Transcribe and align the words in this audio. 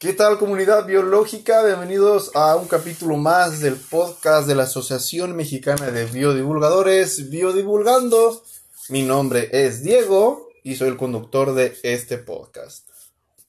¿Qué 0.00 0.14
tal 0.14 0.38
comunidad 0.38 0.86
biológica? 0.86 1.62
Bienvenidos 1.62 2.30
a 2.34 2.56
un 2.56 2.68
capítulo 2.68 3.18
más 3.18 3.60
del 3.60 3.76
podcast 3.76 4.48
de 4.48 4.54
la 4.54 4.62
Asociación 4.62 5.36
Mexicana 5.36 5.90
de 5.90 6.06
Biodivulgadores, 6.06 7.28
Biodivulgando. 7.28 8.42
Mi 8.88 9.02
nombre 9.02 9.50
es 9.52 9.82
Diego 9.82 10.48
y 10.64 10.76
soy 10.76 10.88
el 10.88 10.96
conductor 10.96 11.52
de 11.52 11.76
este 11.82 12.16
podcast. 12.16 12.88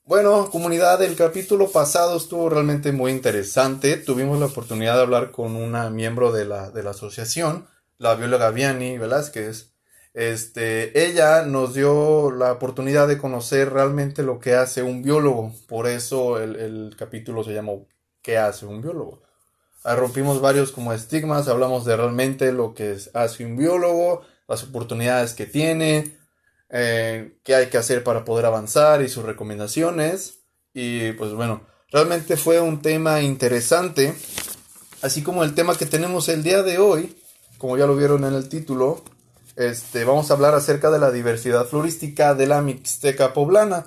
Bueno, 0.04 0.50
comunidad, 0.52 1.02
el 1.02 1.16
capítulo 1.16 1.72
pasado 1.72 2.18
estuvo 2.18 2.50
realmente 2.50 2.92
muy 2.92 3.14
interesante. 3.14 3.96
Tuvimos 3.96 4.38
la 4.38 4.48
oportunidad 4.48 4.96
de 4.96 5.04
hablar 5.04 5.32
con 5.32 5.56
una 5.56 5.90
miembro 5.90 6.34
de 6.34 6.44
la, 6.44 6.70
de 6.70 6.84
la 6.84 6.90
asociación, 6.90 7.66
la 7.98 8.16
bióloga 8.16 8.50
Vianney 8.50 8.98
Velázquez, 8.98 9.71
este, 10.14 11.06
ella 11.06 11.44
nos 11.44 11.74
dio 11.74 12.32
la 12.32 12.52
oportunidad 12.52 13.08
de 13.08 13.18
conocer 13.18 13.72
realmente 13.72 14.24
lo 14.24 14.40
que 14.40 14.56
hace 14.56 14.84
un 14.84 15.04
biólogo. 15.04 15.54
Por 15.68 15.88
eso 15.88 16.40
el, 16.40 16.94
capítulo 16.98 17.44
se 17.44 17.54
llamó 17.54 17.88
¿Qué 18.22 18.38
hace 18.38 18.66
un 18.66 18.82
biólogo? 18.82 19.22
Ahí 19.84 19.96
rompimos 19.96 20.42
varios 20.42 20.72
como 20.72 20.94
estigmas, 20.94 21.48
hablamos 21.48 21.86
de 21.86 21.98
realmente 21.98 22.52
lo 22.52 22.76
que 22.76 22.98
hace 23.14 23.46
un 23.46 23.58
biólogo, 23.58 24.22
las 24.48 24.64
oportunidades 24.64 25.34
que 25.34 25.48
tiene, 25.48 26.18
eh, 26.70 27.40
qué 27.44 27.56
hay 27.56 27.68
que 27.68 27.80
hacer 27.80 28.04
para 28.04 28.24
poder 28.24 28.46
avanzar 28.46 29.02
y 29.02 29.10
sus 29.10 29.24
recomendaciones. 29.24 30.40
Y 30.74 31.14
pues 31.14 31.34
bueno, 31.34 31.66
realmente 31.92 32.38
fue 32.38 32.60
un 32.60 32.82
tema 32.82 33.22
interesante, 33.22 34.14
así 35.02 35.24
como 35.24 35.44
el 35.44 35.56
tema 35.56 35.76
que 35.76 35.86
tenemos 35.88 36.30
el 36.30 36.44
día 36.44 36.62
de 36.62 36.78
hoy, 36.78 37.18
como 37.58 37.76
ya 37.78 37.88
lo 37.88 37.96
vieron 37.96 38.24
en 38.24 38.34
el 38.34 38.50
título, 38.50 39.04
este, 39.62 40.04
vamos 40.04 40.30
a 40.30 40.34
hablar 40.34 40.56
acerca 40.56 40.90
de 40.90 41.00
la 41.00 41.12
diversidad 41.12 41.66
florística 41.66 42.34
de 42.34 42.48
la 42.48 42.62
Mixteca 42.62 43.34
poblana. 43.34 43.86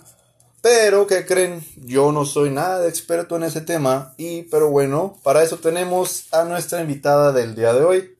Pero, 0.62 1.06
¿qué 1.06 1.27
creen? 1.27 1.62
Yo 1.77 2.12
no 2.12 2.24
soy 2.24 2.50
nada 2.50 2.88
experto 2.88 3.37
en 3.37 3.42
ese 3.42 3.60
tema. 3.60 4.14
Y, 4.16 4.45
pero 4.45 4.70
bueno, 4.70 5.19
para 5.22 5.42
eso 5.42 5.58
tenemos 5.58 6.33
a 6.33 6.44
nuestra 6.44 6.81
invitada 6.81 7.33
del 7.33 7.55
día 7.55 7.75
de 7.75 7.84
hoy. 7.84 8.19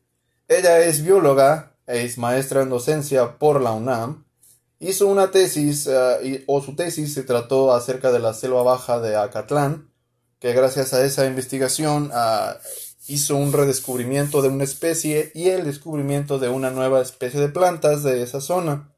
Ella 0.49 0.81
es 0.81 1.03
bióloga, 1.03 1.75
es 1.87 2.19
maestra 2.19 2.63
en 2.63 2.69
docencia 2.71 3.39
por 3.39 3.61
la 3.61 3.73
UNAM. 3.73 4.27
Hizo 4.81 5.07
una 5.07 5.31
tesis, 5.31 5.87
eh, 5.87 6.45
o 6.47 6.61
su 6.61 6.77
tesis 6.77 7.15
se 7.15 7.23
trató 7.23 7.73
acerca 7.73 8.13
de 8.13 8.19
la 8.19 8.35
selva 8.35 8.63
baja 8.63 9.01
de 9.01 9.17
Acatlán, 9.17 9.91
que 10.39 10.53
gracias 10.53 10.93
a 10.93 11.03
esa 11.05 11.25
investigación 11.25 12.11
hizo 13.07 13.37
un 13.37 13.53
redescubrimiento 13.53 14.43
de 14.43 14.49
una 14.49 14.65
especie 14.65 15.31
y 15.35 15.51
el 15.51 15.65
descubrimiento 15.65 16.39
de 16.39 16.49
una 16.49 16.71
nueva 16.71 17.03
especie 17.03 17.41
de 17.41 17.49
plantas 17.49 18.03
de 18.03 18.23
esa 18.23 18.41
zona. 18.41 18.91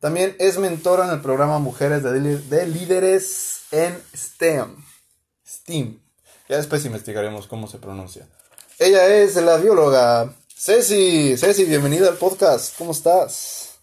También 0.00 0.36
es 0.38 0.58
mentora 0.58 1.06
en 1.06 1.10
el 1.10 1.20
programa 1.20 1.58
Mujeres 1.58 2.02
de, 2.02 2.66
Líderes 2.66 3.62
en 3.70 3.98
STEM. 4.14 4.76
STEAM. 5.46 6.00
Ya 6.48 6.56
después 6.56 6.84
investigaremos 6.84 7.46
cómo 7.46 7.66
se 7.66 7.78
pronuncia. 7.78 8.26
Ella 8.78 9.06
es 9.16 9.36
la 9.36 9.56
bióloga 9.56 10.32
Ceci. 10.48 11.36
Ceci, 11.36 11.64
bienvenida 11.64 12.08
al 12.08 12.16
podcast. 12.16 12.76
¿Cómo 12.78 12.92
estás? 12.92 13.78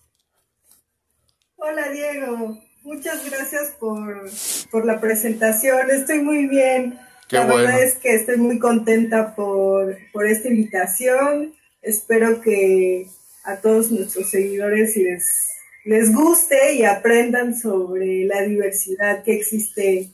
Hola 1.57 1.89
Diego. 1.89 2.57
Muchas 2.83 3.25
gracias 3.29 3.71
por, 3.79 4.29
por 4.71 4.85
la 4.85 4.99
presentación. 4.99 5.89
Estoy 5.89 6.21
muy 6.21 6.47
bien 6.47 6.99
la 7.33 7.45
verdad 7.45 7.83
es 7.83 7.95
que 7.95 8.15
estoy 8.15 8.37
muy 8.37 8.59
contenta 8.59 9.35
por, 9.35 9.97
esta 10.25 10.47
invitación. 10.47 11.53
Espero 11.81 12.41
que 12.41 13.07
a 13.43 13.57
todos 13.57 13.91
nuestros 13.91 14.29
seguidores 14.29 14.95
les, 14.95 15.49
les 15.85 16.13
guste 16.13 16.75
y 16.75 16.85
aprendan 16.85 17.57
sobre 17.59 18.25
la 18.25 18.41
diversidad 18.41 19.23
que 19.23 19.35
existe 19.35 20.11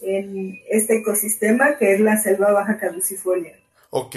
en 0.00 0.58
este 0.70 0.98
ecosistema 0.98 1.76
que 1.76 1.94
es 1.94 2.00
la 2.00 2.16
selva 2.16 2.52
baja 2.52 2.78
caducifolia. 2.78 3.58
Ok. 3.90 4.16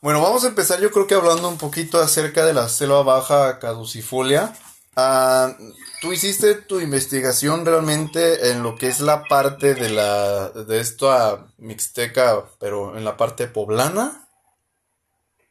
Bueno, 0.00 0.20
vamos 0.20 0.44
a 0.44 0.48
empezar 0.48 0.80
yo 0.80 0.90
creo 0.90 1.06
que 1.06 1.14
hablando 1.14 1.48
un 1.48 1.58
poquito 1.58 2.00
acerca 2.00 2.44
de 2.44 2.54
la 2.54 2.68
selva 2.68 3.02
baja 3.02 3.58
caducifolia. 3.58 4.52
Ah, 4.94 5.56
tú 6.02 6.12
hiciste 6.12 6.54
tu 6.54 6.80
investigación 6.80 7.64
realmente 7.64 8.50
en 8.50 8.62
lo 8.62 8.76
que 8.76 8.88
es 8.88 9.00
la 9.00 9.24
parte 9.24 9.74
de 9.74 9.88
la 9.88 10.50
de 10.50 10.80
esto 10.80 11.10
a 11.10 11.48
mixteca, 11.56 12.44
pero 12.60 12.96
en 12.96 13.04
la 13.04 13.16
parte 13.16 13.46
poblana, 13.46 14.28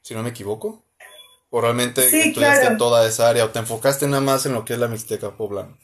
si 0.01 0.13
no 0.13 0.21
me 0.21 0.29
equivoco. 0.29 0.83
¿O 1.53 1.59
realmente 1.59 2.05
estudiaste 2.05 2.77
toda 2.77 3.05
esa 3.05 3.27
área 3.27 3.43
o 3.43 3.49
te 3.49 3.59
enfocaste 3.59 4.07
nada 4.07 4.21
más 4.21 4.45
en 4.45 4.53
lo 4.53 4.63
que 4.63 4.73
es 4.73 4.79
la 4.79 4.87
mixteca 4.87 5.31
poblana? 5.31 5.75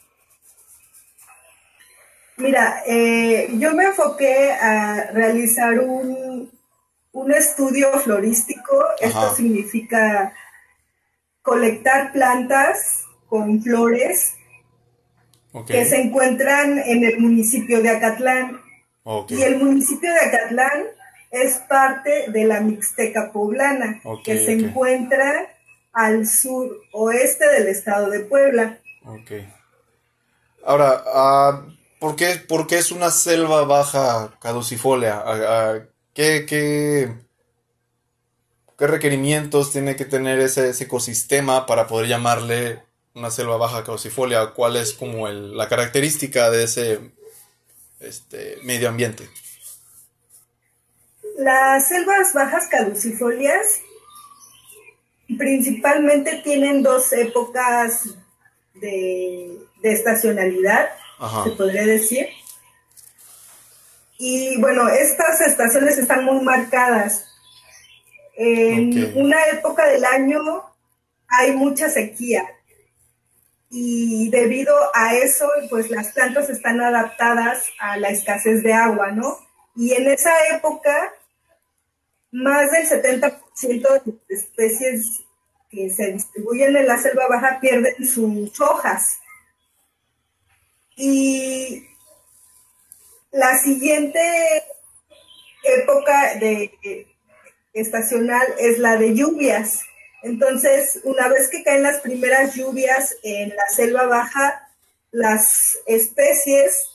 Mira, 2.38 2.84
eh, 2.86 3.50
yo 3.54 3.74
me 3.74 3.86
enfoqué 3.86 4.54
a 4.54 5.10
realizar 5.12 5.80
un, 5.80 6.50
un 7.12 7.34
estudio 7.34 7.92
florístico. 8.00 8.86
Esto 9.02 9.36
significa 9.36 10.34
colectar 11.42 12.14
plantas 12.14 13.07
con 13.28 13.62
flores 13.62 14.34
que 15.66 15.86
se 15.86 16.02
encuentran 16.02 16.78
en 16.80 17.04
el 17.04 17.20
municipio 17.20 17.82
de 17.82 17.90
Acatlán. 17.90 18.62
Y 19.30 19.42
el 19.42 19.58
municipio 19.58 20.12
de 20.12 20.20
Acatlán 20.20 20.84
es 21.32 21.56
parte 21.70 22.26
de 22.30 22.46
la 22.46 22.60
Mixteca 22.60 23.32
poblana, 23.32 24.02
que 24.24 24.38
se 24.46 24.54
encuentra 24.54 25.48
al 25.94 26.28
sur 26.28 26.82
oeste 26.92 27.48
del 27.48 27.68
estado 27.68 28.10
de 28.10 28.20
Puebla. 28.22 28.80
Ahora, 30.66 31.04
uh, 31.06 31.72
¿por, 32.00 32.16
qué, 32.16 32.36
¿por, 32.48 32.68
qué, 32.68 32.78
es 32.78 32.92
una 32.92 33.10
selva 33.10 33.64
baja 33.64 34.38
caducifolia? 34.42 35.24
¿qué, 36.14 36.46
qué, 36.46 37.14
qué, 38.78 38.88
requerimientos 38.88 39.72
tiene 39.72 39.96
que 39.96 40.06
tener 40.06 40.40
ese, 40.40 40.70
ese 40.70 40.84
ecosistema 40.84 41.66
para 41.66 41.88
poder 41.88 42.10
llamarle 42.10 42.87
una 43.18 43.32
selva 43.32 43.58
baja 43.58 43.84
caducifolia, 43.84 44.52
¿cuál 44.52 44.76
es 44.76 44.94
como 44.94 45.28
la 45.28 45.68
característica 45.68 46.52
de 46.52 46.64
ese 46.64 47.00
este, 48.00 48.58
medio 48.64 48.90
ambiente? 48.90 49.28
Las 51.38 51.88
selvas 51.88 52.34
bajas 52.34 52.68
caducifolias 52.68 53.82
principalmente 55.38 56.42
tienen 56.44 56.84
dos 56.84 57.12
épocas 57.12 58.16
de, 58.76 59.58
estacionalidad, 59.82 60.90
se 61.44 61.52
podría 61.52 61.86
decir. 61.86 62.28
Y 64.18 64.60
bueno, 64.60 64.90
estas 64.90 65.42
estaciones 65.42 65.98
están 65.98 66.26
muy 66.26 66.44
marcadas. 66.44 67.26
En 68.36 69.18
una 69.18 69.44
época 69.48 69.88
del 69.88 70.04
año 70.06 70.42
hay 71.28 71.54
mucha 71.54 71.90
sequía 71.90 72.57
y 73.70 74.30
debido 74.30 74.74
a 74.94 75.16
eso, 75.16 75.50
pues 75.70 75.90
las 75.90 76.14
plantas 76.14 76.50
están 76.50 76.80
adaptadas 76.80 77.66
a 77.80 77.98
la 77.98 78.10
escasez 78.10 78.64
de 78.64 78.74
agua, 78.74 79.12
¿no? 79.12 79.40
Y 79.76 79.94
en 79.94 80.10
esa 80.10 80.32
época, 80.56 81.14
más 82.32 82.72
del 82.72 82.88
70% 82.88 84.04
de 84.04 84.20
especies 84.30 85.24
que 85.70 85.90
se 85.90 86.14
distribuyen 86.14 86.76
en 86.78 86.88
la 86.88 86.98
selva 86.98 87.28
baja 87.28 87.60
pierden 87.60 88.06
sus 88.06 88.60
hojas. 88.62 89.20
Y 90.96 91.86
la 93.32 93.58
siguiente 93.60 94.64
época 95.64 96.36
de 96.36 97.08
estacional 97.74 98.48
es 98.60 98.80
la 98.80 98.98
de 98.98 99.14
lluvias. 99.14 99.82
Entonces, 100.24 101.02
una 101.04 101.28
vez 101.28 101.50
que 101.50 101.64
caen 101.64 101.84
las 101.84 102.02
primeras 102.02 102.56
lluvias 102.56 103.16
en 103.24 103.50
la 103.50 103.68
selva 103.70 104.06
baja, 104.08 104.68
las 105.12 105.78
especies, 105.86 106.90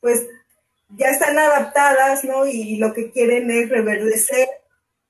pues 0.00 0.26
ya 0.96 1.08
están 1.08 1.38
adaptadas, 1.38 2.24
¿no? 2.24 2.46
Y 2.46 2.76
lo 2.76 2.92
que 2.92 3.10
quieren 3.10 3.50
es 3.50 3.68
reverdecer 3.68 4.48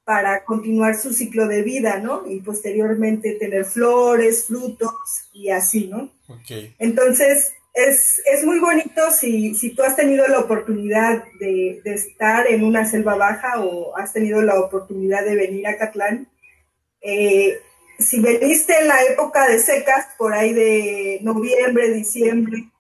para 0.05 0.45
continuar 0.45 0.97
su 0.97 1.13
ciclo 1.13 1.49
de 1.49 1.63
vida, 1.63 1.99
¿no? 1.99 2.27
Y 2.27 2.41
posteriormente 2.41 3.33
tener 3.33 3.65
flores, 3.65 4.47
frutos 4.47 4.93
y 5.33 5.51
así, 5.51 5.89
¿no? 5.89 6.11
Okay. 6.29 6.75
Entonces, 6.79 7.53
es, 7.75 8.45
muy 8.45 8.61
bonito 8.61 9.11
si, 9.11 9.55
si, 9.55 9.71
tú 9.75 9.83
has 9.83 9.97
tenido 9.97 10.27
la 10.29 10.39
oportunidad 10.39 11.25
de, 11.41 11.81
de, 11.83 11.95
estar 11.95 12.47
en 12.47 12.65
una 12.65 12.87
selva 12.87 13.17
baja 13.17 13.61
o 13.61 13.97
has 13.97 14.13
tenido 14.13 14.43
la 14.43 14.61
oportunidad 14.61 15.25
de 15.25 15.35
venir 15.35 15.67
a 15.67 15.77
Catlán, 15.77 16.29
eh, 17.05 17.61
si 17.99 18.19
veniste 18.21 18.77
en 18.79 18.89
la 18.89 19.03
época 19.05 19.47
de 19.47 19.59
secas, 19.59 20.09
por 20.17 20.33
ahí 20.33 20.53
de 20.53 21.19
noviembre, 21.23 21.91
diciembre, 21.91 22.71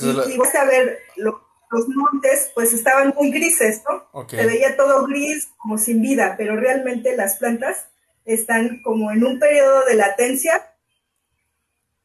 y, 0.00 0.36
vas 0.36 0.54
a 0.54 0.64
ver 0.64 0.98
los 1.16 1.88
montes, 1.88 2.50
pues 2.54 2.72
estaban 2.72 3.14
muy 3.16 3.30
grises, 3.30 3.82
¿no? 3.88 4.26
Se 4.28 4.46
veía 4.46 4.76
todo 4.76 5.06
gris, 5.06 5.48
como 5.58 5.78
sin 5.78 6.00
vida, 6.02 6.34
pero 6.36 6.56
realmente 6.56 7.16
las 7.16 7.36
plantas 7.36 7.86
están 8.24 8.82
como 8.82 9.12
en 9.12 9.24
un 9.24 9.38
periodo 9.38 9.84
de 9.84 9.94
latencia, 9.94 10.72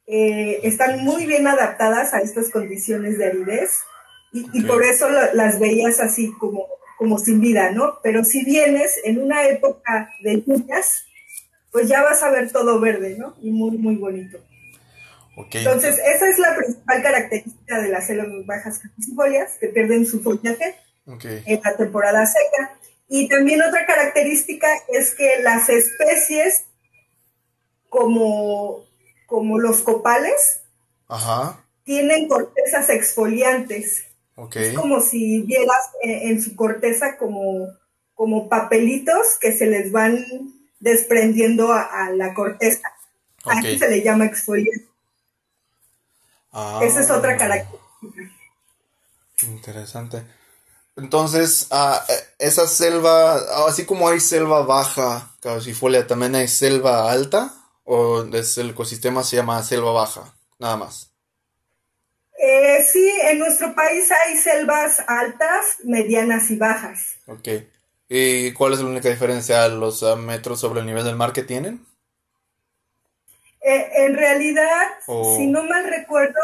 eh, 0.08 0.60
están 0.64 1.04
muy 1.04 1.26
bien 1.26 1.48
adaptadas 1.48 2.14
a 2.14 2.20
estas 2.20 2.52
condiciones 2.52 3.18
de 3.18 3.28
aridez 3.28 3.82
y, 4.34 4.64
por 4.64 4.84
eso 4.84 5.08
las 5.10 5.60
veías 5.60 6.00
así 6.00 6.32
como, 6.38 6.68
como 7.02 7.18
sin 7.18 7.42
vida, 7.42 7.72
¿no? 7.72 7.98
Pero 8.04 8.24
si 8.24 8.46
vienes 8.46 9.00
en 9.04 9.20
una 9.20 9.48
época 9.48 10.14
de 10.22 10.44
lluvias, 10.46 11.08
pues 11.72 11.90
ya 11.90 12.04
vas 12.04 12.22
a 12.22 12.30
ver 12.30 12.52
todo 12.52 12.80
verde, 12.80 13.16
¿no? 13.18 13.36
Y 13.42 13.50
muy, 13.50 13.76
muy 13.80 13.96
bonito. 13.96 14.38
Entonces, 15.52 15.98
esa 15.98 16.30
es 16.30 16.38
la 16.38 16.56
principal 16.56 17.02
característica 17.02 17.82
de 17.82 17.90
las 17.90 18.06
selvas 18.06 18.28
bajas 18.46 18.78
caducifolias, 18.78 19.58
que 19.60 19.70
pierden 19.70 20.06
su 20.06 20.22
follaje 20.22 20.76
en 21.24 21.62
la 21.64 21.76
temporada 21.76 22.24
seca. 22.28 22.78
Y 23.10 23.28
también 23.28 23.64
otra 23.64 23.88
característica 23.88 24.68
es 24.90 25.16
que 25.16 25.42
las 25.42 25.70
especies 25.70 26.66
como, 27.90 28.86
como 29.26 29.58
los 29.58 29.82
copales 29.82 30.62
tienen 31.84 32.28
cortezas 32.28 32.92
exfoliantes. 32.92 34.06
Es 34.54 34.74
como 34.76 35.02
si 35.02 35.42
vieras 35.42 35.92
en, 36.02 36.42
su 36.42 36.56
corteza 36.56 37.18
como, 37.18 37.68
como 38.16 38.50
papelitos 38.50 39.38
que 39.40 39.52
se 39.52 39.68
les 39.68 39.92
van 39.92 40.26
desprendiendo 40.80 41.72
a, 41.72 42.10
la 42.16 42.34
corteza. 42.34 42.88
Aquí 43.46 43.78
se 43.78 43.90
le 43.90 44.02
llama 44.04 44.26
exfoliante. 44.26 44.88
Esa 46.82 47.02
es 47.02 47.10
otra 47.12 47.34
ah. 47.34 47.38
característica. 47.38 48.32
Interesante. 49.44 50.24
Entonces, 50.98 51.68
ah, 51.72 52.04
eh, 52.10 52.14
esa 52.40 52.68
selva, 52.68 53.36
así 53.68 53.86
como 53.86 54.10
hay 54.10 54.20
selva 54.20 54.64
baja, 54.64 55.32
caducifolia, 55.40 56.06
también 56.06 56.36
hay 56.36 56.48
selva 56.48 57.12
alta, 57.12 57.54
o 57.86 58.24
es 58.24 58.58
el 58.58 58.72
ecosistema 58.72 59.24
se 59.24 59.38
llama 59.38 59.64
selva 59.64 59.92
baja, 59.92 60.34
nada 60.60 60.78
más. 60.78 61.11
Eh, 62.38 62.84
sí, 62.92 63.12
en 63.26 63.40
nuestro 63.40 63.76
país 63.76 64.10
hay 64.12 64.38
selvas 64.38 65.04
altas, 65.08 65.78
medianas 65.84 66.50
y 66.50 66.56
bajas. 66.56 67.18
Ok. 67.28 67.48
¿Y 68.10 68.52
cuál 68.54 68.74
es 68.74 68.80
la 68.80 68.88
única 68.88 69.10
diferencia? 69.10 69.68
¿Los 69.68 70.04
ah, 70.04 70.16
metros 70.16 70.60
sobre 70.60 70.82
el 70.82 70.86
nivel 70.86 71.04
del 71.04 71.16
mar 71.16 71.34
que 71.34 71.44
tienen? 71.44 71.86
Eh, 73.62 73.92
en 74.06 74.16
realidad, 74.16 74.88
si 75.06 75.48
no 75.48 75.64
mal 75.64 75.88
recuerdo, 75.88 76.40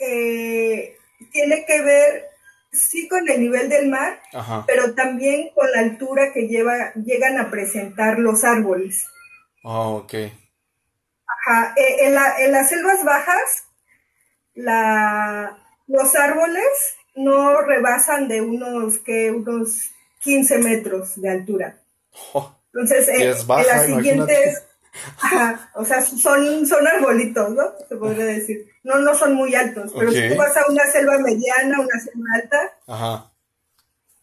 eh, 0.00 0.96
tiene 1.30 1.64
que 1.66 1.82
ver 1.82 2.30
sí 2.72 3.06
con 3.08 3.28
el 3.28 3.40
nivel 3.40 3.68
del 3.68 3.88
mar, 3.88 4.20
pero 4.66 4.94
también 4.94 5.50
con 5.54 5.70
la 5.70 5.80
altura 5.80 6.32
que 6.32 6.48
lleva, 6.48 6.92
llegan 6.94 7.38
a 7.38 7.50
presentar 7.50 8.18
los 8.18 8.44
árboles. 8.44 9.06
Ah, 9.62 9.88
ok. 9.88 10.14
Ajá. 11.26 11.74
Eh, 11.76 12.06
en, 12.06 12.18
en, 12.38 12.52
las 12.52 12.68
selvas 12.68 13.04
bajas, 13.04 13.66
la, 14.54 15.58
los 15.86 16.14
árboles 16.16 16.64
no 17.14 17.60
rebasan 17.62 18.28
de 18.28 18.40
unos, 18.40 18.98
que 18.98 19.30
unos 19.30 19.90
15 20.20 20.58
metros 20.58 21.20
de 21.20 21.30
altura. 21.30 21.76
Oh, 22.32 22.54
Entonces, 22.72 23.08
en, 23.08 23.28
las 23.28 23.86
siguientes 23.86 24.62
o 25.74 25.84
sea, 25.84 26.02
son, 26.02 26.66
son 26.66 26.86
arbolitos, 26.86 27.50
¿no? 27.50 27.62
Se 27.88 27.96
podría 27.96 28.24
decir. 28.24 28.68
No, 28.82 28.98
no 28.98 29.14
son 29.14 29.34
muy 29.34 29.54
altos, 29.54 29.92
pero 29.96 30.10
si 30.10 30.28
tú 30.28 30.36
vas 30.36 30.56
a 30.56 30.70
una 30.70 30.84
selva 30.86 31.18
mediana, 31.18 31.80
una 31.80 32.00
selva 32.00 32.26
alta, 32.34 33.30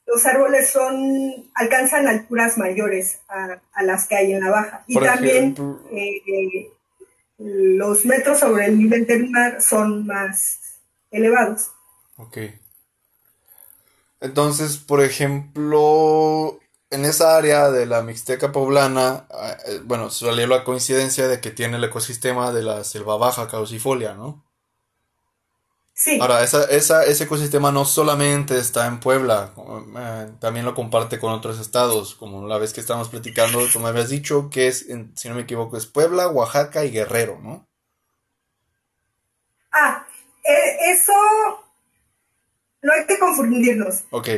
los 0.07 0.25
árboles 0.25 0.69
son, 0.69 1.49
alcanzan 1.53 2.07
alturas 2.07 2.57
mayores 2.57 3.19
a, 3.27 3.59
las 3.83 4.07
que 4.07 4.15
hay 4.15 4.33
en 4.33 4.43
la 4.43 4.49
baja. 4.49 4.83
Y 4.87 4.99
también 4.99 5.55
eh, 5.91 6.71
los 7.37 8.05
metros 8.05 8.39
sobre 8.39 8.65
el 8.65 8.77
nivel 8.77 9.05
del 9.05 9.29
mar 9.29 9.61
son 9.61 10.05
más 10.05 10.59
elevados. 11.11 11.71
Ok. 12.17 12.37
Entonces, 14.19 14.77
por 14.77 15.03
ejemplo, 15.03 16.59
en 16.89 17.05
esa 17.05 17.37
área 17.37 17.69
de 17.69 17.85
la 17.85 18.01
Mixteca 18.01 18.51
poblana, 18.51 19.27
ah, 19.29 19.57
eh, 19.67 19.81
bueno, 19.83 20.09
salió 20.09 20.47
la 20.47 20.63
coincidencia 20.63 21.27
de 21.27 21.39
que 21.39 21.51
tiene 21.51 21.77
el 21.77 21.83
ecosistema 21.83 22.51
de 22.51 22.63
la 22.63 22.83
selva 22.83 23.17
baja 23.17 23.47
caucifolia, 23.47 24.15
¿no? 24.15 24.46
Sí. 25.99 26.19
Ahora, 26.21 26.43
esa, 26.43 26.63
ese 26.69 27.23
ecosistema 27.23 27.71
no 27.71 27.83
solamente 27.83 28.59
está 28.59 28.85
en 28.85 28.99
Puebla, 28.99 29.51
eh, 29.97 30.31
también 30.39 30.63
lo 30.63 30.75
comparte 30.75 31.17
con 31.17 31.33
otros 31.33 31.59
estados, 31.59 32.13
como 32.13 32.47
la 32.47 32.59
vez 32.59 32.71
que 32.71 32.81
estábamos 32.81 33.09
platicando, 33.09 33.65
tú 33.67 33.79
me 33.79 33.87
habías 33.87 34.09
dicho 34.09 34.51
que 34.51 34.67
es, 34.67 34.85
si 35.15 35.27
no 35.27 35.33
me 35.33 35.41
equivoco, 35.41 35.75
es 35.75 35.87
Puebla, 35.87 36.27
Oaxaca 36.27 36.85
y 36.85 36.91
Guerrero, 36.91 37.39
¿no? 37.41 37.67
Ah, 39.71 40.05
eh, 40.43 40.91
eso 40.91 41.13
no 42.83 42.93
hay 42.93 43.07
que 43.07 43.17
confundirnos. 43.17 44.03
Ok 44.11 44.29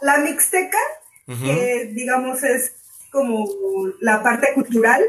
la, 0.00 0.18
Mixteca, 0.18 0.78
que 1.26 1.90
digamos 1.92 2.42
es 2.42 2.74
como 3.10 3.46
la 4.00 4.22
parte 4.22 4.52
cultural 4.54 5.02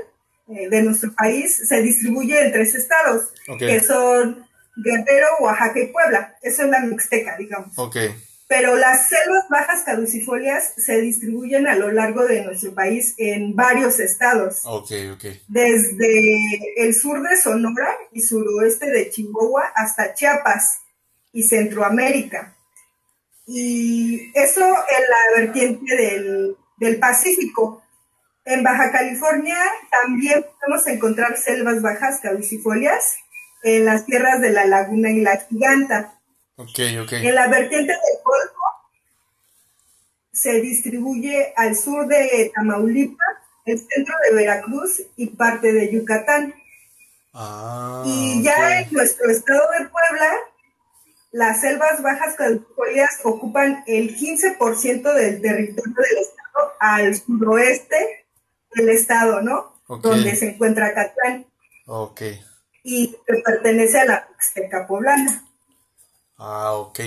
eh, 0.48 0.69
de 0.69 0.84
nuestro 0.84 1.13
país, 1.13 1.68
se 1.68 1.81
distribuye 1.81 2.40
en 2.40 2.51
tres 2.51 2.75
estados, 2.75 3.30
que 3.60 3.80
son 3.81 4.45
Guerrero, 4.75 5.27
Oaxaca 5.39 5.80
y 5.80 5.88
Puebla. 5.88 6.36
Eso 6.42 6.63
es 6.63 6.69
la 6.69 6.80
Mixteca, 6.81 7.38
digamos. 7.38 7.74
Pero 8.48 8.75
las 8.75 9.10
selvas 9.10 9.50
bajas 9.50 9.83
caducifolias 9.86 10.74
se 10.77 11.01
distribuyen 11.01 11.66
a 11.68 11.75
lo 11.75 11.92
largo 11.92 12.25
de 12.25 12.44
nuestro 12.44 12.75
país 12.75 13.16
en 13.18 13.56
varios 13.56 14.00
estados. 14.00 14.62
Desde 15.48 16.38
el 16.77 16.94
sur 16.94 17.27
de 17.27 17.36
Sonora 17.38 17.89
y 18.12 18.22
suroeste 18.22 18.92
de 18.92 19.10
Chihuahua 19.10 19.72
hasta 19.75 20.13
Chiapas 20.13 20.81
y 21.33 21.44
Centroamérica. 21.44 22.56
Y 23.48 24.31
eso 24.36 24.62
en 24.62 25.04
la 25.10 25.42
vertiente 25.42 25.95
del, 25.95 26.57
Pacífico. 27.00 27.81
En 28.44 28.62
Baja 28.62 28.92
California 28.92 29.57
también 29.89 30.45
podemos 30.60 30.86
encontrar 30.86 31.36
selvas 31.36 31.81
bajas 31.81 32.19
caducifolias 32.22 33.16
en 33.66 33.84
las 33.84 34.06
tierras 34.06 34.40
de 34.42 34.52
la 34.52 34.66
Laguna 34.66 35.10
y 35.10 35.22
la 35.22 35.38
Giganta. 35.38 36.20
En 36.56 37.36
la 37.36 37.48
vertiente 37.48 37.92
del 37.92 38.24
Golfo 38.24 38.62
se 40.32 40.62
distribuye 40.62 41.52
al 41.58 41.76
sur 41.76 42.08
de 42.08 42.52
Tamaulipas, 42.54 43.28
el 43.66 43.80
centro 43.80 44.14
de 44.24 44.36
Veracruz 44.36 45.02
y 45.18 45.28
parte 45.28 45.74
de 45.74 45.92
Yucatán. 45.92 46.54
Ah, 47.34 48.04
y 48.06 48.44
ya 48.44 48.82
en 48.82 48.94
nuestro 48.94 49.32
estado 49.32 49.64
de 49.80 49.86
Puebla 49.90 50.32
las 51.32 51.62
selvas 51.62 52.04
bajas 52.04 52.36
caducifolias 52.36 53.20
ocupan 53.24 53.84
el 53.88 54.16
15% 54.16 55.13
del 55.13 55.42
territorio 55.42 55.94
del 55.96 56.18
estado 56.20 56.74
al 56.80 57.16
suroeste 57.16 58.28
del 58.75 58.89
estado, 58.89 59.42
¿no? 59.42 59.74
Donde 59.88 60.36
se 60.36 60.51
encuentra 60.51 60.94
Catlán. 60.94 61.48
Ok. 61.88 62.22
Y 62.88 63.13
que 63.25 63.42
pertenece 63.44 64.00
a 64.00 64.06
la 64.06 64.27
Mixteca 64.30 64.86
poblana. 64.86 65.44
Ah, 66.38 66.74
ok. 66.74 67.00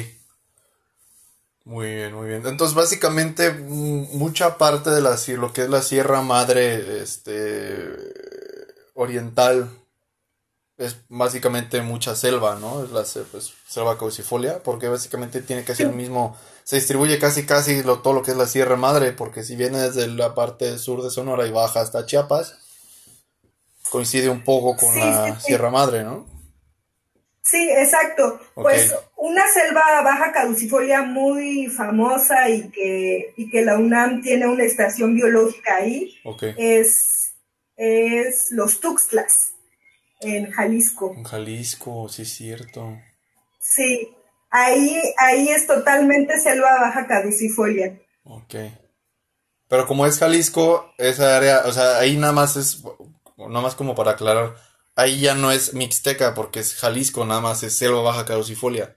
Muy 1.65 1.95
bien, 1.95 2.15
muy 2.15 2.29
bien. 2.29 2.45
Entonces, 2.45 2.75
básicamente, 2.75 3.53
mucha 3.53 4.59
parte 4.59 4.91
de 4.91 5.01
la, 5.01 5.17
lo 5.37 5.53
que 5.53 5.63
es 5.63 5.71
la 5.71 5.83
Sierra 5.83 6.21
Madre 6.21 7.01
este, 7.01 7.95
oriental 8.95 9.71
es 10.79 10.97
básicamente 11.09 11.81
mucha 11.83 12.17
selva, 12.17 12.57
¿no? 12.57 12.83
Es 12.83 12.91
la 12.91 13.05
pues, 13.31 13.53
selva 13.69 13.99
caucifolia, 13.99 14.63
porque 14.65 14.89
básicamente 14.89 15.43
tiene 15.43 15.63
casi 15.63 15.85
el 15.85 15.93
mismo, 15.93 16.37
se 16.65 16.77
distribuye 16.77 17.21
casi 17.21 17.47
casi 17.47 17.85
lo, 17.85 18.01
todo 18.01 18.15
lo 18.15 18.23
que 18.23 18.33
es 18.33 18.37
la 18.37 18.47
Sierra 18.47 18.77
Madre, 18.77 19.13
porque 19.13 19.45
si 19.45 19.55
viene 19.55 19.79
desde 19.79 20.09
la 20.09 20.35
parte 20.35 20.79
sur 20.79 21.03
de 21.03 21.11
Sonora 21.11 21.47
y 21.47 21.53
baja 21.53 21.81
hasta 21.81 22.07
Chiapas, 22.07 22.57
coincide 23.91 24.29
un 24.29 24.43
poco 24.43 24.77
con 24.77 24.99
la 24.99 25.39
Sierra 25.41 25.71
Madre, 25.71 26.05
¿no? 26.05 26.27
Sí, 27.43 27.71
exacto. 27.71 28.39
Pues 28.55 28.95
una 29.17 29.43
selva 29.49 30.03
baja 30.03 30.33
caducifolia 30.33 31.03
muy 31.03 31.69
famosa 31.69 32.51
y 32.51 32.69
que, 32.69 33.33
y 33.37 33.49
que 33.49 33.63
la 33.63 33.79
UNAM 33.79 34.21
tiene 34.21 34.47
una 34.47 34.65
estación 34.65 35.15
biológica 35.15 35.77
ahí 35.77 36.15
es, 36.59 37.35
es 37.77 38.49
los 38.51 38.81
Tuxtlas 38.81 39.55
en 40.21 40.51
Jalisco. 40.51 41.15
En 41.17 41.25
Jalisco, 41.25 42.09
sí 42.11 42.23
es 42.23 42.35
cierto. 42.35 42.99
Sí, 43.61 44.15
ahí, 44.51 45.01
ahí 45.17 45.49
es 45.49 45.67
totalmente 45.67 46.39
selva 46.39 46.81
baja 46.81 47.07
caducifolia. 47.07 47.99
Ok. 48.25 48.55
Pero 49.69 49.87
como 49.87 50.07
es 50.07 50.19
Jalisco, 50.19 50.93
esa 50.99 51.37
área, 51.37 51.63
o 51.67 51.73
sea, 51.73 51.99
ahí 51.99 52.17
nada 52.17 52.33
más 52.33 52.57
es, 52.57 52.83
nada 53.39 53.61
más 53.61 53.75
como 53.75 53.95
para 53.95 54.13
aclarar, 54.13 54.57
ahí 54.97 55.21
ya 55.21 55.35
no 55.35 55.53
es 55.53 55.75
mixteca 55.75 56.35
porque 56.35 56.61
es 56.61 56.75
Jalisco, 56.75 57.25
nada 57.25 57.41
más 57.41 57.63
es 57.63 57.77
selva 57.77 58.03
baja 58.03 58.25
caducifolia. 58.25 58.97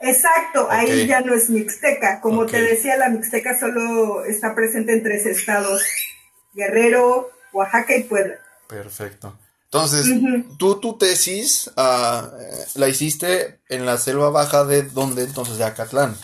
Exacto, 0.00 0.68
ahí 0.70 1.06
ya 1.08 1.20
no 1.20 1.34
es 1.34 1.50
mixteca. 1.50 2.20
Como 2.20 2.46
te 2.46 2.62
decía, 2.62 2.96
la 2.96 3.08
mixteca 3.08 3.58
solo 3.58 4.24
está 4.24 4.54
presente 4.54 4.92
en 4.92 5.02
tres 5.02 5.26
estados, 5.26 5.82
Guerrero, 6.54 7.30
Oaxaca 7.52 7.96
y 7.96 8.04
Puebla. 8.04 8.36
Perfecto. 8.68 9.36
Entonces, 9.64 10.06
tú 10.58 10.80
tu 10.80 10.96
tesis 10.96 11.70
ah, 11.76 12.30
la 12.74 12.88
hiciste 12.88 13.60
en 13.68 13.84
la 13.84 13.98
selva 13.98 14.30
baja 14.30 14.64
de 14.64 14.82
dónde 14.82 15.24
entonces, 15.24 15.58
de 15.58 15.64
Acatlán. 15.64 16.16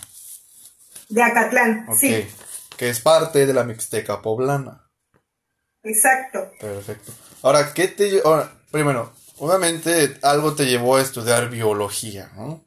De 1.09 1.21
Acatlán, 1.21 1.85
sí. 1.95 2.27
Que 2.77 2.89
es 2.89 3.01
parte 3.01 3.45
de 3.45 3.53
la 3.53 3.63
Mixteca 3.63 4.21
poblana. 4.21 4.84
Exacto. 5.85 6.51
Perfecto. 6.59 7.13
Ahora, 7.41 7.73
¿qué 7.73 7.87
te... 7.87 8.21
Ahora, 8.25 8.51
primero, 8.71 9.13
obviamente 9.37 10.17
algo 10.21 10.55
te 10.55 10.65
llevó 10.65 10.97
a 10.97 11.01
estudiar 11.01 11.49
biología, 11.49 12.31
¿no? 12.35 12.63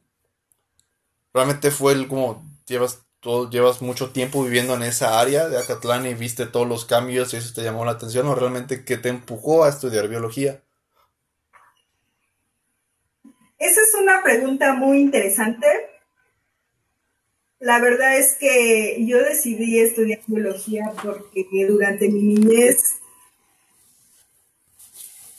Realmente 1.35 1.71
fue 1.71 1.93
el 1.93 2.09
como 2.09 2.43
llevas 2.67 3.01
todo, 3.21 3.51
llevas 3.51 3.83
mucho 3.83 4.11
tiempo 4.11 4.45
viviendo 4.45 4.75
en 4.75 4.83
esa 4.83 5.21
área 5.21 5.49
de 5.49 5.59
Acatlán 5.59 6.07
y 6.07 6.15
viste 6.15 6.47
todos 6.47 6.69
los 6.69 6.85
cambios 6.85 7.35
y 7.35 7.37
eso 7.37 7.53
te 7.53 7.63
llamó 7.63 7.85
la 7.85 7.93
atención 7.93 8.27
o 8.27 8.35
realmente 8.35 8.85
qué 8.85 8.97
te 8.97 9.09
empujó 9.09 9.65
a 9.65 9.69
estudiar 9.69 10.09
biología. 10.09 10.63
Esa 13.59 13.81
es 13.81 13.95
una 14.01 14.23
pregunta 14.23 14.75
muy 14.75 15.01
interesante. 15.01 15.67
La 17.59 17.81
verdad 17.81 18.17
es 18.17 18.37
que 18.39 19.05
yo 19.05 19.19
decidí 19.19 19.81
estudiar 19.81 20.21
biología 20.29 20.93
porque 21.03 21.45
durante 21.67 22.09
mi 22.09 22.23
niñez 22.23 23.01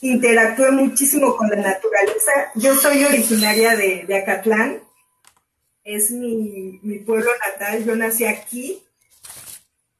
interactué 0.00 0.70
muchísimo 0.70 1.36
con 1.36 1.48
la 1.48 1.56
naturaleza. 1.56 2.32
Yo 2.54 2.74
soy 2.74 3.04
originaria 3.04 3.76
de, 3.76 4.14
Acatlán, 4.14 4.82
es 5.84 6.10
mi, 6.10 6.80
pueblo 7.06 7.30
natal, 7.46 7.84
yo 7.84 7.96
nací 7.96 8.24
aquí 8.24 8.82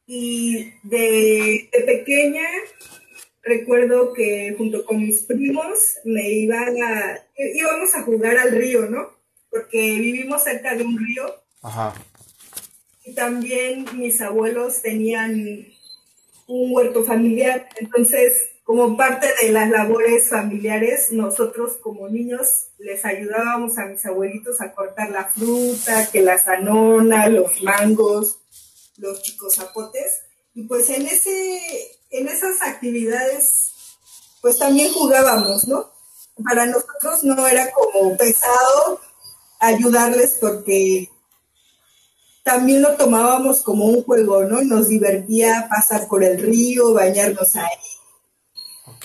y 0.07 0.73
de, 0.83 1.69
de 1.71 1.81
pequeña 1.85 2.47
recuerdo 3.43 4.13
que 4.13 4.53
junto 4.57 4.85
con 4.85 5.01
mis 5.01 5.23
primos 5.23 5.97
me 6.03 6.29
iban 6.29 6.81
a, 6.83 7.19
íbamos 7.35 7.93
a 7.95 8.03
jugar 8.03 8.37
al 8.37 8.51
río, 8.51 8.87
¿no? 8.87 9.09
Porque 9.49 9.97
vivimos 9.99 10.43
cerca 10.43 10.75
de 10.75 10.83
un 10.83 10.97
río. 10.97 11.25
Ajá. 11.61 11.93
Y 13.03 13.13
también 13.13 13.85
mis 13.93 14.21
abuelos 14.21 14.81
tenían 14.81 15.67
un 16.47 16.73
huerto 16.73 17.03
familiar. 17.03 17.67
Entonces, 17.77 18.50
como 18.71 18.95
parte 18.95 19.27
de 19.41 19.51
las 19.51 19.69
labores 19.69 20.29
familiares, 20.29 21.11
nosotros 21.11 21.73
como 21.83 22.07
niños 22.07 22.67
les 22.77 23.03
ayudábamos 23.03 23.77
a 23.77 23.83
mis 23.87 24.05
abuelitos 24.05 24.61
a 24.61 24.71
cortar 24.71 25.09
la 25.09 25.25
fruta, 25.25 26.09
que 26.09 26.21
la 26.21 26.41
zanona, 26.41 27.27
los 27.27 27.61
mangos, 27.63 28.39
los 28.95 29.21
chicos 29.23 29.55
zapotes. 29.55 30.21
Y 30.53 30.63
pues 30.69 30.89
en 30.89 31.05
ese, 31.05 31.59
en 32.11 32.29
esas 32.29 32.61
actividades, 32.61 33.73
pues 34.41 34.57
también 34.57 34.93
jugábamos, 34.93 35.67
¿no? 35.67 35.91
Para 36.41 36.65
nosotros 36.65 37.25
no 37.25 37.45
era 37.45 37.69
como 37.71 38.15
pesado 38.15 39.01
ayudarles 39.59 40.37
porque 40.39 41.09
también 42.41 42.81
lo 42.81 42.95
tomábamos 42.95 43.63
como 43.63 43.87
un 43.87 44.01
juego, 44.03 44.45
¿no? 44.45 44.61
Nos 44.61 44.87
divertía 44.87 45.67
pasar 45.69 46.07
por 46.07 46.23
el 46.23 46.41
río, 46.41 46.93
bañarnos 46.93 47.53
ahí. 47.57 47.90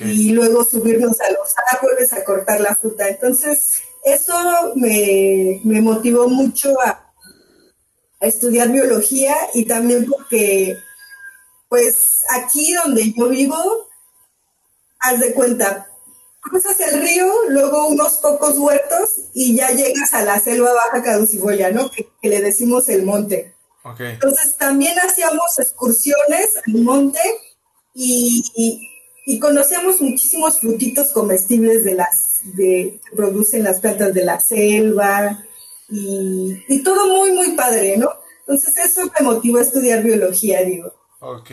Y 0.00 0.33
luego 0.33 0.65
subirnos 0.65 1.21
a 1.21 1.31
los 1.31 1.55
árboles 1.73 2.12
a 2.12 2.25
cortar 2.25 2.61
la 2.61 2.76
fruta. 2.76 3.09
Entonces, 3.09 3.83
eso 4.05 4.35
me, 4.75 5.61
me 5.65 5.81
motivó 5.81 6.29
mucho 6.29 6.79
a, 6.81 7.12
a 8.21 8.26
estudiar 8.26 8.71
biología 8.71 9.35
y 9.55 9.65
también 9.65 10.07
porque 10.07 10.76
pues 11.69 12.23
aquí 12.31 12.75
donde 12.75 13.12
yo 13.12 13.29
vivo, 13.29 13.57
haz 15.00 15.21
de 15.21 15.35
cuenta, 15.35 15.88
cruzas 16.41 16.79
el 16.81 17.03
río, 17.03 17.26
luego 17.49 17.88
unos 17.88 18.15
pocos 18.15 18.57
huertos 18.59 19.11
y 19.35 19.57
ya 19.57 19.71
llegas 19.71 20.15
a 20.15 20.23
la 20.23 20.38
selva 20.41 20.73
baja 20.73 21.03
caducifolia, 21.03 21.71
¿no? 21.71 21.91
Que, 21.91 22.09
le 22.23 22.41
decimos 22.41 22.88
el 22.88 23.05
monte. 23.05 23.55
Entonces 23.99 24.57
también 24.57 24.99
hacíamos 24.99 25.59
excursiones 25.61 26.57
al 26.67 26.83
monte 26.83 27.21
y, 27.95 28.43
conocíamos 29.40 30.00
muchísimos 30.00 30.61
frutitos 30.61 31.11
comestibles 31.11 31.85
de 31.85 31.95
las 31.95 32.40
de, 32.54 33.00
que 33.04 33.16
producen 33.16 33.64
las 33.64 33.80
plantas 33.80 34.14
de 34.14 34.25
la 34.25 34.38
selva 34.40 35.45
y, 35.88 36.62
y 36.68 36.83
todo 36.83 37.09
muy, 37.09 37.33
muy 37.33 37.52
padre, 37.56 37.97
¿no? 37.97 38.09
Entonces 38.40 38.76
eso 38.76 39.02
me 39.18 39.26
motivó 39.26 39.59
a 39.59 39.62
estudiar 39.62 40.02
biología, 40.02 40.62
digo. 40.62 40.95
Ok. 41.18 41.50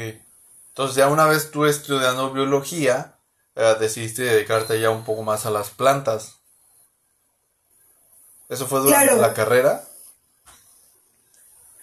Entonces 0.70 0.96
ya 0.96 1.08
una 1.08 1.26
vez 1.26 1.52
tú 1.52 1.66
estudiando 1.66 2.32
biología, 2.32 3.16
eh, 3.56 3.76
decidiste 3.80 4.24
dedicarte 4.24 4.80
ya 4.80 4.92
un 4.92 5.04
poco 5.04 5.24
más 5.24 5.46
a 5.46 5.52
las 5.52 5.72
plantas. 5.72 6.40
¿Eso 8.50 8.68
fue 8.68 8.82
durante 8.82 9.16
la 9.16 9.34
carrera? 9.34 9.84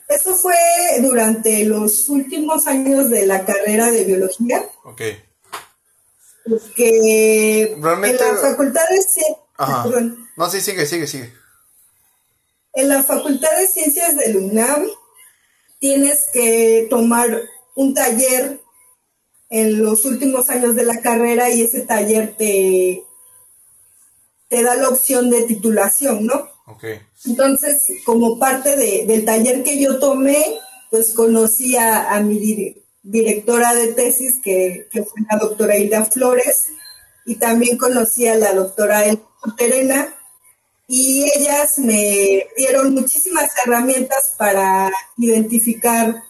Eso 0.08 0.34
fue 0.34 0.54
durante 1.00 1.64
los 1.64 2.08
últimos 2.08 2.66
años 2.66 3.10
de 3.10 3.26
la 3.26 3.44
carrera 3.44 3.90
de 3.90 4.04
biología. 4.04 4.64
Ok. 4.84 5.02
Porque 6.44 7.76
Realmente... 7.80 8.22
en 8.22 8.34
la 8.34 8.40
facultad 8.40 8.88
de 8.88 9.02
ciencias... 9.02 10.16
No, 10.36 10.50
sí, 10.50 10.60
sigue, 10.60 10.86
sigue, 10.86 11.06
sigue. 11.06 11.32
En 12.72 12.88
la 12.88 13.02
facultad 13.02 13.50
de 13.58 13.66
ciencias 13.66 14.16
del 14.16 14.36
UNAM 14.36 14.86
tienes 15.78 16.28
que 16.32 16.86
tomar 16.88 17.42
un 17.74 17.94
taller 17.94 18.60
en 19.50 19.82
los 19.82 20.04
últimos 20.04 20.48
años 20.48 20.76
de 20.76 20.84
la 20.84 21.00
carrera 21.00 21.50
y 21.50 21.62
ese 21.62 21.80
taller 21.80 22.36
te, 22.36 23.04
te 24.48 24.62
da 24.62 24.76
la 24.76 24.88
opción 24.88 25.28
de 25.28 25.42
titulación, 25.42 26.26
¿no? 26.26 26.48
Okay. 26.66 27.00
Entonces, 27.26 27.84
como 28.04 28.38
parte 28.38 28.76
del 28.76 29.24
taller 29.24 29.64
que 29.64 29.80
yo 29.80 29.98
tomé, 29.98 30.60
pues 30.90 31.12
conocí 31.12 31.76
a, 31.76 32.20
mi 32.20 32.79
directora 33.02 33.74
de 33.74 33.92
tesis, 33.92 34.40
que, 34.42 34.88
fue 34.92 35.22
la 35.30 35.38
doctora 35.38 35.76
Hilda 35.76 36.04
Flores, 36.04 36.68
y 37.24 37.36
también 37.36 37.78
conocí 37.78 38.26
a 38.26 38.34
la 38.34 38.52
doctora 38.52 39.04
Elena 39.04 39.24
Terena, 39.56 40.14
y 40.86 41.22
ellas 41.36 41.78
me 41.78 42.48
dieron 42.56 42.94
muchísimas 42.94 43.50
herramientas 43.64 44.34
para 44.36 44.90
identificar 45.16 46.22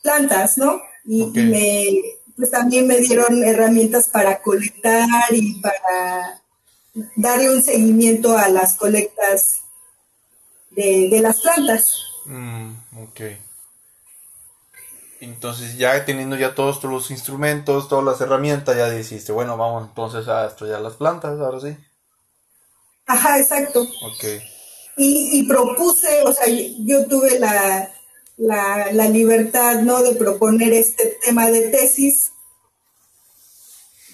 plantas, 0.00 0.58
¿no? 0.58 0.80
Y, 1.04 1.26
me, 1.26 2.02
pues 2.36 2.52
también 2.52 2.86
me 2.86 2.98
dieron 2.98 3.42
herramientas 3.42 4.08
para 4.08 4.40
colectar 4.40 5.08
y 5.32 5.60
para 5.60 6.40
darle 7.16 7.50
un 7.50 7.62
seguimiento 7.62 8.38
a 8.38 8.48
las 8.48 8.74
colectas 8.74 9.62
de, 10.70 11.18
las 11.20 11.40
plantas. 11.40 12.04
Mm, 12.26 12.72
ok. 13.02 13.20
Entonces 15.20 15.76
ya 15.76 16.04
teniendo 16.06 16.36
ya 16.36 16.54
todos 16.54 16.82
los 16.84 17.10
instrumentos, 17.10 17.88
todas 17.88 18.04
las 18.04 18.20
herramientas, 18.22 18.76
ya 18.76 18.88
dijiste, 18.90 19.32
bueno, 19.32 19.56
vamos 19.58 19.86
entonces 19.88 20.26
a 20.28 20.46
estudiar 20.46 20.80
las 20.80 20.94
plantas, 20.94 21.38
ahora 21.38 21.60
sí. 21.60 21.76
Ajá, 23.06 23.38
exacto. 23.38 23.82
Ok. 23.82 24.24
Y, 24.96 25.38
y 25.38 25.42
propuse, 25.46 26.22
o 26.22 26.32
sea, 26.32 26.46
yo 26.46 27.06
tuve 27.06 27.38
la, 27.38 27.90
la, 28.38 29.08
libertad 29.08 29.82
¿no? 29.82 30.02
de 30.02 30.14
proponer 30.14 30.72
este 30.72 31.18
tema 31.22 31.50
de 31.50 31.68
tesis 31.68 32.32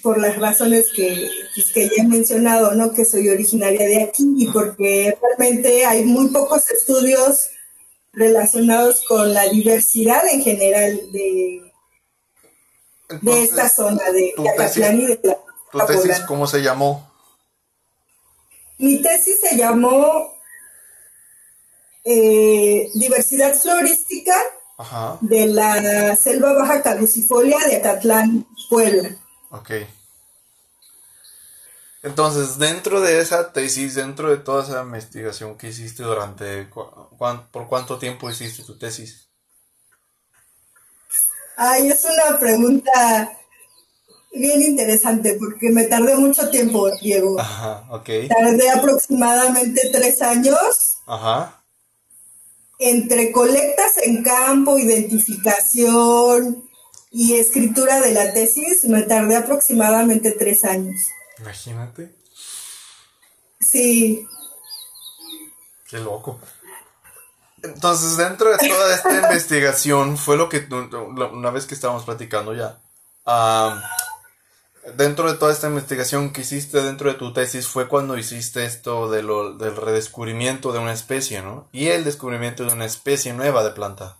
por 0.01 0.19
las 0.19 0.37
razones 0.37 0.87
que, 0.93 1.29
pues, 1.55 1.71
que 1.71 1.87
ya 1.87 2.03
he 2.03 2.07
mencionado, 2.07 2.73
¿no? 2.73 2.93
que 2.93 3.05
soy 3.05 3.29
originaria 3.29 3.85
de 3.85 4.03
aquí 4.03 4.23
y 4.37 4.47
porque 4.47 5.17
realmente 5.21 5.85
hay 5.85 6.03
muy 6.03 6.27
pocos 6.29 6.69
estudios 6.69 7.49
relacionados 8.17 9.05
con 9.07 9.31
la 9.31 9.47
diversidad 9.47 10.27
en 10.27 10.41
general 10.41 10.99
de, 11.11 11.71
de 13.21 13.43
esta 13.43 13.69
zona 13.69 14.11
de 14.11 14.33
Acatlán 14.53 14.99
y 15.01 15.05
de 15.05 15.19
la 15.73 15.85
¿Tu 15.85 15.93
tesis 15.93 16.19
cómo 16.21 16.47
se 16.47 16.63
llamó? 16.63 17.11
Mi 18.79 19.01
tesis 19.03 19.39
se 19.39 19.55
llamó 19.55 20.33
eh, 22.03 22.89
diversidad 22.95 23.53
florística 23.55 24.35
de 25.21 25.47
la 25.47 26.15
selva 26.15 26.53
baja 26.53 26.81
caducifolia 26.81 27.59
de 27.67 27.77
Acatlán, 27.77 28.47
Puebla. 28.69 29.09
Ok. 29.51 29.71
Entonces, 32.07 32.57
dentro 32.57 33.01
de 33.01 33.19
esa 33.19 33.51
tesis, 33.53 33.95
dentro 33.95 34.29
de 34.29 34.37
toda 34.37 34.63
esa 34.63 34.81
investigación 34.81 35.57
que 35.57 35.69
hiciste 35.69 36.03
durante, 36.03 36.65
¿por 36.65 37.67
cuánto 37.67 37.97
tiempo 37.99 38.29
hiciste 38.29 38.63
tu 38.63 38.77
tesis? 38.77 39.27
Ay, 41.55 41.89
es 41.89 42.05
una 42.05 42.39
pregunta 42.39 43.37
bien 44.33 44.61
interesante 44.61 45.35
porque 45.39 45.69
me 45.69 45.85
tardé 45.85 46.15
mucho 46.15 46.49
tiempo, 46.49 46.89
Diego. 47.01 47.39
Ajá, 47.39 47.85
ok. 47.89 48.09
Tardé 48.29 48.69
aproximadamente 48.69 49.89
tres 49.91 50.21
años. 50.21 50.57
Ajá 51.05 51.57
entre 52.79 53.31
colectas 53.31 53.97
en 54.03 54.23
campo, 54.23 54.77
identificación 54.77 56.63
y 57.11 57.35
escritura 57.35 57.99
de 58.01 58.11
la 58.11 58.33
tesis, 58.33 58.85
me 58.85 59.03
tardé 59.03 59.35
aproximadamente 59.35 60.31
tres 60.31 60.63
años. 60.65 61.07
Imagínate. 61.39 62.15
Sí. 63.59 64.27
Qué 65.89 65.99
loco. 65.99 66.39
Entonces, 67.63 68.17
dentro 68.17 68.55
de 68.55 68.67
toda 68.67 68.95
esta 68.95 69.15
investigación, 69.23 70.17
fue 70.17 70.37
lo 70.37 70.49
que 70.49 70.67
una 70.69 71.51
vez 71.51 71.65
que 71.65 71.75
estábamos 71.75 72.03
platicando 72.03 72.53
ya, 72.53 72.79
dentro 74.95 75.31
de 75.31 75.37
toda 75.37 75.51
esta 75.51 75.67
investigación 75.67 76.31
que 76.31 76.41
hiciste 76.41 76.81
dentro 76.81 77.11
de 77.11 77.17
tu 77.17 77.33
tesis 77.33 77.67
fue 77.67 77.87
cuando 77.87 78.17
hiciste 78.17 78.65
esto 78.65 79.09
de 79.09 79.23
lo, 79.23 79.53
del 79.53 79.75
redescubrimiento 79.75 80.71
de 80.71 80.79
una 80.79 80.93
especie, 80.93 81.41
¿no? 81.41 81.67
Y 81.71 81.87
el 81.87 82.03
descubrimiento 82.03 82.63
de 82.65 82.73
una 82.73 82.85
especie 82.85 83.33
nueva 83.33 83.63
de 83.63 83.71
planta. 83.71 84.17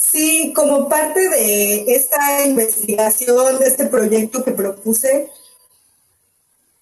Sí, 0.00 0.52
como 0.56 0.88
parte 0.88 1.28
de 1.28 1.84
esta 1.94 2.46
investigación, 2.46 3.58
de 3.58 3.66
este 3.66 3.84
proyecto 3.84 4.42
que 4.42 4.52
propuse, 4.52 5.30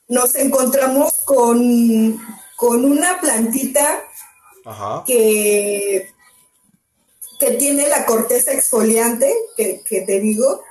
nos 0.07 0.37
encontramos 0.37 1.13
con, 1.25 2.17
con 2.57 2.85
una 2.85 3.21
plantita 3.21 4.05
Que, 5.05 6.11
que 7.41 7.51
tiene 7.53 7.89
la 7.89 8.07
corteza 8.07 8.53
exfoliante, 8.53 9.35
que, 9.57 9.83
te 10.07 10.21
digo, 10.21 10.63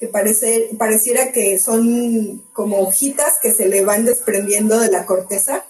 que 0.00 0.08
parece, 0.08 0.70
pareciera 0.78 1.30
que 1.30 1.58
son 1.60 2.42
como 2.52 2.80
hojitas 2.80 3.38
que 3.40 3.52
se 3.52 3.68
le 3.68 3.84
van 3.84 4.04
desprendiendo 4.04 4.80
de 4.80 4.90
la 4.90 5.06
corteza. 5.06 5.64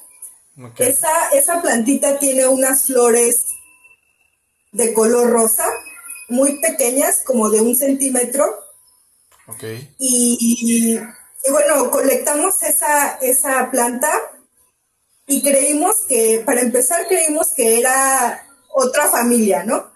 Esa, 0.79 1.31
esa 1.35 1.61
plantita 1.61 2.19
tiene 2.19 2.47
unas 2.47 2.85
flores 2.85 3.45
de 4.73 4.95
color 4.95 5.31
rosa 5.31 5.67
muy 6.29 6.61
pequeñas, 6.61 7.23
como 7.25 7.51
de 7.51 7.61
un 7.61 7.77
centímetro. 7.77 8.45
Y, 9.99 10.99
bueno, 11.51 11.91
colectamos 11.91 12.63
esa, 12.63 13.19
esa 13.23 13.71
planta 13.71 14.13
y 15.27 15.43
creímos 15.43 15.97
que, 16.09 16.43
para 16.45 16.61
empezar, 16.61 17.07
creímos 17.07 17.49
que 17.53 17.79
era 17.79 18.47
otra 18.69 19.09
familia, 19.09 19.65
¿no? 19.65 19.93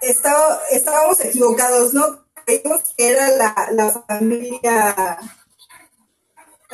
estábamos 0.00 1.20
equivocados, 1.24 1.92
¿no? 1.92 2.24
Creímos 2.44 2.82
que 2.96 3.10
era 3.10 3.28
la, 3.30 4.04
familia... 4.06 5.18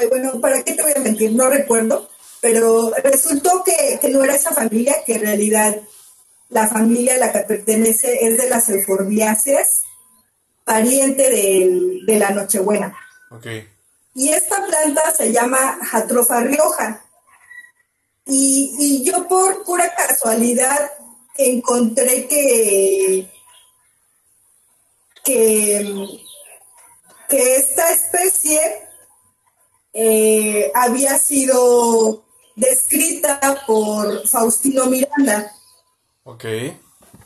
bueno, 0.09 0.41
¿para 0.41 0.63
qué 0.63 0.75
te 0.75 0.83
voy 0.83 0.93
a 0.95 1.01
mentir? 1.01 1.33
No 1.33 1.49
recuerdo, 1.49 2.09
pero 2.41 2.93
resultó 3.03 3.65
que, 3.65 3.99
que 4.01 4.09
no 4.11 4.23
era 4.23 4.35
esa 4.35 4.53
familia, 4.53 5.03
que 5.05 5.15
en 5.15 5.23
realidad 5.23 5.81
la 6.49 6.69
familia 6.69 7.15
a 7.15 7.19
la 7.19 7.33
que 7.33 7.41
pertenece 7.41 8.27
es 8.27 8.37
de 8.37 8.49
las 8.49 8.69
euforbiáceas, 8.69 9.83
pariente 10.65 11.31
de 12.07 12.19
la 12.19 12.31
Nochebuena. 12.31 12.97
Y 14.15 14.29
esta 14.31 14.65
planta 14.65 15.15
se 15.15 15.33
llama 15.33 15.79
Jatrofa 15.85 16.41
rioja. 16.41 17.05
Y, 18.27 19.03
yo 19.05 19.29
por 19.29 19.65
pura 19.65 19.93
casualidad 19.95 20.91
encontré 21.37 22.27
que, 22.27 23.31
que, 25.25 26.09
esta 27.29 27.91
especie 27.91 28.61
eh, 29.93 30.71
había 30.75 31.19
sido 31.19 32.25
descrita 32.55 33.65
por 33.67 34.27
Faustino 34.29 34.87
Miranda. 34.87 35.53
Ok. 36.25 36.45
Eh, 36.45 36.77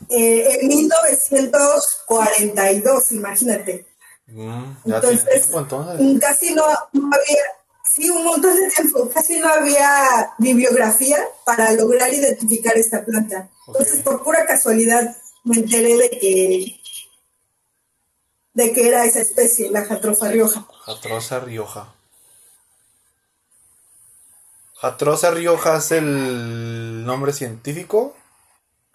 en 0.09 0.67
1942, 0.67 3.11
imagínate. 3.13 3.87
Mm, 4.27 4.75
entonces, 4.85 5.49
casi 6.21 6.53
no, 6.53 6.65
había, 6.65 7.43
sí, 7.89 8.07
un 8.09 8.25
montón 8.25 8.55
de 8.55 8.69
tiempo, 8.69 9.09
casi 9.09 9.39
no 9.39 9.49
había 9.49 10.31
bibliografía 10.37 11.17
para 11.45 11.71
lograr 11.73 12.13
identificar 12.13 12.77
esta 12.77 13.03
planta. 13.03 13.49
Entonces, 13.67 14.01
por 14.03 14.23
pura 14.23 14.45
casualidad, 14.45 15.17
me 15.43 15.57
enteré 15.57 15.97
de 15.97 16.09
que 16.09 16.79
de 18.53 18.73
que 18.73 18.87
era 18.89 19.05
esa 19.05 19.21
especie, 19.21 19.69
la 19.69 19.85
Jatrofa 19.85 20.29
rioja. 20.29 20.67
Jatrosa 20.81 21.39
rioja. 21.39 21.93
Jatrosa 24.75 25.29
rioja 25.31 25.77
es 25.77 25.91
el 25.91 27.05
nombre 27.05 27.31
científico 27.31 28.15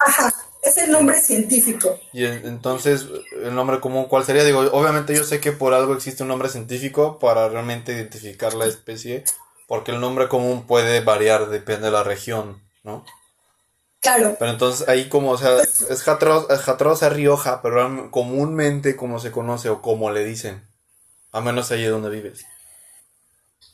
Ajá, 0.04 0.34
es 0.62 0.76
el 0.78 0.90
nombre 0.90 1.20
científico. 1.20 1.98
Y 2.12 2.24
entonces, 2.24 3.06
el 3.42 3.54
nombre 3.54 3.80
común, 3.80 4.06
¿cuál 4.06 4.24
sería? 4.24 4.44
Digo, 4.44 4.60
obviamente 4.72 5.14
yo 5.14 5.24
sé 5.24 5.40
que 5.40 5.52
por 5.52 5.74
algo 5.74 5.94
existe 5.94 6.22
un 6.22 6.28
nombre 6.28 6.48
científico 6.48 7.18
para 7.18 7.48
realmente 7.48 7.92
identificar 7.92 8.54
la 8.54 8.66
especie, 8.66 9.24
porque 9.66 9.92
el 9.92 10.00
nombre 10.00 10.28
común 10.28 10.66
puede 10.66 11.00
variar, 11.00 11.48
depende 11.48 11.86
de 11.86 11.92
la 11.92 12.02
región, 12.02 12.62
¿no? 12.82 13.04
Claro. 14.00 14.36
Pero 14.38 14.50
entonces 14.50 14.86
ahí 14.88 15.08
como, 15.08 15.30
o 15.30 15.38
sea, 15.38 15.62
es, 15.62 15.80
es 15.80 16.02
Jatrosa 16.02 17.08
Rioja, 17.08 17.62
pero 17.62 18.10
comúnmente 18.10 18.96
como 18.96 19.18
se 19.18 19.32
conoce 19.32 19.70
o 19.70 19.80
como 19.80 20.10
le 20.10 20.24
dicen, 20.24 20.68
a 21.32 21.40
menos 21.40 21.70
allí 21.72 21.84
donde 21.84 22.10
vives. 22.10 22.46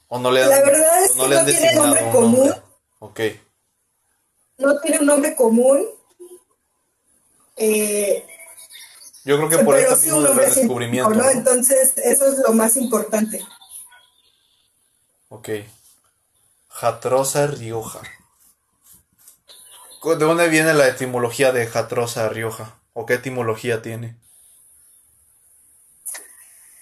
O 0.09 0.19
no 0.19 0.31
le 0.31 0.43
han, 0.43 0.51
la 0.51 0.61
verdad 0.63 1.05
es 1.05 1.13
que 1.13 1.19
no, 1.19 1.45
tiene 1.45 1.75
nombre 1.75 2.11
común. 2.11 2.55
Ok. 3.01 3.21
No 4.59 4.81
tiene 4.81 4.99
un 4.99 5.07
nombre 5.07 5.35
común, 5.37 5.87
eh, 7.61 8.27
Yo 9.25 9.37
creo 9.37 9.49
que 9.51 9.59
por 9.59 9.79
eso 9.79 9.95
sí 9.95 10.11
un 10.11 10.37
descubrimiento. 10.37 11.11
¿no? 11.11 11.29
Entonces, 11.29 11.93
eso 11.97 12.27
es 12.27 12.39
lo 12.39 12.53
más 12.55 12.77
importante. 12.77 13.45
Ok. 15.29 15.51
Jatrosa 16.69 17.47
Rioja. 17.47 18.01
¿De 20.03 20.17
dónde 20.17 20.49
viene 20.49 20.73
la 20.73 20.89
etimología 20.89 21.53
de 21.53 21.67
Jatrosa 21.67 22.29
Rioja? 22.31 22.79
¿O 22.95 23.05
qué 23.05 23.15
etimología 23.15 23.83
tiene? 23.83 24.17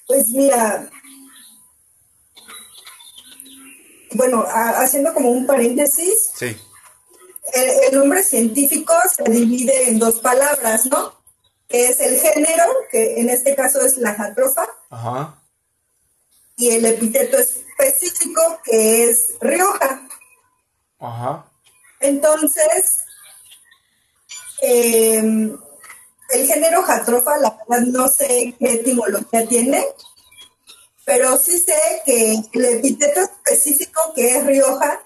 Pues 0.07 0.29
mira, 0.29 0.89
bueno, 4.13 4.47
haciendo 4.47 5.13
como 5.13 5.31
un 5.31 5.47
paréntesis, 5.47 6.31
sí 6.35 6.57
el, 7.53 7.99
nombre 7.99 8.23
científico 8.23 8.95
se 9.15 9.31
divide 9.31 9.89
en 9.89 9.99
dos 9.99 10.21
palabras, 10.21 10.87
¿no? 10.87 11.15
Que 11.69 11.89
es 11.89 12.01
el 12.01 12.19
género, 12.19 12.65
que 12.91 13.21
en 13.21 13.31
este 13.31 13.55
caso 13.55 13.85
es 13.85 13.97
la 13.99 14.15
jatrofa, 14.15 14.67
Ajá. 14.91 15.41
y 16.57 16.71
el 16.71 16.87
epíteto 16.87 17.39
específico, 17.39 18.61
que 18.65 19.11
es 19.11 19.35
Rioja. 19.41 20.09
Ajá. 20.99 21.51
Entonces, 22.01 23.01
em, 24.61 25.59
el 26.31 26.47
género 26.47 26.83
jatrofa, 26.83 27.39
la 27.39 27.59
verdad 27.69 27.87
no 27.87 28.09
sé 28.09 28.55
qué 28.59 28.75
etimología 28.75 29.47
tiene, 29.47 29.85
pero 31.05 31.37
sí 31.39 31.59
sé 31.59 32.03
que 32.05 32.35
el 32.53 32.65
epíteto 32.65 33.21
específico, 33.21 34.13
que 34.15 34.37
es 34.37 34.47
Rioja, 34.47 35.03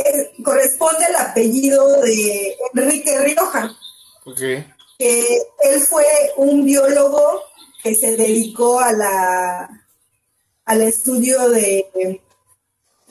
eh, 0.00 0.32
corresponde 0.42 1.04
al 1.04 1.16
apellido 1.16 2.00
de 2.02 2.56
Enrique 2.74 3.18
Rioja. 3.20 3.76
Okay. 4.24 4.66
él 4.98 5.80
fue 5.88 6.04
un 6.36 6.64
biólogo 6.64 7.42
que 7.82 7.94
se 7.94 8.16
dedicó 8.16 8.80
a 8.80 8.92
la 8.92 9.84
al 10.66 10.82
estudio 10.82 11.48
de, 11.48 12.20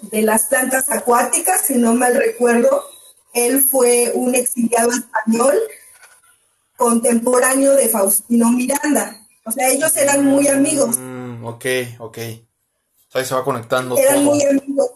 de 0.01 0.21
las 0.21 0.45
plantas 0.45 0.89
acuáticas, 0.91 1.61
si 1.61 1.75
no 1.75 1.95
mal 1.95 2.13
recuerdo. 2.15 2.83
Él 3.33 3.63
fue 3.63 4.11
un 4.13 4.35
exiliado 4.35 4.91
español 4.91 5.55
contemporáneo 6.77 7.75
de 7.75 7.89
Faustino 7.89 8.51
Miranda. 8.51 9.27
O 9.43 9.51
sea, 9.51 9.69
ellos 9.69 9.95
eran 9.97 10.23
muy 10.23 10.47
amigos. 10.47 10.97
Mm, 10.99 11.45
ok, 11.45 11.65
ok. 11.99 12.17
Ahí 13.13 13.25
se 13.25 13.33
va 13.33 13.43
conectando. 13.43 13.97
Eran 13.97 14.23
muy 14.23 14.43
amigos. 14.43 14.91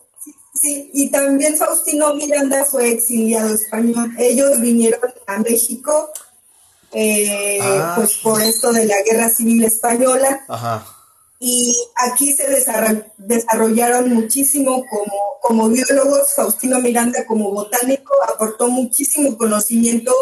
Sí, 0.61 0.91
y 0.93 1.09
también 1.09 1.57
Faustino 1.57 2.13
Miranda 2.13 2.63
fue 2.65 2.91
exiliado 2.91 3.55
español. 3.55 4.13
Ellos 4.19 4.61
vinieron 4.61 5.11
a 5.25 5.39
México, 5.39 6.11
eh, 6.91 7.57
ah, 7.59 7.93
pues 7.95 8.19
por 8.19 8.39
esto 8.39 8.71
de 8.71 8.85
la 8.85 9.01
Guerra 9.01 9.31
Civil 9.31 9.63
Española. 9.63 10.45
Ajá. 10.47 10.85
Y 11.39 11.75
aquí 11.95 12.33
se 12.33 12.47
desarrollaron 13.17 14.13
muchísimo 14.13 14.85
como, 14.87 15.39
como 15.41 15.69
biólogos. 15.69 16.35
Faustino 16.35 16.79
Miranda 16.79 17.25
como 17.25 17.51
botánico 17.51 18.13
aportó 18.31 18.67
muchísimo 18.67 19.35
conocimiento 19.39 20.13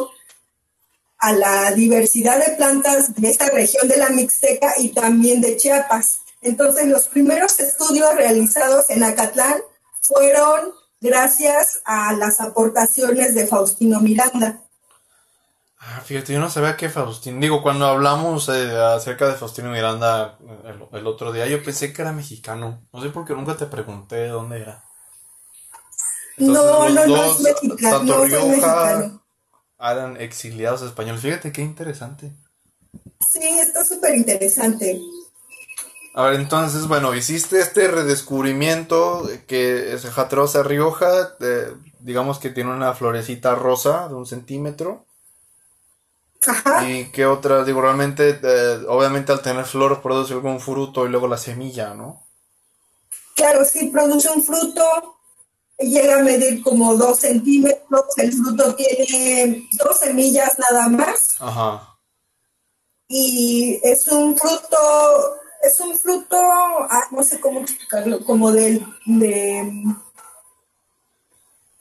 a 1.17 1.33
la 1.33 1.71
diversidad 1.71 2.39
de 2.39 2.55
plantas 2.55 3.13
de 3.15 3.29
esta 3.29 3.49
región 3.49 3.89
de 3.89 3.97
la 3.97 4.09
Mixteca 4.11 4.75
y 4.77 4.93
también 4.93 5.41
de 5.41 5.57
Chiapas. 5.57 6.19
Entonces, 6.41 6.87
los 6.87 7.09
primeros 7.09 7.59
estudios 7.59 8.15
realizados 8.15 8.89
en 8.89 9.03
Acatlán 9.03 9.59
fueron 10.09 10.73
gracias 10.99 11.81
a 11.85 12.13
las 12.13 12.41
aportaciones 12.41 13.35
de 13.35 13.47
Faustino 13.47 14.01
Miranda. 14.01 14.63
Ah, 15.79 16.01
fíjate, 16.03 16.33
yo 16.33 16.39
no 16.39 16.49
sabía 16.49 16.75
que 16.75 16.89
Faustino. 16.89 17.39
Digo, 17.39 17.61
cuando 17.61 17.85
hablamos 17.85 18.49
eh, 18.49 18.75
acerca 18.75 19.27
de 19.27 19.35
Faustino 19.35 19.71
Miranda 19.71 20.37
el, 20.65 20.99
el, 20.99 21.07
otro 21.07 21.31
día, 21.31 21.47
yo 21.47 21.63
pensé 21.63 21.93
que 21.93 22.01
era 22.01 22.11
mexicano. 22.11 22.85
No 22.91 23.01
sé 23.01 23.09
por 23.09 23.25
qué 23.25 23.33
nunca 23.33 23.55
te 23.55 23.65
pregunté 23.65 24.15
de 24.15 24.27
dónde 24.27 24.61
era. 24.61 24.83
no, 26.37 26.89
no, 26.89 27.07
no 27.07 27.23
es 27.23 27.39
mexicano. 27.39 28.03
No 28.03 28.25
es 28.25 28.31
mexicano. 28.31 29.23
eran 29.79 30.17
exiliados 30.19 30.81
españoles. 30.81 31.21
Fíjate 31.21 31.53
qué 31.53 31.61
interesante. 31.61 32.35
Sí, 33.31 33.47
está 33.59 33.85
súper 33.85 34.15
interesante. 34.15 34.99
A 36.19 36.23
ver, 36.23 36.41
entonces, 36.41 36.85
bueno, 36.89 37.15
hiciste 37.15 37.61
este 37.61 37.87
redescubrimiento 37.87 39.25
que 39.47 39.93
es 39.93 40.03
Jatrosa 40.03 40.63
Rioja, 40.63 41.37
eh, 41.39 41.73
digamos 42.01 42.39
que 42.39 42.49
tiene 42.49 42.71
una 42.71 42.93
florecita 42.93 43.55
rosa 43.55 44.09
de 44.09 44.15
un 44.15 44.25
centímetro. 44.25 45.05
Ajá. 46.45 46.89
¿Y 46.89 47.05
qué 47.11 47.25
otras? 47.25 47.65
Digo, 47.65 47.79
realmente, 47.79 48.37
eh, 48.43 48.79
obviamente 48.89 49.31
al 49.31 49.41
tener 49.41 49.63
flor 49.63 50.01
produce 50.01 50.33
algún 50.33 50.59
fruto 50.59 51.05
y 51.05 51.09
luego 51.09 51.29
la 51.29 51.37
semilla, 51.37 51.93
¿no? 51.93 52.21
Claro, 53.33 53.63
sí, 53.63 53.87
produce 53.87 54.29
un 54.29 54.43
fruto, 54.43 54.83
llega 55.77 56.19
a 56.19 56.23
medir 56.23 56.61
como 56.61 56.97
dos 56.97 57.19
centímetros, 57.19 58.03
el 58.17 58.33
fruto 58.33 58.75
tiene 58.75 59.69
dos 59.71 59.97
semillas 59.97 60.59
nada 60.59 60.89
más. 60.89 61.37
Ajá. 61.39 61.97
Y 63.07 63.79
es 63.81 64.05
un 64.09 64.37
fruto, 64.37 65.39
es 65.61 65.79
un 65.79 65.97
fruto, 65.97 66.37
ah, 66.37 67.07
no 67.11 67.23
sé 67.23 67.39
cómo 67.39 67.61
explicarlo, 67.61 68.23
como 68.23 68.51
del, 68.51 68.85
de, 69.05 69.83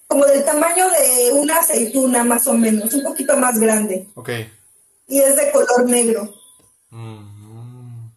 como 0.07 0.25
del 0.25 0.45
tamaño 0.45 0.89
de 0.91 1.33
una 1.33 1.59
aceituna 1.59 2.25
más 2.25 2.47
o 2.47 2.55
menos, 2.55 2.93
un 2.95 3.03
poquito 3.03 3.37
más 3.37 3.59
grande. 3.59 4.09
Ok. 4.15 4.31
Y 5.07 5.21
es 5.21 5.37
de 5.37 5.53
color 5.53 5.87
negro. 5.87 6.35
Mm. 6.91 8.09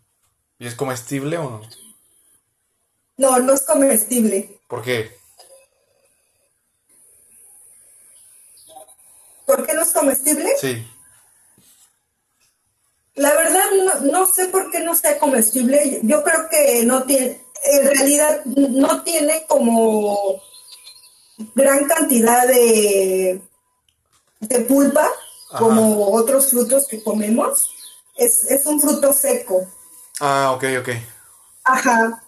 ¿Y 0.60 0.68
es 0.68 0.76
comestible 0.76 1.38
o 1.38 1.50
no? 1.50 1.62
No, 3.18 3.40
no 3.40 3.54
es 3.54 3.62
comestible. 3.62 4.60
¿Por 4.68 4.82
qué? 4.82 5.18
¿Por 9.46 9.66
qué 9.66 9.74
no 9.74 9.82
es 9.82 9.92
comestible? 9.92 10.50
Sí. 10.60 10.88
La 13.22 13.34
verdad 13.36 13.64
no, 13.86 14.12
no 14.12 14.26
sé 14.26 14.48
por 14.48 14.70
qué 14.72 14.80
no 14.82 14.96
sea 14.96 15.18
comestible. 15.20 16.00
Yo 16.04 16.24
creo 16.24 16.50
que 16.50 16.84
no 16.86 17.04
tiene, 17.04 17.42
en 17.64 17.88
realidad 17.88 18.42
no 18.46 19.04
tiene 19.04 19.46
como 19.48 20.42
gran 21.56 21.86
cantidad 21.86 22.48
de, 22.48 23.42
de 24.42 24.60
pulpa 24.62 25.08
como 25.58 26.12
otros 26.14 26.50
frutos 26.52 26.88
que 26.88 27.04
comemos. 27.04 27.70
Es, 28.16 28.44
es 28.52 28.66
un 28.66 28.80
fruto 28.80 29.14
seco. 29.14 29.68
Ah, 30.22 30.54
ok, 30.56 30.64
ok. 30.80 30.90
Ajá. 31.64 32.22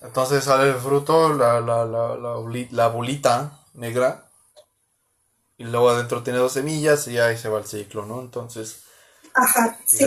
Entonces 0.00 0.44
sale 0.44 0.70
el 0.70 0.76
fruto, 0.76 1.32
la, 1.32 1.60
la, 1.60 1.84
la, 1.84 2.16
la, 2.16 2.36
boli- 2.36 2.68
la 2.70 2.86
bolita 2.88 3.58
negra, 3.74 4.30
y 5.58 5.64
luego 5.64 5.90
adentro 5.90 6.22
tiene 6.22 6.38
dos 6.38 6.52
semillas 6.52 7.08
y 7.08 7.18
ahí 7.18 7.36
se 7.36 7.48
va 7.48 7.58
el 7.58 7.66
ciclo, 7.66 8.06
¿no? 8.06 8.20
Entonces, 8.20 8.83
Ajá, 9.36 9.76
sí. 9.84 10.06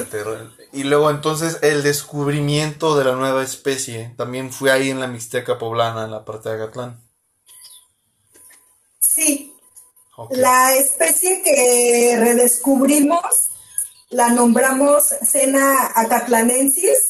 y 0.72 0.84
luego 0.84 1.10
entonces 1.10 1.58
el 1.62 1.84
descubrimiento 1.84 2.98
de 2.98 3.04
la 3.06 3.12
nueva 3.14 3.44
especie 3.44 4.14
también 4.18 4.52
fue 4.54 4.72
ahí 4.72 4.90
en 4.90 5.02
la 5.02 5.08
Mixteca 5.08 5.58
poblana, 5.58 6.06
en 6.06 6.12
la 6.12 6.24
parte 6.24 6.48
de 6.50 6.56
Agatlán. 6.56 7.02
Sí. 9.00 9.54
La 10.32 10.74
especie 10.76 11.42
que 11.44 12.16
redescubrimos 12.20 13.50
la 14.10 14.30
nombramos 14.30 15.04
Cena 15.30 15.92
acatlanensis, 15.96 17.10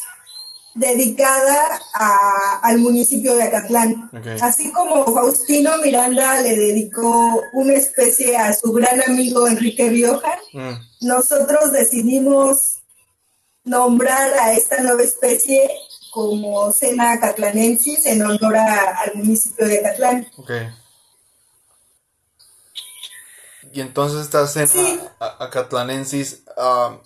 dedicada 0.74 1.80
a- 1.94 2.60
al 2.64 2.80
municipio 2.80 3.36
de 3.36 3.44
Acatlán. 3.44 4.10
Así 4.42 4.72
como 4.72 5.06
Faustino 5.14 5.78
Miranda 5.78 6.42
le 6.42 6.56
dedicó 6.56 7.42
una 7.54 7.74
especie 7.74 8.36
a 8.38 8.54
su 8.54 8.72
gran 8.74 9.02
amigo 9.08 9.48
Enrique 9.48 9.90
Rioja, 9.90 10.38
Mm, 10.54 10.74
nosotros 11.02 11.72
decidimos 11.72 12.80
nombrar 13.64 14.34
a 14.40 14.54
esta 14.54 14.82
nueva 14.82 15.04
especie 15.04 15.70
como 16.12 16.72
Cena 16.72 17.14
acatlanensis 17.14 18.06
en 18.06 18.22
honor 18.24 18.56
a- 18.58 19.00
al 19.02 19.16
municipio 19.16 19.68
de 19.68 19.80
Acatlán. 19.80 20.28
ok. 20.38 20.52
Y 23.74 23.82
entonces 23.82 24.22
esta 24.22 24.48
cena 24.48 24.68
Sí. 24.68 25.00
acatlanensis, 25.20 26.44
ah, 26.58 26.98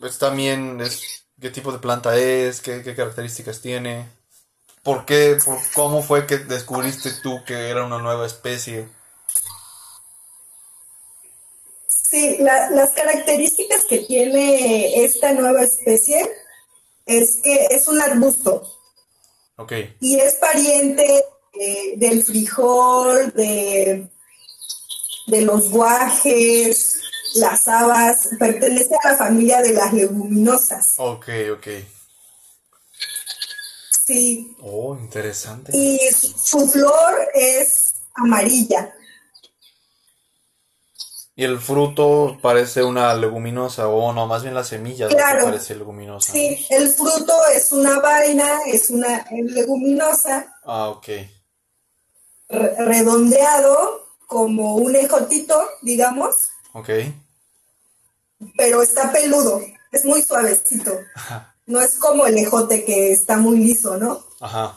pues 0.00 0.18
también 0.18 0.80
es, 0.80 1.24
¿qué 1.40 1.50
tipo 1.50 1.72
de 1.72 1.78
planta 1.78 2.16
es? 2.16 2.60
¿Qué, 2.60 2.82
qué 2.82 2.94
características 2.94 3.60
tiene? 3.60 4.08
¿Por 4.82 5.04
qué? 5.06 5.38
¿Por 5.44 5.58
¿Cómo 5.74 6.02
fue 6.02 6.26
que 6.26 6.38
descubriste 6.38 7.12
tú 7.22 7.44
que 7.46 7.70
era 7.70 7.84
una 7.84 7.98
nueva 7.98 8.26
especie? 8.26 8.88
Sí, 12.10 12.36
la- 12.40 12.70
las 12.70 12.90
características 12.90 13.84
que 13.84 13.98
tiene 13.98 15.04
esta 15.04 15.32
nueva 15.32 15.62
especie 15.62 16.28
es 17.04 17.36
que 17.42 17.66
es 17.70 17.86
un 17.88 18.00
arbusto 18.00 18.62
Ok, 19.56 19.72
y 20.00 20.18
es 20.20 20.34
pariente 20.34 21.24
eh, 21.52 21.94
del 21.96 22.22
frijol, 22.22 23.32
de, 23.34 24.08
de 25.26 25.40
los 25.42 25.70
guajes, 25.70 27.00
las 27.34 27.66
habas, 27.66 28.28
pertenece 28.38 28.94
a 29.02 29.10
la 29.12 29.16
familia 29.16 29.60
de 29.60 29.72
las 29.72 29.92
leguminosas. 29.92 30.94
ok, 30.98 31.28
ok. 31.54 31.66
Sí, 34.06 34.56
Oh, 34.62 34.96
interesante. 34.98 35.76
y 35.76 35.98
su 36.12 36.28
su 36.38 36.68
flor 36.70 37.28
es 37.34 37.92
amarilla. 38.14 38.94
Y 41.38 41.44
el 41.44 41.60
fruto 41.60 42.36
parece 42.42 42.82
una 42.82 43.14
leguminosa, 43.14 43.86
o 43.86 44.12
no, 44.12 44.26
más 44.26 44.42
bien 44.42 44.54
la 44.54 44.64
semilla 44.64 45.06
es 45.06 45.12
lo 45.12 45.16
que 45.16 45.22
Claro. 45.22 45.44
parece 45.44 45.76
leguminosa. 45.76 46.32
Sí, 46.32 46.66
el 46.68 46.88
fruto 46.88 47.32
es 47.54 47.70
una 47.70 48.00
vaina, 48.00 48.58
es 48.66 48.90
una 48.90 49.24
leguminosa. 49.30 50.52
Ah, 50.64 50.88
ok. 50.88 51.06
re- 52.48 52.74
redondeado 52.84 54.06
como 54.26 54.76
un 54.76 54.96
ejotito, 54.96 55.62
digamos, 55.82 56.34
Ok. 56.72 56.88
pero 58.56 58.82
está 58.82 59.12
peludo, 59.12 59.60
es 59.92 60.04
muy 60.04 60.22
suavecito. 60.22 60.92
No 61.66 61.82
es 61.82 61.98
como 61.98 62.24
el 62.26 62.38
ejote 62.38 62.82
que 62.86 63.12
está 63.12 63.36
muy 63.36 63.58
liso, 63.58 63.98
¿no? 63.98 64.24
Ajá. 64.40 64.74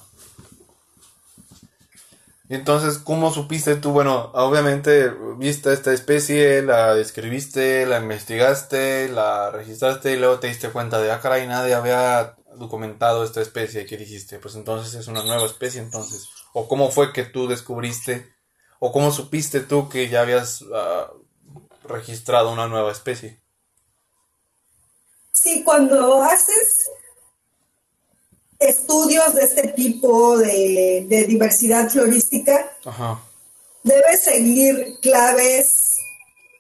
Entonces, 2.52 2.98
¿cómo 2.98 3.32
supiste 3.32 3.78
tú? 3.78 3.92
Bueno, 3.92 4.30
obviamente 4.34 5.10
viste 5.38 5.72
esta 5.72 5.94
especie, 5.94 6.62
la 6.62 6.94
describiste, 6.94 7.86
la 7.86 8.00
investigaste, 8.00 9.08
la 9.08 9.52
registraste 9.52 10.12
y 10.12 10.18
luego 10.18 10.42
te 10.42 10.48
diste 10.48 10.70
cuenta 10.70 11.00
de, 11.00 11.14
ah, 11.14 11.22
caray, 11.22 11.48
nadie 11.48 11.74
había 11.74 12.36
documentado 12.58 13.24
esta 13.24 13.40
especie. 13.40 13.86
¿Qué 13.86 13.96
dijiste? 13.96 14.38
Pues 14.38 14.56
entonces 14.56 14.96
es 14.96 15.08
una 15.08 15.24
nueva 15.24 15.46
especie, 15.46 15.80
entonces. 15.80 16.28
¿O 16.52 16.68
cómo 16.68 16.92
fue 16.92 17.14
que 17.14 17.24
tú 17.24 17.48
descubriste? 17.48 18.36
¿O 18.80 18.92
cómo 18.92 19.14
supiste 19.14 19.62
tú 19.62 19.88
que 19.88 20.10
ya 20.10 20.20
habías 20.20 20.66
ah, 20.74 21.10
registrado 21.86 22.52
una 22.52 22.68
nueva 22.68 22.92
especie? 22.92 23.42
Sí, 25.32 25.64
cuando 25.64 26.22
haces 26.22 26.92
estudios 28.62 29.34
de 29.34 29.44
este 29.44 29.68
tipo 29.70 30.38
de, 30.38 31.06
de 31.10 31.24
diversidad 31.26 31.90
florística, 31.90 32.31
Ajá. 32.86 33.22
debes 33.84 34.24
seguir 34.24 34.98
claves 35.02 35.98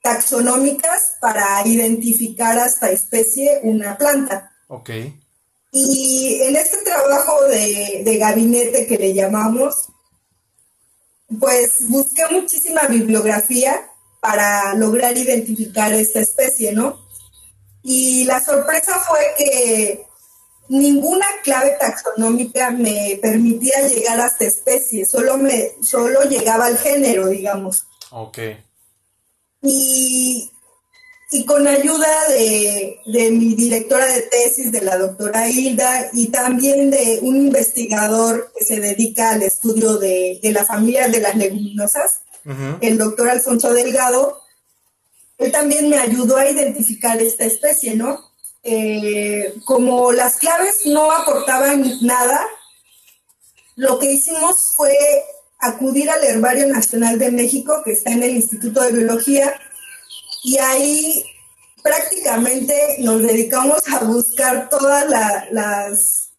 taxonómicas 0.01 1.17
para 1.19 1.65
identificar 1.65 2.57
a 2.57 2.65
esta 2.65 2.89
especie 2.89 3.59
una 3.63 3.97
planta. 3.97 4.51
Ok. 4.67 4.89
Y 5.71 6.41
en 6.41 6.55
este 6.55 6.77
trabajo 6.83 7.43
de, 7.43 8.01
de 8.03 8.17
gabinete 8.17 8.87
que 8.87 8.97
le 8.97 9.13
llamamos, 9.13 9.87
pues 11.39 11.87
busqué 11.87 12.23
muchísima 12.31 12.87
bibliografía 12.87 13.89
para 14.19 14.73
lograr 14.75 15.17
identificar 15.17 15.93
esta 15.93 16.19
especie, 16.19 16.73
¿no? 16.73 16.99
Y 17.83 18.25
la 18.25 18.43
sorpresa 18.43 18.99
fue 18.99 19.19
que 19.37 20.05
ninguna 20.71 21.25
clave 21.43 21.75
taxonómica 21.77 22.71
me 22.71 23.19
permitía 23.21 23.87
llegar 23.89 24.21
a 24.21 24.27
esta 24.27 24.45
especie, 24.45 25.05
solo, 25.05 25.37
me, 25.37 25.73
solo 25.83 26.23
llegaba 26.23 26.67
al 26.67 26.77
género, 26.77 27.27
digamos. 27.27 27.83
Ok. 28.11 28.37
Y, 29.63 30.49
y 31.29 31.45
con 31.45 31.67
ayuda 31.67 32.07
de, 32.29 32.99
de 33.05 33.31
mi 33.31 33.53
directora 33.53 34.05
de 34.05 34.21
tesis, 34.21 34.71
de 34.71 34.81
la 34.81 34.97
doctora 34.97 35.49
Hilda, 35.49 36.09
y 36.13 36.27
también 36.27 36.89
de 36.89 37.19
un 37.21 37.35
investigador 37.35 38.53
que 38.57 38.63
se 38.63 38.79
dedica 38.79 39.31
al 39.31 39.43
estudio 39.43 39.97
de, 39.97 40.39
de 40.41 40.51
la 40.53 40.63
familia 40.63 41.09
de 41.09 41.19
las 41.19 41.35
leguminosas, 41.35 42.21
el 42.79 42.97
doctor 42.97 43.29
Alfonso 43.29 43.71
Delgado, 43.73 44.41
él 45.37 45.51
también 45.51 45.89
me 45.89 45.97
ayudó 45.97 46.37
a 46.37 46.49
identificar 46.49 47.21
esta 47.21 47.45
especie, 47.45 47.95
¿no? 47.95 48.30
Eh, 48.63 49.55
como 49.65 50.11
las 50.11 50.35
claves 50.35 50.85
no 50.85 51.11
aportaban 51.11 51.83
nada, 52.01 52.45
lo 53.75 53.97
que 53.97 54.11
hicimos 54.11 54.73
fue 54.75 54.95
acudir 55.59 56.09
al 56.09 56.23
Herbario 56.23 56.67
Nacional 56.67 57.17
de 57.17 57.31
México, 57.31 57.81
que 57.83 57.93
está 57.93 58.11
en 58.11 58.23
el 58.23 58.31
Instituto 58.31 58.81
de 58.81 58.91
Biología, 58.91 59.59
y 60.43 60.57
ahí 60.57 61.23
prácticamente 61.81 62.97
nos 62.99 63.21
dedicamos 63.21 63.87
a 63.87 64.03
buscar 64.03 64.69
todas 64.69 65.07
las, 65.51 66.31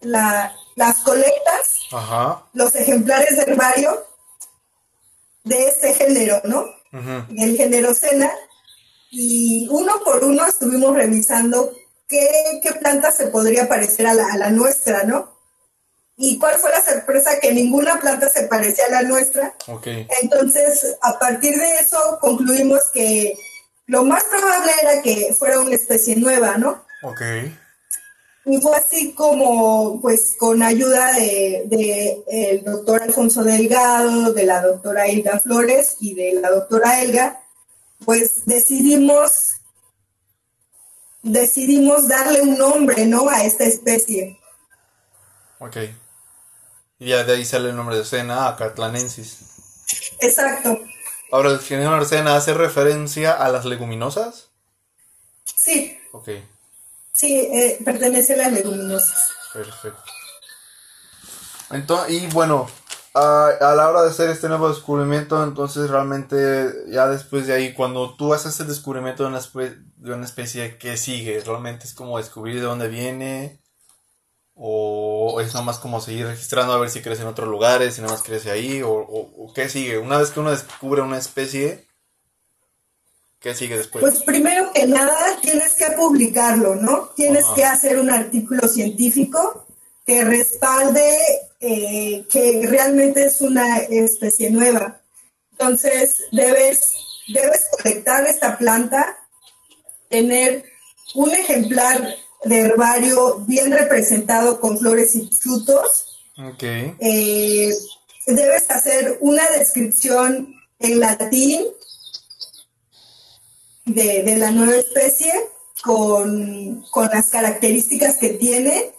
las 0.00 0.98
colectas, 1.04 1.88
los 2.52 2.74
ejemplares 2.74 3.36
de 3.36 3.42
herbario 3.42 4.06
de 5.44 5.68
este 5.68 5.94
género, 5.94 6.40
¿no? 6.44 6.64
El 7.36 7.56
género 7.56 7.94
Sena. 7.94 8.30
Y 9.10 9.66
uno 9.70 9.92
por 10.04 10.24
uno 10.24 10.46
estuvimos 10.46 10.94
revisando 10.94 11.72
qué, 12.08 12.60
planta 12.80 13.10
se 13.10 13.28
podría 13.28 13.68
parecer 13.68 14.06
a 14.06 14.14
la, 14.14 14.32
a 14.32 14.36
la 14.36 14.50
nuestra, 14.50 15.04
¿no? 15.04 15.38
¿Y 16.20 16.36
cuál 16.38 16.56
fue 16.56 16.70
la 16.70 16.82
sorpresa? 16.82 17.38
Que 17.40 17.52
ninguna 17.52 18.00
planta 18.00 18.28
se 18.28 18.42
parecía 18.48 18.86
a 18.86 18.90
la 18.90 19.02
nuestra. 19.02 19.54
Entonces, 20.20 20.96
a 21.00 21.16
partir 21.16 21.56
de 21.56 21.74
eso, 21.76 22.18
concluimos 22.20 22.80
que 22.92 23.38
lo 23.86 24.02
más 24.02 24.24
probable 24.24 24.72
era 24.82 25.00
que 25.00 25.32
fuera 25.38 25.60
una 25.60 25.76
especie 25.76 26.16
nueva, 26.16 26.58
¿no? 26.58 26.84
Ok. 27.04 27.20
Y 28.46 28.60
fue 28.60 28.76
así 28.76 29.12
como, 29.12 30.00
pues, 30.00 30.34
con 30.38 30.60
ayuda 30.62 31.12
de, 31.12 32.24
el 32.26 32.64
doctor 32.64 33.02
Alfonso 33.02 33.44
Delgado, 33.44 34.32
de 34.32 34.44
la 34.44 34.60
doctora 34.60 35.06
Hilda 35.06 35.38
Flores 35.38 35.98
y 36.00 36.14
de 36.14 36.40
la 36.40 36.50
doctora 36.50 37.00
Elga, 37.00 37.42
pues 38.04 38.44
decidimos, 38.46 39.60
decidimos 41.22 42.08
darle 42.08 42.42
un 42.42 42.58
nombre, 42.58 43.06
¿no? 43.06 43.28
A 43.28 43.44
esta 43.44 43.64
especie. 43.64 44.38
Ok. 45.58 45.76
Y 47.00 47.08
ya 47.08 47.24
de 47.24 47.34
ahí 47.34 47.44
sale 47.44 47.70
el 47.70 47.76
nombre 47.76 47.96
de 47.96 48.04
Sena, 48.04 48.48
Acatlanensis. 48.48 49.38
Exacto. 50.20 50.80
Ahora, 51.30 51.50
¿el 51.50 51.60
género 51.60 52.04
Sena 52.04 52.36
hace 52.36 52.54
referencia 52.54 53.32
a 53.32 53.48
las 53.50 53.64
leguminosas? 53.64 54.48
Sí. 55.44 55.98
Ok. 56.12 56.28
Sí, 57.12 57.38
eh, 57.38 57.78
pertenece 57.84 58.34
a 58.34 58.38
las 58.38 58.52
leguminosas. 58.52 59.30
Perfecto. 59.52 60.02
Entonces, 61.70 62.22
y 62.22 62.26
bueno, 62.28 62.68
a, 63.18 63.74
la 63.74 63.88
hora 63.88 64.02
de 64.02 64.10
hacer 64.10 64.30
este 64.30 64.48
nuevo 64.48 64.68
descubrimiento, 64.68 65.42
entonces 65.42 65.90
realmente 65.90 66.72
ya 66.88 67.08
después 67.08 67.46
de 67.46 67.54
ahí, 67.54 67.74
cuando 67.74 68.14
tú 68.16 68.34
haces 68.34 68.58
el 68.60 68.68
descubrimiento 68.68 69.24
de 69.24 69.28
una, 69.30 69.40
de 69.96 70.14
una 70.14 70.24
especie, 70.24 70.78
¿qué 70.78 70.96
sigue? 70.96 71.40
Realmente 71.40 71.84
es 71.84 71.94
como 71.94 72.18
descubrir 72.18 72.56
de 72.56 72.62
dónde 72.62 72.88
viene, 72.88 73.60
¿O 74.60 75.40
es 75.40 75.54
nomás 75.54 75.78
como 75.78 76.00
seguir 76.00 76.26
registrando 76.26 76.72
a 76.72 76.80
ver 76.80 76.90
si 76.90 77.00
crece 77.00 77.22
en 77.22 77.28
otros 77.28 77.48
lugares, 77.48 77.94
si 77.94 78.00
nada 78.00 78.14
más 78.14 78.24
crece 78.24 78.50
ahí? 78.50 78.82
O, 78.84 79.52
qué 79.54 79.68
sigue? 79.68 79.98
Una 79.98 80.18
vez 80.18 80.30
que 80.30 80.40
uno 80.40 80.50
descubre 80.50 81.00
una 81.00 81.16
especie, 81.16 81.86
¿qué 83.38 83.54
sigue 83.54 83.76
después? 83.76 84.02
Pues 84.02 84.24
primero 84.24 84.72
que 84.74 84.84
nada 84.88 85.14
tienes 85.40 85.74
que 85.74 85.86
publicarlo, 85.96 86.74
¿no? 86.74 87.10
Tienes 87.14 87.44
que 87.54 87.64
hacer 87.64 88.00
un 88.00 88.10
artículo 88.10 88.66
científico 88.66 89.67
que 90.08 90.24
respalde 90.24 91.06
eh, 91.60 92.24
que 92.32 92.66
realmente 92.66 93.24
es 93.24 93.42
una 93.42 93.76
especie 93.76 94.48
nueva. 94.48 95.02
Entonces 95.52 96.22
debes, 96.32 96.94
debes 97.28 97.66
colectar 97.76 98.26
esta 98.26 98.56
planta, 98.56 99.18
tener 100.08 100.64
un 101.14 101.30
ejemplar 101.32 102.16
de 102.44 102.58
herbario 102.58 103.40
bien 103.40 103.70
representado 103.70 104.58
con 104.60 104.78
flores 104.78 105.14
y 105.14 105.28
frutos. 105.28 106.22
Okay. 106.54 106.94
Eh, 107.00 107.74
debes 108.28 108.70
hacer 108.70 109.18
una 109.20 109.46
descripción 109.58 110.54
en 110.78 111.00
latín 111.00 111.66
de, 113.84 114.36
la 114.38 114.52
nueva 114.52 114.76
especie 114.76 115.34
con, 115.82 116.82
las 117.12 117.28
características 117.28 118.16
que 118.16 118.30
tiene 118.30 118.94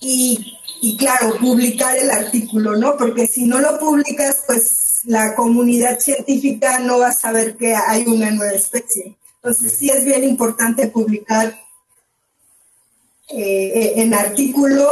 y, 0.00 0.58
y, 0.80 0.96
claro, 0.96 1.36
publicar 1.38 1.96
el 1.96 2.10
artículo, 2.10 2.76
¿no? 2.76 2.96
Porque 2.96 3.26
si 3.26 3.44
no 3.44 3.58
lo 3.60 3.78
publicas, 3.78 4.44
pues 4.46 5.00
la 5.04 5.34
comunidad 5.34 5.98
científica 5.98 6.78
no 6.78 6.98
va 6.98 7.08
a 7.08 7.12
saber 7.12 7.56
que 7.56 7.74
hay 7.74 8.06
una 8.06 8.30
nueva 8.30 8.52
especie. 8.52 9.16
Entonces 9.36 9.72
sí 9.72 9.90
es 9.90 10.04
bien 10.04 10.24
importante 10.24 10.88
publicar 10.88 11.58
eh, 13.28 13.94
en 13.96 14.14
artículo 14.14 14.88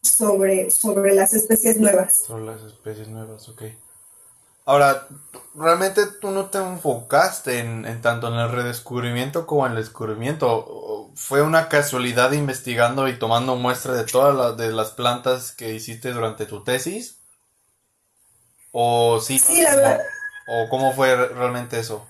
sobre, 0.00 0.70
sobre 0.70 1.14
las 1.14 1.34
especies 1.34 1.78
nuevas. 1.78 2.24
Sobre 2.26 2.44
las 2.44 2.62
especies 2.62 3.08
nuevas, 3.08 3.48
ok. 3.48 3.62
Ahora, 4.64 5.08
realmente 5.54 6.02
tú 6.20 6.30
no 6.30 6.46
te 6.46 6.58
enfocaste 6.58 7.60
en, 7.60 8.02
tanto 8.02 8.28
en 8.28 8.34
el 8.34 8.50
redescubrimiento 8.50 9.46
como 9.46 9.64
en 9.64 9.72
el 9.72 9.78
descubrimiento. 9.78 10.97
¿Fue 11.14 11.42
una 11.42 11.68
casualidad 11.68 12.32
investigando 12.32 13.08
y 13.08 13.18
tomando 13.18 13.56
muestra 13.56 13.94
de 13.94 14.04
todas 14.04 14.34
las, 14.34 14.56
de 14.56 14.72
las 14.72 14.90
plantas 14.90 15.52
que 15.52 15.74
hiciste 15.74 16.12
durante 16.12 16.46
tu 16.46 16.62
tesis? 16.62 17.18
¿O 18.72 19.20
sí? 19.20 19.38
Sí, 19.38 19.62
la 19.62 19.74
verdad. 19.74 20.00
¿O 20.48 20.68
cómo 20.68 20.94
fue 20.94 21.14
realmente 21.14 21.78
eso? 21.78 22.06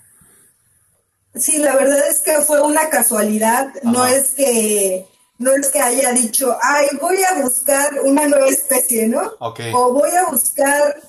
Sí, 1.35 1.59
la 1.59 1.77
verdad 1.77 2.09
es 2.09 2.21
que 2.21 2.41
fue 2.43 2.61
una 2.63 2.89
casualidad, 2.89 3.73
no 3.83 4.07
es 4.07 4.33
que 4.33 5.07
no 5.39 5.53
es 5.53 5.69
que 5.69 5.81
haya 5.81 6.13
dicho, 6.13 6.57
ay, 6.61 6.89
voy 7.01 7.19
a 7.23 7.41
buscar 7.41 8.01
una 8.03 8.27
nueva 8.27 8.49
especie, 8.49 9.07
¿no? 9.07 9.35
O 9.39 9.93
voy 9.93 10.11
a 10.11 10.27
buscar 10.31 11.01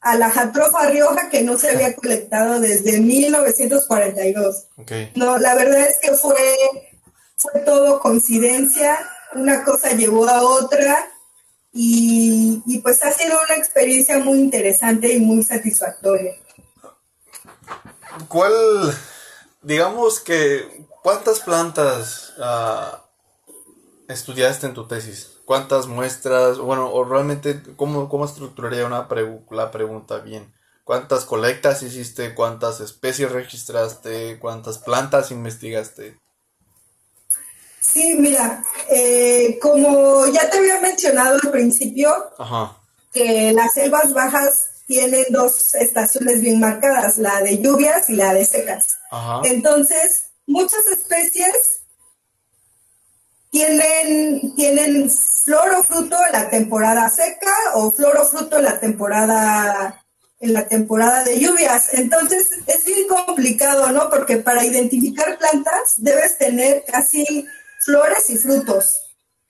a 0.00 0.16
la 0.16 0.30
jatrofa 0.30 0.86
rioja 0.88 1.28
que 1.30 1.42
no 1.42 1.56
se 1.56 1.70
había 1.70 1.94
colectado 1.94 2.60
desde 2.60 3.00
1942. 3.00 4.66
No, 5.14 5.38
la 5.38 5.54
verdad 5.54 5.86
es 5.86 5.98
que 5.98 6.12
fue, 6.12 6.36
fue 7.36 7.60
todo 7.60 8.00
coincidencia, 8.00 8.98
una 9.34 9.64
cosa 9.64 9.90
llevó 9.90 10.28
a 10.28 10.42
otra 10.42 11.08
y, 11.72 12.80
pues 12.82 13.02
ha 13.02 13.12
sido 13.12 13.38
una 13.44 13.56
experiencia 13.56 14.18
muy 14.18 14.38
interesante 14.38 15.12
y 15.12 15.20
muy 15.20 15.42
satisfactoria. 15.42 16.34
¿Cuál 18.28 18.52
digamos 19.66 20.20
que, 20.20 20.86
¿cuántas 21.02 21.40
plantas 21.40 22.32
uh, 22.38 22.96
estudiaste 24.08 24.66
en 24.66 24.74
tu 24.74 24.86
tesis? 24.86 25.38
¿Cuántas 25.44 25.86
muestras? 25.86 26.58
Bueno, 26.58 26.90
o 26.92 27.04
realmente, 27.04 27.60
¿cómo, 27.76 28.08
cómo 28.08 28.24
estructuraría 28.24 28.86
una 28.86 29.08
la 29.50 29.70
pregunta 29.70 30.18
bien? 30.18 30.54
¿Cuántas 30.84 31.24
colectas 31.24 31.82
hiciste? 31.82 32.34
¿Cuántas 32.34 32.80
especies 32.80 33.32
registraste? 33.32 34.38
¿Cuántas 34.38 34.78
plantas 34.78 35.32
investigaste? 35.32 36.16
Sí, 37.96 38.14
mira, 38.18 38.62
eh, 38.90 39.58
como 39.58 40.26
ya 40.26 40.50
te 40.50 40.58
había 40.58 40.78
mencionado 40.80 41.38
al 41.42 41.50
principio, 41.50 42.12
que 43.10 43.54
las 43.54 43.72
selvas 43.72 44.12
bajas 44.12 44.82
tienen 44.86 45.24
dos 45.30 45.74
estaciones 45.74 46.42
bien 46.42 46.60
marcadas, 46.60 47.16
la 47.16 47.40
de 47.40 47.56
lluvias 47.56 48.10
y 48.10 48.16
la 48.16 48.34
de 48.34 48.44
secas. 48.44 48.98
Entonces, 49.44 50.26
muchas 50.46 50.86
especies 50.88 51.84
tienen, 53.50 54.54
tienen 54.54 55.10
flor 55.10 55.76
o 55.78 55.82
fruto 55.82 56.18
en 56.26 56.32
la 56.32 56.50
temporada 56.50 57.08
seca 57.08 57.54
o 57.76 57.92
flor 57.92 58.18
o 58.18 58.26
fruto 58.26 58.58
en 58.58 58.64
la 58.64 58.78
temporada 58.78 60.02
en 60.38 60.52
la 60.52 60.68
temporada 60.68 61.24
de 61.24 61.40
lluvias. 61.40 61.94
Entonces 61.94 62.50
es 62.66 62.84
bien 62.84 63.08
complicado, 63.08 63.90
¿no? 63.90 64.10
Porque 64.10 64.36
para 64.36 64.66
identificar 64.66 65.38
plantas 65.38 65.94
debes 65.96 66.36
tener 66.36 66.84
casi 66.86 67.46
flores 67.86 68.28
y 68.30 68.36
frutos. 68.36 68.98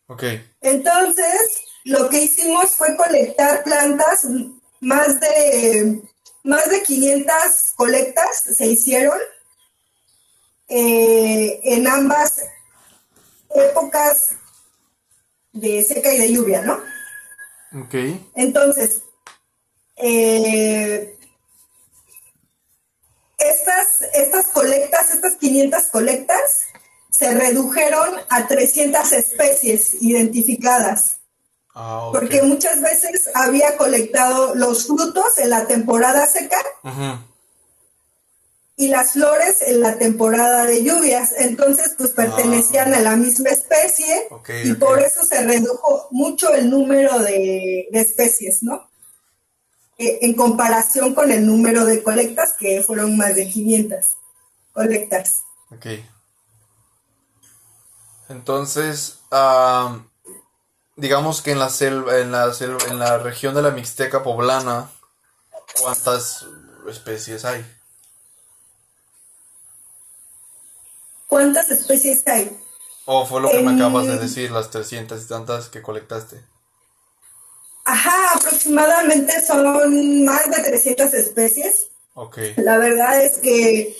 Ok. 0.06 0.22
Entonces, 0.60 1.62
lo 1.84 2.08
que 2.08 2.22
hicimos 2.22 2.74
fue 2.76 2.96
colectar 2.96 3.64
plantas 3.64 4.26
más 4.80 5.18
de, 5.18 6.02
más 6.44 6.68
de 6.70 6.82
500 6.82 7.32
colectas 7.76 8.44
se 8.56 8.66
hicieron 8.66 9.18
eh, 10.68 11.60
en 11.64 11.88
ambas 11.88 12.42
épocas 13.54 14.32
de 15.52 15.82
seca 15.82 16.12
y 16.12 16.18
de 16.18 16.32
lluvia, 16.32 16.60
¿no? 16.60 16.74
Ok. 17.82 17.94
Entonces, 18.34 19.02
eh, 19.96 21.16
estas, 23.38 24.02
estas 24.12 24.46
colectas, 24.48 25.10
estas 25.10 25.36
500 25.36 25.84
colectas, 25.84 26.66
se 27.16 27.32
redujeron 27.34 28.10
a 28.28 28.46
300 28.46 29.12
especies 29.12 30.02
identificadas. 30.02 31.18
Ah, 31.74 32.10
Porque 32.12 32.42
muchas 32.42 32.80
veces 32.80 33.30
había 33.34 33.76
colectado 33.76 34.54
los 34.54 34.86
frutos 34.86 35.38
en 35.38 35.50
la 35.50 35.66
temporada 35.66 36.26
seca 36.26 36.56
y 38.76 38.88
las 38.88 39.12
flores 39.12 39.62
en 39.62 39.80
la 39.80 39.98
temporada 39.98 40.64
de 40.64 40.82
lluvias. 40.82 41.32
Entonces, 41.38 41.94
pues 41.96 42.10
pertenecían 42.10 42.94
a 42.94 43.00
la 43.00 43.16
misma 43.16 43.50
especie 43.50 44.28
y 44.64 44.72
por 44.74 45.00
eso 45.00 45.24
se 45.24 45.42
redujo 45.42 46.08
mucho 46.10 46.52
el 46.54 46.70
número 46.70 47.18
de, 47.18 47.88
especies, 47.92 48.62
¿no? 48.62 48.90
Eh, 49.98 50.18
en 50.22 50.34
comparación 50.34 51.14
con 51.14 51.30
el 51.30 51.46
número 51.46 51.86
de 51.86 52.02
colectas, 52.02 52.52
que 52.58 52.82
fueron 52.82 53.16
más 53.16 53.34
de 53.34 53.48
500 53.48 53.98
colectas. 54.72 55.40
Ok. 55.70 55.86
Entonces, 58.28 59.20
digamos 60.96 61.42
que 61.42 61.52
en 61.52 61.58
la 61.58 61.70
selva, 61.70 62.18
en 62.18 62.32
la 62.32 62.52
en 62.88 62.98
la 62.98 63.18
región 63.18 63.54
de 63.54 63.62
la 63.62 63.70
Mixteca 63.70 64.22
poblana, 64.22 64.90
¿cuántas 65.80 66.46
especies 66.88 67.44
hay? 67.44 67.64
¿Cuántas 71.28 71.70
especies 71.70 72.26
hay? 72.26 72.58
¿O 73.04 73.26
fue 73.26 73.40
lo 73.40 73.50
que 73.50 73.62
me 73.62 73.74
acabas 73.74 74.06
de 74.06 74.18
decir, 74.18 74.50
las 74.50 74.70
300 74.70 75.22
y 75.22 75.28
tantas 75.28 75.68
que 75.68 75.82
colectaste? 75.82 76.42
Ajá, 77.84 78.34
aproximadamente 78.34 79.44
son 79.46 80.24
más 80.24 80.50
de 80.50 80.62
300 80.62 81.14
especies. 81.14 81.86
Ok. 82.14 82.38
La 82.56 82.78
verdad 82.78 83.22
es 83.22 83.38
que 83.38 83.96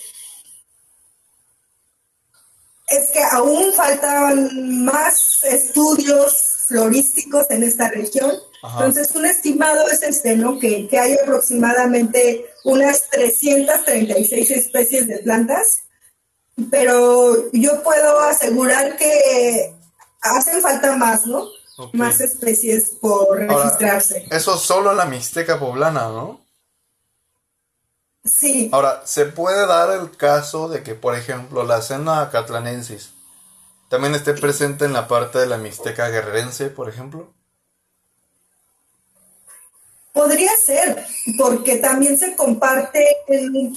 es 2.86 3.08
que 3.10 3.22
aún 3.22 3.72
faltan 3.72 4.84
más 4.84 5.44
estudios 5.44 6.64
florísticos 6.66 7.50
en 7.50 7.62
esta 7.62 7.88
región. 7.88 8.32
Entonces, 8.62 9.12
un 9.14 9.26
estimado 9.26 9.88
es 9.88 10.02
este, 10.02 10.36
¿no? 10.36 10.58
Que, 10.58 10.88
que 10.88 10.98
hay 10.98 11.14
aproximadamente 11.14 12.46
unas 12.64 13.08
336 13.10 14.50
especies 14.50 15.06
de 15.06 15.18
plantas 15.18 15.86
pero 16.70 17.50
yo 17.52 17.82
puedo 17.82 18.20
asegurar 18.20 18.96
que 18.96 19.74
hacen 20.22 20.62
falta 20.62 20.96
más, 20.96 21.26
¿no? 21.26 21.46
Más 21.92 22.20
especies 22.20 22.96
por 23.00 23.38
registrarse. 23.38 24.26
eso 24.30 24.56
solo 24.56 24.92
en 24.92 24.96
la 24.96 25.04
Mixteca 25.04 25.58
poblana, 25.58 26.08
¿no? 26.08 26.45
Sí. 28.26 28.68
Ahora, 28.72 29.02
¿se 29.04 29.26
puede 29.26 29.66
dar 29.66 29.90
el 29.90 30.16
caso 30.16 30.68
de 30.68 30.82
que, 30.82 30.94
por 30.94 31.14
ejemplo, 31.14 31.64
la 31.64 31.82
cena 31.82 32.30
catlanensis 32.30 33.10
también 33.88 34.14
esté 34.14 34.34
presente 34.34 34.84
en 34.84 34.92
la 34.92 35.06
parte 35.08 35.38
de 35.38 35.46
la 35.46 35.58
Mixteca 35.58 36.08
guerrerense, 36.08 36.68
por 36.68 36.88
ejemplo? 36.88 37.32
Podría 40.12 40.50
ser, 40.56 41.04
porque 41.38 41.76
también 41.76 42.18
se 42.18 42.34
comparte 42.36 43.06
en, 43.28 43.76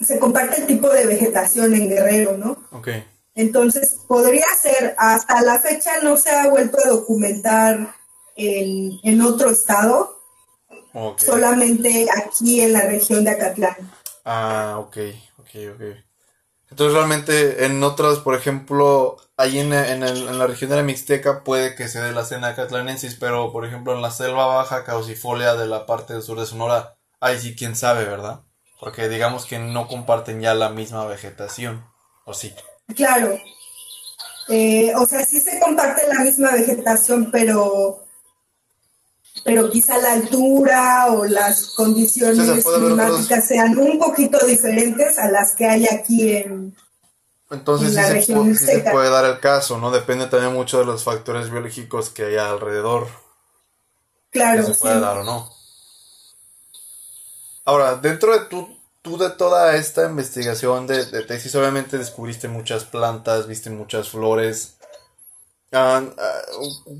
se 0.00 0.18
comparte 0.18 0.60
el 0.60 0.66
tipo 0.66 0.88
de 0.88 1.06
vegetación 1.06 1.74
en 1.74 1.88
Guerrero, 1.88 2.36
¿no? 2.36 2.56
Ok. 2.70 2.88
Entonces, 3.34 3.96
podría 4.06 4.46
ser, 4.60 4.94
hasta 4.96 5.42
la 5.42 5.58
fecha 5.58 5.90
no 6.02 6.16
se 6.16 6.30
ha 6.30 6.48
vuelto 6.48 6.78
a 6.84 6.88
documentar 6.88 7.94
en, 8.36 9.20
otro 9.22 9.50
estado, 9.50 10.20
solamente 11.18 12.06
aquí 12.16 12.60
en 12.60 12.72
la 12.72 12.82
región 12.82 13.24
de 13.24 13.30
Acatlán. 13.30 13.76
Ah, 14.24 14.76
ok, 14.78 14.96
ok, 15.38 15.50
ok. 15.74 15.82
Entonces 16.70 16.94
realmente 16.94 17.66
en 17.66 17.82
otras, 17.82 18.18
por 18.18 18.34
ejemplo, 18.34 19.16
ahí 19.36 19.58
en, 19.58 19.72
en, 19.72 20.38
la 20.38 20.46
región 20.46 20.70
de 20.70 20.76
la 20.76 20.82
Mixteca 20.82 21.44
puede 21.44 21.74
que 21.76 21.88
se 21.88 22.00
dé 22.00 22.12
la 22.12 22.24
cena 22.24 22.56
catlanensis, 22.56 23.14
pero 23.14 23.52
por 23.52 23.64
ejemplo 23.64 23.94
en 23.94 24.02
la 24.02 24.10
selva 24.10 24.46
baja 24.46 24.84
caucifolia 24.84 25.54
de 25.54 25.66
la 25.66 25.86
parte 25.86 26.14
del 26.14 26.22
sur 26.22 26.40
de 26.40 26.46
Sonora, 26.46 26.96
ahí 27.20 27.38
sí 27.38 27.54
quién 27.54 27.76
sabe, 27.76 28.04
¿verdad? 28.04 28.40
Porque 28.80 29.08
digamos 29.08 29.46
que 29.46 29.58
no 29.58 29.86
comparten 29.86 30.40
ya 30.40 30.54
la 30.54 30.68
misma 30.68 31.06
vegetación, 31.06 31.84
¿o 32.24 32.34
sí? 32.34 32.52
Claro. 32.96 33.38
Eh, 34.48 34.92
o 34.96 35.06
sea, 35.06 35.24
sí 35.24 35.40
se 35.40 35.58
comparte 35.60 36.02
la 36.06 36.20
misma 36.20 36.52
vegetación, 36.52 37.30
pero, 37.30 38.03
pero 39.44 39.70
quizá 39.70 39.98
la 39.98 40.14
altura 40.14 41.06
o 41.10 41.24
las 41.24 41.74
condiciones 41.76 42.64
climáticas 42.64 43.46
sean 43.46 43.76
un 43.78 43.98
poquito 43.98 44.44
diferentes 44.46 45.18
a 45.18 45.30
las 45.30 45.54
que 45.54 45.66
hay 45.66 45.86
aquí 45.86 46.36
en, 46.36 46.74
entonces 47.50 47.94
la 47.94 48.20
sí, 48.20 48.56
se, 48.56 48.80
puede 48.80 49.10
dar 49.10 49.24
el 49.24 49.38
caso, 49.38 49.78
¿no? 49.78 49.90
Depende 49.90 50.26
también 50.26 50.52
mucho 50.52 50.78
de 50.78 50.84
los 50.84 51.04
factores 51.04 51.50
biológicos 51.50 52.10
que 52.10 52.24
hay 52.24 52.36
alrededor. 52.36 53.06
Claro. 54.30 54.64
se 54.64 54.74
puede 54.74 54.98
dar 54.98 55.18
o 55.18 55.24
no. 55.24 55.52
Ahora, 57.64 57.96
dentro 57.96 58.32
de 58.32 58.46
tu, 58.46 58.76
tú 59.02 59.16
de 59.16 59.30
toda 59.30 59.76
esta 59.76 60.06
investigación 60.06 60.86
de, 60.86 61.04
tesis, 61.22 61.54
obviamente 61.54 61.96
descubriste 61.96 62.48
muchas 62.48 62.84
plantas, 62.84 63.46
viste 63.46 63.70
muchas 63.70 64.08
flores. 64.08 64.73
Ah, 65.76 66.04
ah, 66.16 66.42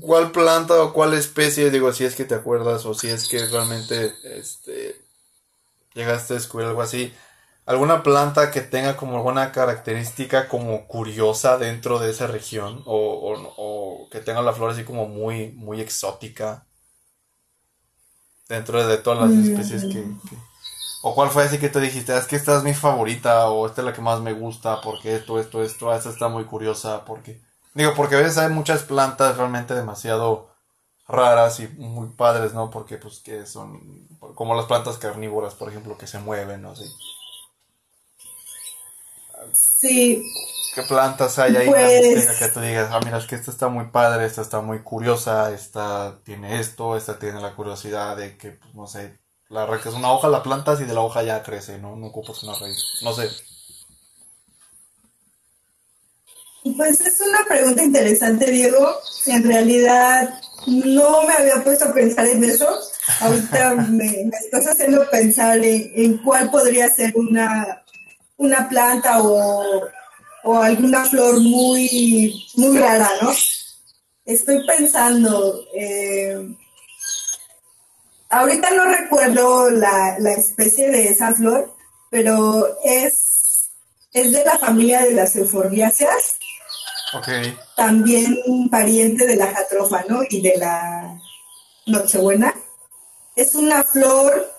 ¿Cuál 0.01 0.31
planta 0.31 0.83
o 0.83 0.91
cuál 0.91 1.13
especie, 1.13 1.71
digo, 1.71 1.93
si 1.93 2.03
es 2.03 2.13
que 2.15 2.25
te 2.25 2.35
acuerdas 2.35 2.85
o 2.85 2.93
si 2.93 3.07
es 3.07 3.29
que 3.29 3.45
realmente 3.47 4.13
este, 4.37 5.01
llegaste 5.93 6.33
a 6.33 6.37
descubrir 6.37 6.67
algo 6.67 6.81
así? 6.81 7.13
¿Alguna 7.65 8.03
planta 8.03 8.51
que 8.51 8.59
tenga 8.59 8.97
como 8.97 9.15
alguna 9.15 9.53
característica 9.53 10.49
como 10.49 10.87
curiosa 10.87 11.57
dentro 11.57 11.99
de 11.99 12.11
esa 12.11 12.27
región? 12.27 12.83
¿O, 12.85 14.09
que 14.11 14.19
tenga 14.19 14.41
la 14.41 14.53
flor 14.53 14.71
así 14.71 14.83
como 14.83 15.07
muy, 15.07 15.51
muy 15.53 15.79
exótica? 15.79 16.65
Dentro 18.49 18.85
de 18.85 18.97
todas 18.97 19.19
las 19.21 19.29
mm. 19.29 19.51
especies 19.51 19.85
que 19.85 20.05
¿O 21.01 21.15
cuál 21.15 21.29
fue 21.29 21.43
así 21.43 21.59
que 21.59 21.69
te 21.69 21.79
dijiste, 21.79 22.17
es 22.17 22.25
que 22.25 22.35
esta 22.35 22.57
es 22.57 22.63
mi 22.63 22.73
favorita 22.73 23.49
o 23.49 23.67
esta 23.67 23.81
es 23.81 23.85
la 23.85 23.93
que 23.93 24.01
más 24.01 24.21
me 24.21 24.33
gusta 24.33 24.81
porque 24.81 25.15
esto, 25.15 25.39
esto, 25.39 25.63
esto, 25.63 25.93
esta 25.93 26.09
está 26.09 26.27
muy 26.27 26.43
curiosa 26.43 27.05
porque... 27.05 27.44
Digo, 27.75 27.93
porque 27.93 28.15
a 28.15 28.19
veces 28.19 28.37
hay 28.37 28.49
muchas 28.49 28.83
plantas 28.83 29.37
realmente 29.37 29.75
demasiado 29.75 30.49
raras 31.07 31.59
y 31.59 31.67
muy 31.67 32.09
padres, 32.09 32.53
¿no? 32.53 32.71
Porque 32.71 32.97
pues 32.97 33.19
que 33.19 33.45
son 33.45 34.07
como 34.33 34.55
las 34.55 34.65
plantas 34.65 34.97
carnívoras, 34.97 35.53
por 35.55 35.69
ejemplo, 35.69 35.97
que 35.97 36.07
se 36.07 36.19
mueven, 36.19 36.61
¿no? 36.61 36.75
Sí. 36.75 36.85
Sí. 39.53 40.23
¿Qué 40.73 40.83
plantas 40.83 41.37
hay 41.39 41.55
ahí 41.55 41.67
pues... 41.67 42.37
que 42.37 42.47
tú 42.49 42.59
digas, 42.61 42.89
ah, 42.91 42.99
mira, 43.03 43.17
es 43.17 43.25
que 43.27 43.35
esta 43.35 43.51
está 43.51 43.67
muy 43.67 43.85
padre, 43.87 44.25
esta 44.25 44.41
está 44.41 44.61
muy 44.61 44.79
curiosa, 44.79 45.53
esta 45.53 46.19
tiene 46.23 46.59
esto, 46.59 46.97
esta 46.97 47.19
tiene 47.19 47.41
la 47.41 47.55
curiosidad 47.55 48.17
de 48.17 48.37
que, 48.37 48.51
pues, 48.51 48.73
no 48.73 48.87
sé, 48.87 49.19
la 49.49 49.63
arrancas 49.63 49.93
una 49.93 50.11
hoja, 50.11 50.27
la 50.27 50.43
plantas 50.43 50.81
y 50.81 50.85
de 50.85 50.93
la 50.93 51.01
hoja 51.01 51.23
ya 51.23 51.43
crece, 51.43 51.77
¿no? 51.77 51.95
No 51.95 52.07
ocupas 52.07 52.41
una 52.43 52.55
raíz. 52.55 52.83
No 53.03 53.13
sé. 53.13 53.29
Pues 56.73 56.99
es 56.99 57.21
una 57.21 57.45
pregunta 57.47 57.83
interesante, 57.83 58.49
Diego. 58.49 58.99
En 59.27 59.43
realidad 59.43 60.41
no 60.65 61.21
me 61.21 61.33
había 61.33 61.63
puesto 61.63 61.85
a 61.85 61.93
pensar 61.93 62.25
en 62.25 62.43
eso. 62.43 62.67
Ahorita 63.19 63.75
me, 63.89 64.29
estás 64.43 64.65
haciendo 64.67 65.07
pensar 65.11 65.59
en, 65.63 66.17
cuál 66.19 66.49
podría 66.49 66.89
ser 66.89 67.15
una, 67.15 67.83
una 68.37 68.67
planta 68.67 69.21
o, 69.21 69.83
o, 70.43 70.59
alguna 70.59 71.05
flor 71.05 71.39
muy, 71.39 72.47
muy 72.55 72.77
rara, 72.79 73.11
¿no? 73.21 73.31
Estoy 74.25 74.65
pensando, 74.65 75.63
eh, 75.75 76.49
ahorita 78.29 78.71
no 78.71 78.85
recuerdo 78.85 79.69
la, 79.69 80.17
especie 80.35 80.89
de 80.89 81.09
esa 81.09 81.31
flor, 81.35 81.71
pero 82.09 82.75
es, 82.83 83.69
es 84.13 84.31
de 84.31 84.43
la 84.43 84.57
familia 84.57 85.03
de 85.03 85.11
las 85.11 85.35
euforbiáceas. 85.35 86.39
Okay. 87.19 87.57
También 87.75 88.37
un 88.45 88.69
pariente 88.69 89.25
de 89.25 89.35
la 89.35 89.47
jatrofa, 89.53 90.03
¿no? 90.09 90.21
Y 90.29 90.41
de 90.41 90.57
la 90.57 91.19
nochebuena. 91.85 92.53
Es 93.35 93.55
una 93.55 93.83
flor 93.83 94.51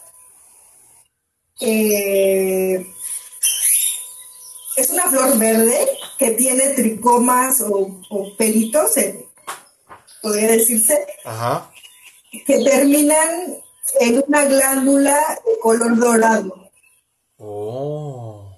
es 1.58 2.84
una 4.90 5.04
flor 5.08 5.38
verde 5.38 5.88
que 6.18 6.32
tiene 6.32 6.68
tricomas 6.74 7.62
o, 7.62 8.36
pelitos, 8.36 8.94
eh, 8.98 9.26
podría 10.20 10.48
decirse, 10.48 11.06
Ajá 11.24 11.70
que 12.44 12.62
terminan 12.62 13.56
en 14.00 14.24
una 14.26 14.44
glándula 14.44 15.38
de 15.44 15.58
color 15.60 15.96
dorado. 15.96 16.70
Oh. 17.38 18.50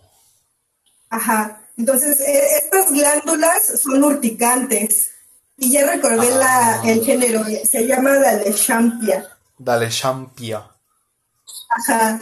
Ajá. 1.11 1.58
Entonces, 1.79 2.21
e, 2.21 2.57
estas 2.59 2.91
glándulas 2.91 3.81
son 3.81 4.03
urticantes. 4.05 5.13
Y 5.57 5.73
ya 5.73 5.91
recordé 5.91 6.31
la, 6.33 6.81
ah. 6.81 6.83
el 6.85 7.05
género, 7.05 7.45
se 7.45 7.87
llama 7.87 8.15
Dalechampia. 8.15 9.27
Dalechampia. 9.57 10.71
Ajá. 11.71 12.21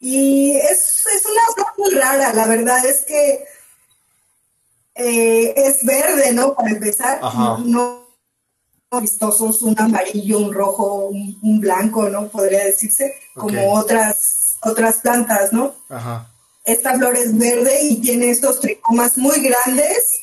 Y 0.00 0.56
es, 0.56 1.04
es 1.14 1.26
una 1.26 1.54
flor 1.54 1.66
muy 1.76 1.90
rara, 1.90 2.32
la 2.32 2.46
verdad 2.46 2.84
es 2.84 3.04
que 3.04 3.44
eh, 4.94 5.54
es 5.56 5.84
verde, 5.84 6.32
¿no? 6.32 6.54
Para 6.54 6.70
empezar, 6.70 7.18
Ajá. 7.22 7.58
no 7.64 8.00
vistosos, 9.00 9.62
un 9.62 9.78
amarillo, 9.78 10.38
un 10.38 10.52
rojo, 10.52 11.06
un, 11.06 11.60
blanco, 11.60 12.08
¿no? 12.08 12.28
Podría 12.28 12.64
decirse, 12.64 13.14
como 13.34 13.72
otras 13.74 14.56
otras 14.62 14.98
plantas, 14.98 15.52
¿no? 15.52 15.74
Ajá. 15.88 16.30
Esta 16.64 16.94
flor 16.96 17.16
es 17.16 17.36
verde 17.36 17.82
y 17.82 18.00
tiene 18.02 18.30
estos 18.30 18.60
tricomas 18.60 19.16
muy 19.16 19.40
grandes 19.40 20.20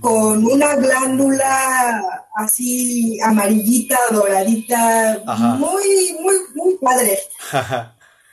con 0.00 0.44
una 0.44 0.74
glándula 0.76 2.26
así 2.34 3.20
amarillita, 3.20 3.98
doradita, 4.10 5.22
Ajá. 5.26 5.54
muy, 5.54 6.16
muy, 6.20 6.34
muy 6.54 6.74
padre. 6.80 7.18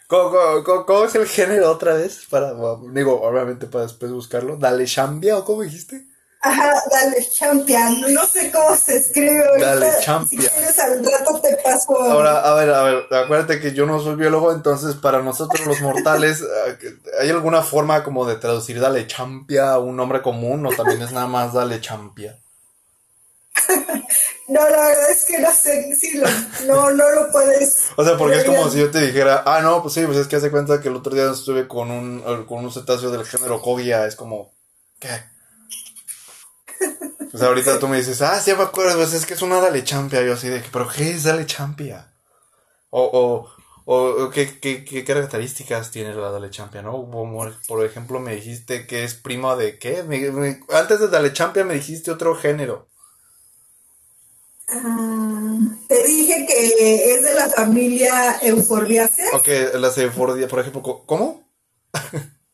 ¿Cómo, 0.08 0.32
cómo- 0.32 0.64
cómo- 0.64 0.86
cómo 0.86 1.04
es 1.06 1.16
el 1.16 1.28
género 1.28 1.70
otra 1.72 1.94
vez? 1.96 2.22
Para, 2.30 2.54
digo, 2.94 3.22
obviamente 3.22 3.68
para 3.68 3.84
después 3.84 4.12
buscarlo. 4.12 4.56
Dale 4.56 4.86
Shambia 4.86 5.38
o 5.38 5.44
cómo 5.46 5.64
dijiste? 5.64 6.07
Ajá, 6.48 6.84
dale 6.92 7.30
champion, 7.30 8.14
no 8.14 8.26
sé 8.26 8.52
cómo 8.52 8.76
se 8.78 8.98
escribe 8.98 9.46
ahorita. 9.48 9.76
Dale, 9.76 9.92
Si 9.94 10.02
champion. 10.06 10.42
quieres 10.54 10.80
al 10.80 11.04
rato 11.06 11.42
te 11.42 11.58
paso. 11.58 12.02
Ahora, 12.02 12.40
a 12.40 12.54
ver, 12.56 12.70
a 12.70 12.84
ver, 12.84 13.08
acuérdate 13.14 13.60
que 13.60 13.74
yo 13.74 13.86
no 13.86 14.00
soy 14.00 14.16
biólogo, 14.16 14.52
entonces 14.54 14.96
para 14.96 15.22
nosotros 15.22 15.66
los 15.66 15.82
mortales, 15.82 16.42
eh, 16.68 16.78
¿hay 17.20 17.30
alguna 17.30 17.62
forma 17.64 18.04
como 18.04 18.26
de 18.26 18.36
traducir 18.36 18.80
Dale 18.80 19.08
Champia 19.08 19.72
a 19.74 19.80
un 19.80 19.96
nombre 19.98 20.22
común 20.22 20.66
o 20.66 20.70
también 20.70 21.02
es 21.02 21.12
nada 21.12 21.28
más 21.28 21.54
Dale 21.54 21.82
Champia? 21.82 22.38
No, 24.50 24.62
la 24.62 24.78
verdad 24.78 25.12
es 25.12 25.26
que 25.26 25.40
no 25.40 25.52
sé 25.52 25.94
si 25.98 26.18
lo, 26.18 26.26
no, 26.68 26.90
no 26.92 27.10
lo 27.12 27.30
puedes. 27.34 27.88
O 27.98 28.06
sea, 28.06 28.16
porque 28.18 28.38
es 28.38 28.46
como 28.46 28.70
si 28.70 28.80
yo 28.80 28.90
te 28.90 29.02
dijera, 29.02 29.44
ah, 29.46 29.60
no, 29.62 29.82
pues 29.82 29.94
sí, 29.96 30.06
pues 30.06 30.18
es 30.20 30.28
que 30.28 30.38
hace 30.38 30.50
cuenta 30.52 30.80
que 30.80 30.88
el 30.88 30.96
otro 30.96 31.14
día 31.14 31.30
estuve 31.30 31.68
con 31.68 31.92
un, 31.92 32.22
con 32.46 32.64
un 32.64 32.72
cetáceo 32.72 33.12
del 33.12 33.26
género 33.26 33.62
Kogia, 33.62 34.06
es 34.06 34.16
como, 34.16 34.54
¿qué? 35.00 35.10
Pues 37.32 37.44
ahorita 37.44 37.80
tú 37.80 37.88
me 37.88 37.98
dices, 37.98 38.22
ah, 38.22 38.40
sí 38.40 38.54
me 38.54 38.64
acuerdo, 38.64 38.96
pues 38.98 39.14
es 39.14 39.26
que 39.26 39.34
es 39.34 39.42
una 39.42 39.60
Dale 39.60 39.84
Champia, 39.84 40.24
yo 40.24 40.34
así 40.34 40.48
de, 40.48 40.64
¿pero 40.72 40.88
qué 40.88 41.12
es 41.12 41.24
Dale 41.24 41.46
Champia? 41.46 42.14
O, 42.90 43.50
o, 43.86 44.24
o, 44.26 44.30
¿qué, 44.32 44.60
qué, 44.60 44.86
qué 44.86 45.04
características 45.06 45.92
tiene 45.92 46.14
la 46.16 46.32
Dale 46.32 46.50
Champia, 46.50 46.82
no? 46.82 47.10
Por 47.68 47.86
ejemplo, 47.86 48.20
me 48.20 48.36
dijiste 48.36 48.88
que 48.88 49.04
es 49.04 49.16
prima 49.16 49.56
de, 49.56 49.80
¿qué? 49.80 50.04
Me- 50.04 50.32
me- 50.32 50.62
antes 50.72 51.00
de 51.00 51.10
Dale 51.10 51.34
Champia 51.34 51.66
me 51.66 51.76
dijiste 51.76 52.12
otro 52.12 52.36
género. 52.36 52.88
Ah, 54.70 55.58
te 55.88 56.04
dije 56.04 56.46
que 56.46 57.14
es 57.14 57.24
de 57.24 57.34
la 57.34 57.50
familia 57.50 58.38
Euphorbiaceae. 58.42 59.30
Ok, 59.34 59.48
las 59.76 59.98
eufordia, 59.98 60.48
por 60.48 60.60
ejemplo, 60.60 61.04
¿cómo? 61.06 61.48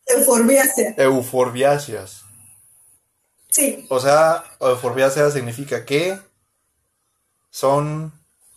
Euphorbiaceae. 0.08 0.96
Euforbiáceas. 0.98 2.23
Sí, 3.54 3.86
O 3.88 3.99
sea, 3.99 4.43
euforbiácea 4.60 5.30
significa 5.30 5.86
que 5.86 6.20
son 7.51 8.12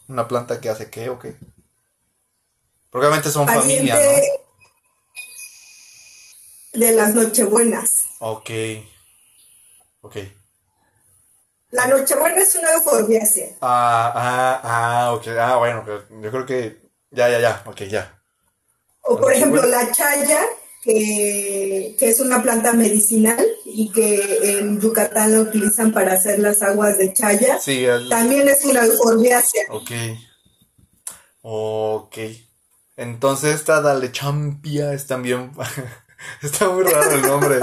una 0.09 0.27
planta 0.27 0.59
que 0.59 0.71
hace 0.71 0.89
qué 0.89 1.11
o 1.11 1.19
qué. 1.19 1.37
Porque 2.89 3.07
obviamente 3.07 3.31
son 3.31 3.47
familia, 3.47 3.95
pariente 3.95 4.33
de 6.73 6.93
las 6.93 7.15
Nochebuenas. 7.15 8.07
¿no? 8.23 8.29
Ok. 8.29 8.51
Ok. 10.01 10.17
La 11.73 11.89
Nochebuena 11.89 12.41
es 12.41 12.55
una 12.55 12.73
Euphorbiaceae. 12.73 13.59
Ah, 13.61 14.13
ah, 14.15 14.61
ah, 14.63 15.13
ok. 15.13 15.27
Ah, 15.39 15.57
bueno, 15.57 15.85
yo 16.23 16.31
creo 16.31 16.47
que. 16.47 16.81
Ya, 17.11 17.29
ya, 17.29 17.39
ya. 17.39 17.63
Ok, 17.67 17.83
ya. 17.83 18.19
O 19.03 19.21
por 19.21 19.31
ejemplo 19.31 19.63
la 19.67 19.93
chaya, 19.93 20.41
que, 20.87 21.97
que 21.99 22.09
es 22.09 22.21
una 22.21 22.43
planta 22.43 22.73
medicinal 22.73 23.45
y 23.65 23.91
que 23.91 24.59
en 24.61 24.81
Yucatán 24.81 25.33
la 25.33 25.41
utilizan 25.41 25.93
para 25.93 26.13
hacer 26.13 26.39
las 26.39 26.63
aguas 26.63 26.97
de 26.97 27.13
chaya. 27.13 27.59
Sí, 27.61 27.85
el- 27.85 28.09
También 28.09 28.49
es 28.49 28.65
una 28.65 28.85
Euphorbiaceae. 28.87 29.67
Ok. 29.71 29.91
Ok. 31.43 32.17
Entonces 32.97 33.57
esta 33.57 33.81
Dale 33.81 34.13
Champia 34.13 34.93
es 34.93 35.07
también. 35.07 35.53
Está 36.43 36.69
muy 36.69 36.85
raro 36.85 37.11
el 37.11 37.23
nombre. 37.23 37.61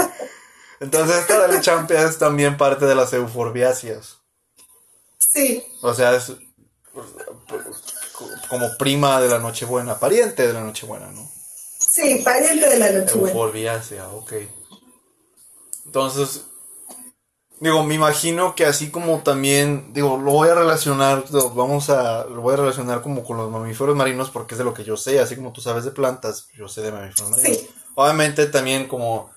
Entonces 0.81 1.17
esta 1.17 1.39
Dale 1.39 1.61
Champia 1.61 2.03
es 2.07 2.17
también 2.17 2.57
parte 2.57 2.85
de 2.85 2.95
las 2.95 3.13
euforbiáceas. 3.13 4.17
Sí, 5.17 5.63
O 5.81 5.93
sea, 5.93 6.13
es 6.15 6.33
pues, 6.93 7.07
como 8.49 8.77
prima 8.77 9.19
de 9.21 9.29
la 9.29 9.39
Nochebuena, 9.39 9.97
pariente 9.97 10.45
de 10.45 10.53
la 10.53 10.61
Nochebuena, 10.61 11.07
¿no? 11.11 11.31
Sí, 11.93 12.21
pariente 12.23 12.67
de 12.67 12.79
la 12.79 12.91
Nochebuena. 12.91 13.31
Euforbiácea, 13.31 14.09
ok. 14.09 14.33
Entonces, 15.85 16.45
digo, 17.59 17.83
me 17.83 17.95
imagino 17.95 18.55
que 18.55 18.65
así 18.65 18.89
como 18.89 19.19
también, 19.21 19.93
digo, 19.93 20.17
lo 20.17 20.31
voy 20.31 20.49
a 20.49 20.55
relacionar, 20.55 21.25
lo 21.31 21.51
vamos 21.51 21.89
a, 21.89 22.25
lo 22.25 22.41
voy 22.41 22.53
a 22.53 22.57
relacionar 22.57 23.01
como 23.01 23.23
con 23.23 23.37
los 23.37 23.51
mamíferos 23.51 23.95
marinos 23.95 24.31
porque 24.31 24.55
es 24.55 24.57
de 24.57 24.63
lo 24.63 24.73
que 24.73 24.83
yo 24.83 24.97
sé, 24.97 25.19
así 25.19 25.35
como 25.35 25.53
tú 25.53 25.61
sabes 25.61 25.83
de 25.83 25.91
plantas, 25.91 26.47
yo 26.55 26.67
sé 26.67 26.81
de 26.81 26.91
mamíferos 26.91 27.29
marinos. 27.29 27.59
Sí. 27.59 27.69
Obviamente 27.95 28.47
también 28.47 28.87
como 28.87 29.29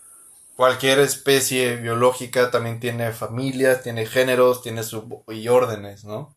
cualquier 0.56 1.00
especie 1.00 1.76
biológica 1.76 2.50
también 2.50 2.80
tiene 2.80 3.12
familias, 3.12 3.82
tiene 3.82 4.06
géneros, 4.06 4.62
tiene 4.62 4.82
sub 4.82 5.24
y 5.28 5.48
órdenes, 5.48 6.04
¿no? 6.04 6.35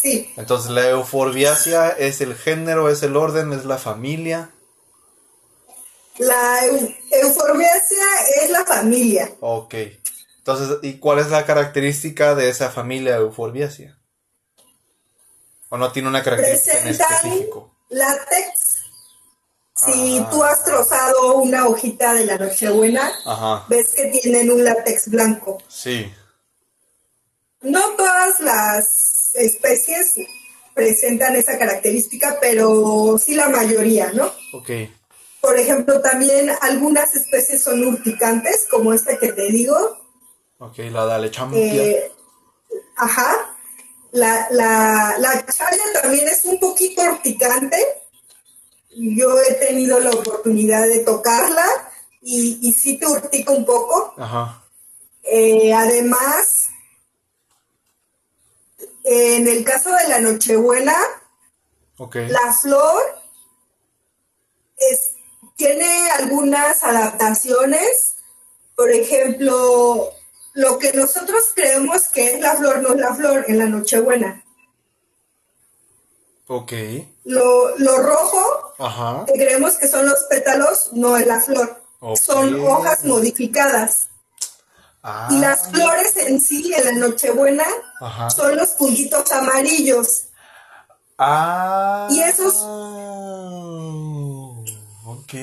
Sí, 0.00 0.32
Entonces 0.36 0.70
la 0.70 0.88
euforbiácea 0.90 1.88
es 1.90 2.20
el 2.20 2.34
género, 2.36 2.88
es 2.90 3.02
el 3.02 3.16
orden, 3.16 3.52
es 3.52 3.64
la 3.64 3.78
familia. 3.78 4.50
la 6.18 6.64
eu- 6.66 6.96
Euphorbiaceae 7.10 8.44
es 8.44 8.50
la 8.50 8.64
familia. 8.64 9.30
Ok. 9.40 9.74
Entonces, 10.38 10.78
¿y 10.82 10.98
cuál 10.98 11.18
es 11.18 11.28
la 11.30 11.44
característica 11.44 12.34
de 12.34 12.48
esa 12.48 12.70
familia 12.70 13.16
euforbiácea? 13.16 13.98
¿O 15.68 15.76
no 15.76 15.92
tiene 15.92 16.08
una 16.08 16.22
característica 16.22 16.78
en 16.78 16.84
Presentan 16.84 17.16
específico? 17.16 17.74
látex. 17.90 18.76
Si 19.74 20.18
Ah. 20.18 20.30
tú 20.30 20.42
has 20.42 20.64
trozado 20.64 21.34
una 21.36 21.66
hojita 21.66 22.14
de 22.14 22.24
la 22.24 22.38
Nochebuena, 22.38 23.12
Ajá. 23.26 23.66
ves 23.68 23.92
que 23.94 24.06
tienen 24.06 24.50
un 24.50 24.64
látex 24.64 25.08
blanco. 25.10 25.58
Sí. 25.68 26.10
No 27.60 27.90
todas 27.96 28.40
las 28.40 29.15
especies 29.36 30.14
presentan 30.74 31.36
esa 31.36 31.58
característica, 31.58 32.38
pero 32.40 33.16
sí 33.18 33.34
la 33.34 33.48
mayoría, 33.48 34.12
¿no? 34.12 34.30
Ok. 34.52 34.70
Por 35.40 35.58
ejemplo, 35.58 36.00
también 36.00 36.50
algunas 36.60 37.14
especies 37.14 37.62
son 37.62 37.82
urticantes, 37.86 38.66
como 38.70 38.92
esta 38.92 39.18
que 39.18 39.32
te 39.32 39.46
digo. 39.48 39.76
Ok, 40.58 40.78
la 40.90 41.06
dale 41.06 41.30
champia. 41.30 41.60
Eh, 41.60 42.12
ajá. 42.96 43.56
La, 44.12 44.48
la, 44.50 45.16
la 45.18 45.46
chaya 45.46 45.82
también 46.02 46.26
es 46.28 46.44
un 46.44 46.58
poquito 46.58 47.02
urticante. 47.02 47.76
Yo 48.90 49.40
he 49.42 49.54
tenido 49.54 50.00
la 50.00 50.10
oportunidad 50.10 50.86
de 50.86 51.00
tocarla 51.00 51.66
y, 52.22 52.58
y 52.62 52.72
sí 52.72 52.98
te 52.98 53.06
urtica 53.06 53.52
un 53.52 53.64
poco. 53.64 54.14
Ajá. 54.16 54.62
Eh, 55.22 55.72
además, 55.72 56.70
en 59.08 59.46
el 59.46 59.64
caso 59.64 59.90
de 59.94 60.08
la 60.08 60.18
Nochebuena, 60.20 60.96
Ok. 61.98 62.16
la 62.28 62.52
flor 62.52 63.00
es- 64.76 65.12
tiene 65.56 66.10
algunas 66.10 66.82
adaptaciones. 66.82 68.14
Por 68.74 68.90
ejemplo, 68.90 70.10
lo 70.54 70.78
que 70.78 70.92
nosotros 70.92 71.44
creemos 71.54 72.08
que 72.08 72.34
es 72.34 72.40
la 72.40 72.56
flor 72.56 72.82
no 72.82 72.90
es 72.94 72.96
la 73.00 73.14
flor 73.14 73.44
en 73.48 73.58
la 73.58 73.66
Nochebuena. 73.66 74.44
Ok. 76.48 76.72
Lo, 77.24 77.76
lo 77.78 77.98
rojo 77.98 78.74
Ajá. 78.78 79.24
que 79.26 79.32
creemos 79.34 79.74
que 79.78 79.88
son 79.88 80.06
los 80.06 80.24
pétalos 80.24 80.90
no 80.92 81.16
es 81.16 81.26
la 81.26 81.40
flor. 81.40 81.82
Son 82.20 82.60
hojas 82.66 83.04
modificadas. 83.04 84.08
Ah. 85.08 85.28
Y 85.30 85.38
las 85.38 85.68
flores 85.68 86.16
en 86.16 86.40
sí 86.40 86.72
en 86.74 86.84
la 86.84 86.92
Nochebuena 87.06 87.64
Ajá. 88.00 88.28
son 88.28 88.56
los 88.56 88.70
puntitos 88.70 89.30
amarillos. 89.30 90.24
Ah. 91.16 92.08
Y 92.10 92.20
esos- 92.22 92.56
Ok. 95.06 95.34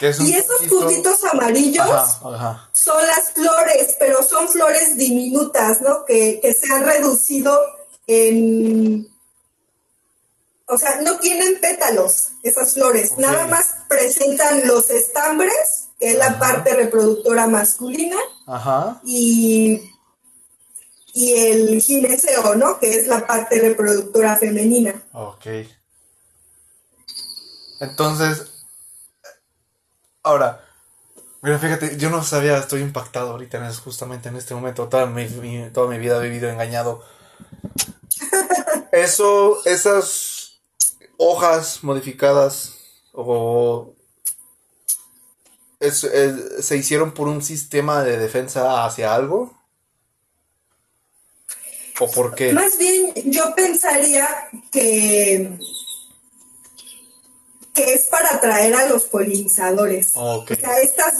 Es 0.00 0.20
Y 0.20 0.34
esos 0.34 0.56
poquito- 0.58 0.80
puntitos 0.80 1.24
amarillos 1.24 1.86
Ajá, 1.88 2.20
ajá. 2.34 2.70
son 2.72 3.04
las 3.06 3.30
flores, 3.32 3.96
pero 3.98 4.22
son 4.22 4.48
flores 4.48 4.96
diminutas, 4.96 5.80
¿no? 5.80 6.04
Que, 6.04 6.38
que 6.40 6.54
se 6.54 6.72
han 6.72 6.84
reducido 6.84 7.60
en... 8.06 9.08
O 10.66 10.76
sea, 10.78 11.00
no 11.00 11.18
tienen 11.18 11.60
pétalos 11.60 12.28
esas 12.42 12.74
flores, 12.74 13.16
nada 13.18 13.46
más 13.46 13.66
presentan 13.88 14.66
los 14.68 14.90
estambres, 14.90 15.77
que 15.98 16.12
es 16.12 16.18
la 16.18 16.38
parte 16.38 16.74
reproductora 16.74 17.46
masculina, 17.46 18.16
Ajá. 18.46 19.00
y, 19.04 19.80
y 21.14 21.32
el 21.32 21.80
gineceo, 21.80 22.54
¿no? 22.54 22.78
Que 22.78 22.98
es 22.98 23.06
la 23.06 23.26
parte 23.26 23.60
reproductora 23.60 24.36
femenina. 24.36 25.02
Ok. 25.12 25.46
Entonces, 27.80 28.64
ahora, 30.22 30.64
mira, 31.42 31.58
fíjate, 31.58 31.96
yo 31.96 32.10
no 32.10 32.22
sabía, 32.24 32.58
estoy 32.58 32.82
impactado 32.82 33.30
ahorita, 33.30 33.58
en 33.64 33.72
justamente 33.74 34.28
en 34.28 34.36
este 34.36 34.54
momento, 34.54 34.88
toda 34.88 35.06
mi, 35.06 35.26
mi- 35.28 35.70
toda 35.70 35.88
mi 35.88 35.98
vida 35.98 36.18
he 36.18 36.28
vivido 36.28 36.48
engañado. 36.50 37.02
Eso, 38.92 39.58
esas, 39.64 40.60
hojas 41.18 41.82
modificadas 41.84 42.74
o 43.12 43.94
es- 45.80 46.04
es- 46.04 46.64
se 46.66 46.76
hicieron 46.76 47.12
por 47.12 47.28
un 47.28 47.42
sistema 47.42 48.02
de 48.02 48.18
defensa 48.18 48.84
hacia 48.84 49.14
algo? 49.14 49.54
¿O 52.00 52.10
por 52.10 52.34
qué? 52.34 52.52
Más 52.52 52.78
bien, 52.78 53.12
yo 53.26 53.54
pensaría 53.56 54.28
que, 54.70 55.58
que 57.74 57.92
es 57.94 58.06
para 58.06 58.34
atraer 58.36 58.74
a 58.76 58.86
los 58.86 59.04
polinizadores. 59.04 60.10
Ok. 60.14 60.52
O 60.52 60.54
sea, 60.54 60.78
estas 60.78 61.14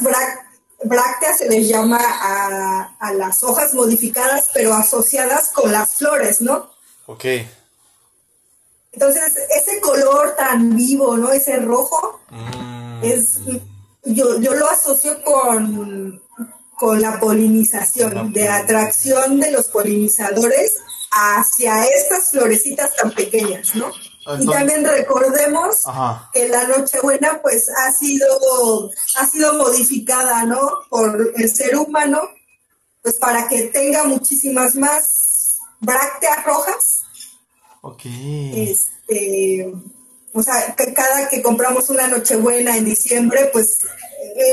brácteas 0.84 1.38
se 1.38 1.48
les 1.48 1.66
llama 1.68 1.98
a, 2.00 2.96
a 3.00 3.12
las 3.12 3.42
hojas 3.42 3.74
modificadas, 3.74 4.50
pero 4.54 4.72
asociadas 4.74 5.48
con 5.48 5.72
las 5.72 5.96
flores, 5.96 6.40
¿no? 6.40 6.70
Ok. 7.06 7.24
Entonces, 8.92 9.32
ese 9.56 9.80
color 9.80 10.34
tan 10.36 10.76
vivo, 10.76 11.16
¿no? 11.16 11.32
Ese 11.32 11.56
rojo, 11.56 12.20
Mm, 12.30 13.04
es 13.04 13.38
yo, 14.08 14.40
yo 14.40 14.54
lo 14.54 14.68
asocio 14.68 15.22
con, 15.22 16.22
con 16.76 17.00
la 17.00 17.18
polinización, 17.20 18.32
de 18.32 18.48
atracción 18.48 19.40
de 19.40 19.50
los 19.52 19.66
polinizadores 19.66 20.74
hacia 21.10 21.84
estas 21.86 22.30
florecitas 22.30 22.94
tan 22.96 23.12
pequeñas, 23.12 23.74
¿no? 23.74 23.90
y 24.38 24.46
también 24.46 24.84
recordemos 24.84 25.86
Ajá. 25.86 26.28
que 26.34 26.48
la 26.48 26.64
Nochebuena 26.64 27.40
pues 27.40 27.68
ha 27.70 27.92
sido, 27.92 28.90
ha 29.16 29.26
sido 29.26 29.54
modificada, 29.54 30.44
¿no? 30.44 30.70
Por 30.90 31.32
el 31.34 31.54
ser 31.54 31.76
humano, 31.76 32.20
pues 33.02 33.14
para 33.14 33.48
que 33.48 33.68
tenga 33.68 34.04
muchísimas 34.04 34.74
más 34.74 35.58
brácteas 35.80 36.44
rojas 36.44 37.02
Ok. 37.80 38.02
este, 38.04 39.72
o 40.38 40.42
sea, 40.42 40.74
que 40.76 40.92
cada 40.94 41.28
que 41.28 41.42
compramos 41.42 41.90
una 41.90 42.06
Nochebuena 42.08 42.76
en 42.76 42.84
diciembre, 42.84 43.50
pues 43.52 43.80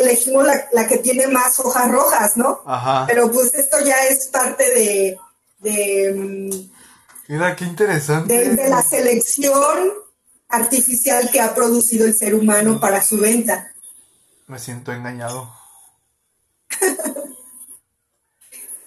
elegimos 0.02 0.46
la, 0.46 0.68
la 0.74 0.88
que 0.88 0.98
tiene 0.98 1.28
más 1.28 1.60
hojas 1.60 1.90
rojas, 1.92 2.38
¿no? 2.38 2.62
Ajá. 2.66 3.06
Pero 3.08 3.32
pues 3.32 3.54
esto 3.54 3.78
ya 3.86 3.98
es 4.06 4.28
parte 4.28 4.64
de, 4.74 5.18
de, 5.60 6.14
mm, 6.14 6.72
Mira, 7.28 7.56
qué 7.56 7.66
interesante. 7.66 8.34
de- 8.34 8.56
de 8.56 8.70
la 8.70 8.82
selección 8.84 9.92
artificial 10.50 11.30
que 11.32 11.42
ha 11.42 11.54
producido 11.56 12.06
el 12.06 12.16
ser 12.16 12.36
humano 12.36 12.80
para 12.80 13.04
su 13.04 13.18
venta. 13.18 13.72
Me 14.48 14.60
siento 14.60 14.92
engañado. 14.92 15.52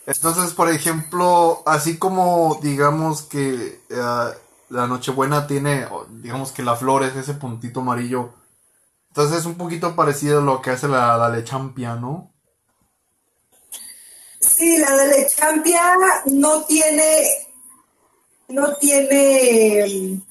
Entonces, 0.06 0.54
por 0.54 0.70
ejemplo, 0.70 1.62
así 1.66 1.98
como 1.98 2.58
digamos 2.62 3.22
que 3.22 3.80
eh, 3.90 4.28
la 4.68 4.86
Nochebuena 4.86 5.46
tiene, 5.46 5.86
digamos 6.10 6.52
que 6.52 6.62
la 6.62 6.76
flor 6.76 7.02
es 7.02 7.16
ese 7.16 7.34
puntito 7.34 7.80
amarillo, 7.80 8.32
entonces 9.08 9.38
es 9.38 9.46
un 9.46 9.56
poquito 9.56 9.96
parecido 9.96 10.38
a 10.38 10.42
lo 10.42 10.62
que 10.62 10.70
hace 10.70 10.88
la, 10.88 11.16
la 11.16 11.28
lechampia, 11.28 11.94
¿no? 11.94 12.30
Sí, 14.40 14.78
la 14.78 14.96
de 14.96 15.06
Lechampia 15.08 15.82
no 16.26 16.64
tiene, 16.64 17.26
no 18.48 18.74
tiene 18.76 19.84
mm, 19.86 20.22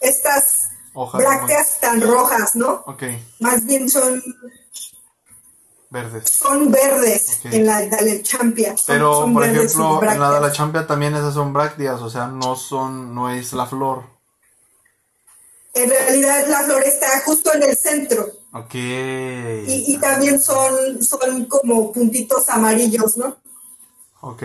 estas 0.00 0.70
Hojas 0.94 1.22
brácteas 1.22 1.80
tan 1.80 2.00
rojas, 2.00 2.56
¿no? 2.56 2.82
Ok, 2.86 3.04
Más 3.40 3.64
bien 3.64 3.88
son 3.88 4.22
verdes. 5.90 6.30
son 6.30 6.70
verdes 6.70 7.40
en 7.44 7.66
la 7.66 7.86
Dalechampia. 7.86 8.76
Son- 8.76 8.84
Pero, 8.86 9.14
son 9.14 9.34
por 9.34 9.44
ejemplo, 9.44 10.02
en 10.02 10.20
la 10.20 10.28
brácteas. 10.30 10.52
champia 10.56 10.86
también 10.86 11.14
esas 11.14 11.34
son 11.34 11.52
brácteas, 11.52 12.00
o 12.02 12.10
sea, 12.10 12.26
no 12.28 12.56
son, 12.56 13.14
no 13.14 13.30
es 13.30 13.52
la 13.52 13.66
flor. 13.66 14.04
En 15.74 15.88
realidad 15.90 16.46
la 16.48 16.60
flor 16.60 16.82
está 16.84 17.06
justo 17.24 17.52
en 17.54 17.62
el 17.62 17.76
centro 17.76 18.26
Ok. 18.52 18.74
y, 18.74 19.84
y 19.94 19.98
también 19.98 20.40
son, 20.40 21.02
son 21.04 21.44
como 21.44 21.92
puntitos 21.92 22.48
amarillos, 22.48 23.16
¿no? 23.16 23.36
Ok. 24.20 24.42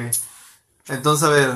Entonces, 0.90 1.28
a 1.28 1.32
ver, 1.32 1.54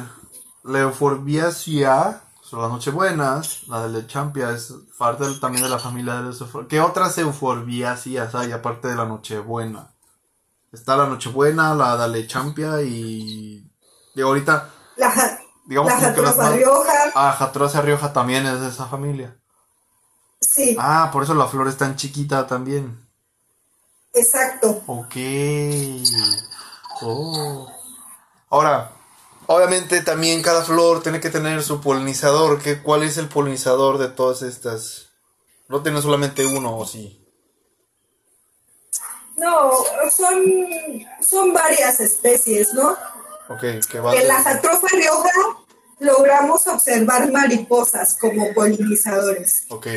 la 0.64 0.80
euforbiaceae 0.80 2.16
son 2.50 2.62
las 2.62 2.72
nochebuenas, 2.72 3.68
la 3.68 3.88
de 3.88 3.89
la 4.02 4.08
champia 4.08 4.52
es 4.52 4.74
parte 4.98 5.26
del- 5.26 5.39
también 5.39 5.64
de 5.64 5.70
la 5.70 5.80
familia 5.80 6.16
de 6.16 6.24
los 6.24 6.43
¿Qué 6.70 6.80
otras 6.80 7.18
euforbiaceas 7.18 8.36
hay 8.36 8.52
aparte 8.54 8.88
de 8.88 8.95
la 8.95 9.06
nochebuena? 9.06 9.89
Está 10.72 10.95
la 10.95 11.08
nochebuena, 11.08 11.74
la 11.76 11.98
de 11.98 12.22
la 12.22 12.28
champia 12.28 12.82
y... 12.82 13.70
Y 14.16 14.22
ahorita, 14.22 14.70
La, 14.95 15.39
digamos 15.66 15.91
la 16.02 16.14
que 16.14 16.22
las 16.22 16.38
Rioja, 16.54 17.12
Ah, 17.16 17.36
Jatrosa 17.38 17.82
Rioja 17.82 18.14
también 18.14 18.45
es 18.45 18.60
de 18.62 18.70
esa 18.70 18.86
familia. 18.88 19.38
sí, 20.41 20.76
Ah, 20.80 21.10
por 21.12 21.24
eso 21.24 21.34
la 21.36 21.48
flor 21.48 21.68
es 21.68 21.78
tan 21.78 21.95
chiquita 21.95 22.48
también. 22.48 22.98
exacto. 24.14 24.82
Ok. 24.88 25.16
Oh. 27.04 27.68
Ahora, 28.50 28.91
obviamente 29.48 30.02
también 30.02 30.41
cada 30.41 30.64
flor 30.64 31.02
tiene 31.02 31.20
que 31.20 31.30
tener 31.30 31.64
su 31.64 31.82
polinizador. 31.82 32.62
¿Qué, 32.62 32.82
¿Cuál 32.82 33.04
es 33.04 33.18
el 33.18 33.28
polinizador 33.28 33.98
de 33.98 34.10
todas 34.10 34.41
estas? 34.41 35.10
No 35.68 35.82
tiene 35.82 36.02
solamente 36.02 36.45
uno, 36.45 36.78
¿o 36.78 36.86
sí? 36.86 37.24
No, 39.38 39.72
son, 40.16 40.43
son 41.22 41.54
varias 41.54 42.00
especies, 42.00 42.74
¿no? 42.74 42.98
Ok, 43.50 43.86
que 43.89 44.00
va 44.00 44.16
En 44.16 44.28
la 44.28 44.41
Jatrofa 44.41 44.88
Rioja 44.91 45.32
logramos 46.00 46.68
observar 46.68 47.32
mariposas 47.32 48.18
como 48.20 48.54
polinizadores. 48.54 49.66
Ok, 49.70 49.88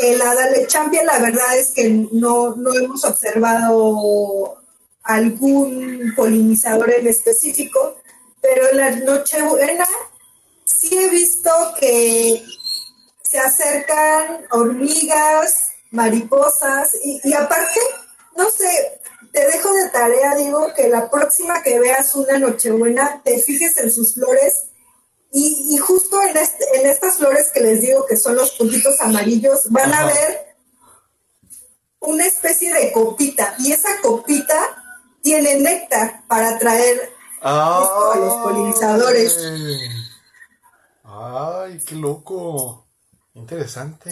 En 0.00 0.18
la 0.18 0.34
Dalechampia 0.34 1.04
la 1.04 1.18
verdad 1.18 1.56
es 1.56 1.70
que 1.70 1.88
no, 2.12 2.54
no 2.56 2.74
hemos 2.74 3.04
observado 3.04 4.56
algún 5.02 6.12
polinizador 6.16 6.90
en 6.92 7.06
específico, 7.06 7.98
pero 8.42 8.68
en 8.70 8.76
la 8.76 8.90
Nochebuena 8.90 9.86
sí 10.64 10.98
he 10.98 11.08
visto 11.08 11.50
que 11.80 12.44
se 13.22 13.38
acercan 13.38 14.44
hormigas, 14.50 15.68
mariposas 15.92 16.90
y, 17.02 17.20
y 17.24 17.32
aparte, 17.32 17.80
no 18.36 18.50
sé, 18.50 19.00
te 19.32 19.46
dejo 19.46 19.72
de 19.72 19.88
tarea, 19.90 20.34
digo, 20.34 20.74
que 20.74 20.88
la 20.88 21.10
próxima 21.10 21.62
que 21.62 21.78
veas 21.78 22.14
una 22.14 22.38
Nochebuena 22.38 23.22
te 23.24 23.38
fijes 23.40 23.76
en 23.78 23.90
sus 23.90 24.14
flores 24.14 24.64
y, 25.30 25.74
y 25.74 25.78
justo 25.78 26.20
en, 26.20 26.36
este- 26.36 26.66
en 26.80 26.86
estas 26.86 27.16
flores 27.16 27.48
que 27.50 27.60
les 27.60 27.80
digo 27.80 28.04
que 28.06 28.16
son 28.18 28.34
los 28.36 28.50
puntitos 28.52 29.00
amarillos, 29.00 29.70
van 29.70 29.94
a 29.94 30.04
ver 30.06 30.56
una 32.00 32.26
especie 32.26 32.72
de 32.74 32.92
copita 32.92 33.54
y 33.60 33.72
esa 33.72 34.00
copita 34.02 34.58
tiene 35.22 35.54
néctar 35.60 36.26
para 36.26 36.50
atraer 36.56 37.10
a 37.42 38.12
los 38.16 38.34
polinizadores. 38.42 39.38
Ay, 41.04 41.80
qué 41.86 41.94
loco. 41.96 42.86
Interesante. 43.34 44.10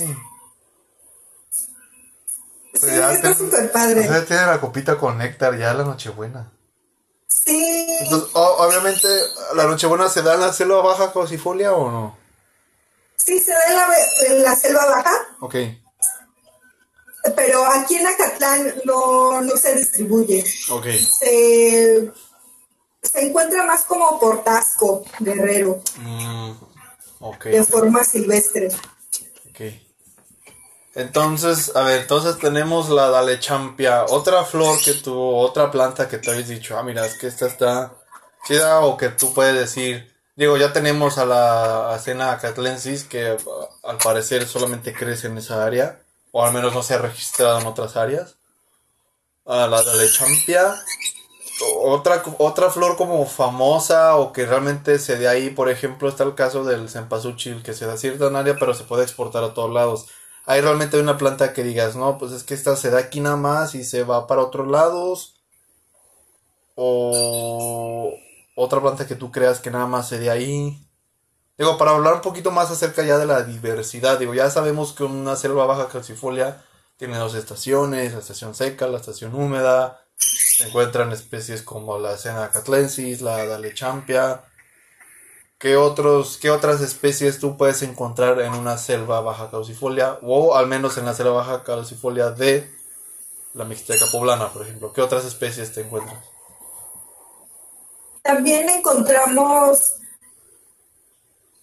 Sí, 2.75 2.87
Ya 2.87 3.13
está 3.13 3.35
súper 3.35 3.71
padre. 3.73 4.01
O 4.09 4.13
sea, 4.13 4.25
tiene 4.25 4.47
la 4.47 4.61
copita 4.61 4.97
con 4.99 5.19
néctar 5.19 5.57
ya 5.59 5.75
la 5.75 5.85
Nochebuena. 5.85 6.51
Sí, 7.27 7.87
Entonces, 8.01 8.31
obviamente, 8.35 9.09
¿la 9.55 9.65
Nochebuena 9.65 10.09
se 10.09 10.23
da 10.23 10.35
en 10.35 10.41
la 10.41 10.53
selva 10.53 10.83
baja 10.83 11.13
cosifolia 11.13 11.73
o 11.73 11.91
no? 11.91 12.19
sí 13.17 13.39
se 13.39 13.53
da 13.53 13.67
en 13.69 13.77
la, 13.77 13.89
en 14.29 14.43
la 14.43 14.57
selva 14.57 14.87
baja, 14.87 15.13
Ok. 15.41 15.55
pero 17.37 17.65
aquí 17.67 17.97
en 17.97 18.07
Acatlán 18.07 18.75
no, 18.87 19.43
no 19.43 19.57
se 19.59 19.75
distribuye. 19.75 20.43
Ok. 20.71 20.87
Se, 20.87 22.11
se 23.03 23.27
encuentra 23.27 23.65
más 23.65 23.85
como 23.85 24.19
por 24.19 24.43
Tasco, 24.45 25.05
Guerrero, 25.21 25.83
Mm, 25.97 26.53
de 27.45 27.65
forma 27.65 28.05
silvestre. 28.05 28.69
Entonces, 30.95 31.75
a 31.77 31.83
ver, 31.83 32.01
entonces 32.01 32.39
tenemos 32.39 32.89
la 32.89 33.11
dalechampia, 33.11 34.05
otra 34.09 34.45
flor 34.45 34.81
que 34.83 34.95
tú, 34.95 35.17
otra 35.17 35.71
planta 35.71 36.09
que 36.09 36.19
te 36.19 36.31
habéis 36.31 36.49
dicho, 36.49 36.77
ah, 36.77 36.83
mira, 36.83 37.07
es 37.07 37.17
que 37.17 37.29
esta 37.29 37.47
está 37.47 37.93
chida 38.45 38.81
o 38.81 38.97
que 38.97 39.11
tú 39.11 39.33
puedes 39.33 39.55
decir, 39.55 40.13
digo, 40.35 40.57
ya 40.57 40.73
tenemos 40.73 41.19
a 41.19 41.27
la 41.27 41.95
acena 41.95 42.33
acatlensis 42.33 43.05
que 43.05 43.29
ah, 43.29 43.69
al 43.85 43.99
parecer 43.99 44.47
solamente 44.49 44.93
crece 44.93 45.29
en 45.29 45.39
esa 45.39 45.65
área, 45.65 46.01
o 46.33 46.45
al 46.45 46.53
menos 46.53 46.75
no 46.75 46.83
se 46.83 46.95
ha 46.95 46.99
registrado 46.99 47.61
en 47.61 47.67
otras 47.67 47.97
áreas. 47.97 48.37
A 49.47 49.67
la 49.67 49.83
dalechampia, 49.83 50.75
otra, 51.61 52.23
otra 52.39 52.71
flor 52.71 52.97
como 52.97 53.25
famosa 53.27 54.17
o 54.17 54.33
que 54.33 54.47
realmente 54.47 54.99
se 54.99 55.17
dé 55.17 55.29
ahí, 55.29 55.51
por 55.51 55.69
ejemplo, 55.69 56.09
está 56.09 56.25
el 56.25 56.35
caso 56.35 56.65
del 56.65 56.89
cempasúchil, 56.89 57.63
que 57.63 57.75
se 57.75 57.87
da 57.87 57.97
cierta 57.97 58.27
en 58.27 58.37
área, 58.37 58.57
pero 58.59 58.75
se 58.75 58.85
puede 58.85 59.03
exportar 59.03 59.45
a 59.45 59.55
todos 59.55 59.73
lados. 59.73 60.07
Hay 60.47 60.61
realmente 60.61 60.99
una 61.01 61.19
planta 61.19 61.53
que 61.53 61.63
digas, 61.63 61.97
no, 61.97 62.19
pues 62.19 62.33
es 62.33 62.45
que 62.45 62.55
esta 62.55 62.77
se 62.77 62.91
da 62.91 62.99
aquí 62.99 63.21
nada 63.21 63.37
más 63.37 63.75
y 63.75 63.85
se 63.85 64.05
va 64.05 64.27
para 64.27 64.43
otros 64.43 64.69
lados. 64.69 65.37
O 66.75 68.15
otra 68.57 68.81
planta 68.81 69.07
que 69.07 69.15
tú 69.15 69.31
creas 69.31 69.61
que 69.61 69.71
nada 69.71 69.87
más 69.87 70.09
se 70.09 70.19
dé 70.19 70.31
ahí. 70.31 70.87
Digo, 71.59 71.77
para 71.77 71.91
hablar 71.93 72.15
un 72.15 72.21
poquito 72.23 72.51
más 72.51 72.71
acerca 72.71 73.03
ya 73.03 73.19
de 73.19 73.27
la 73.27 73.43
diversidad, 73.43 74.19
digo, 74.19 74.33
ya 74.35 74.51
sabemos 74.51 74.93
que 74.93 75.05
una 75.05 75.37
selva 75.37 75.67
baja 75.67 75.89
calcifolia 75.89 76.65
tiene 76.97 77.19
dos 77.19 77.35
estaciones, 77.35 78.13
la 78.13 78.21
estación 78.21 78.55
seca, 78.55 78.87
la 78.87 78.99
estación 78.99 79.35
húmeda, 79.35 80.01
se 80.61 80.69
encuentran 80.69 81.11
especies 81.13 81.63
como 81.63 81.99
la 81.99 82.17
Sena 82.19 82.51
catlensis, 82.51 83.23
la 83.23 83.47
Dalechampia. 83.47 84.45
¿Qué, 85.59 85.77
otros, 85.77 86.39
¿Qué 86.39 86.51
otras 86.51 86.81
especies 86.81 87.39
tú 87.39 87.57
puedes 87.57 87.83
encontrar 87.83 88.41
en 88.41 88.53
una 88.53 88.79
selva 88.79 89.21
baja 89.21 89.51
caucifolia? 89.51 90.19
O 90.23 90.55
al 90.55 90.67
menos 90.67 90.99
en 90.99 91.07
la 91.07 91.15
selva 91.15 91.33
baja 91.33 91.65
caucifolia 91.65 92.31
de 92.31 92.71
la 93.55 93.65
Mixteca 93.65 94.07
poblana, 94.13 94.53
por 94.53 94.63
ejemplo. 94.63 94.93
¿Qué 94.93 95.01
otras 95.01 95.25
especies 95.25 95.73
te 95.73 95.81
encuentras? 95.81 96.23
También 98.23 98.69
encontramos 98.69 99.95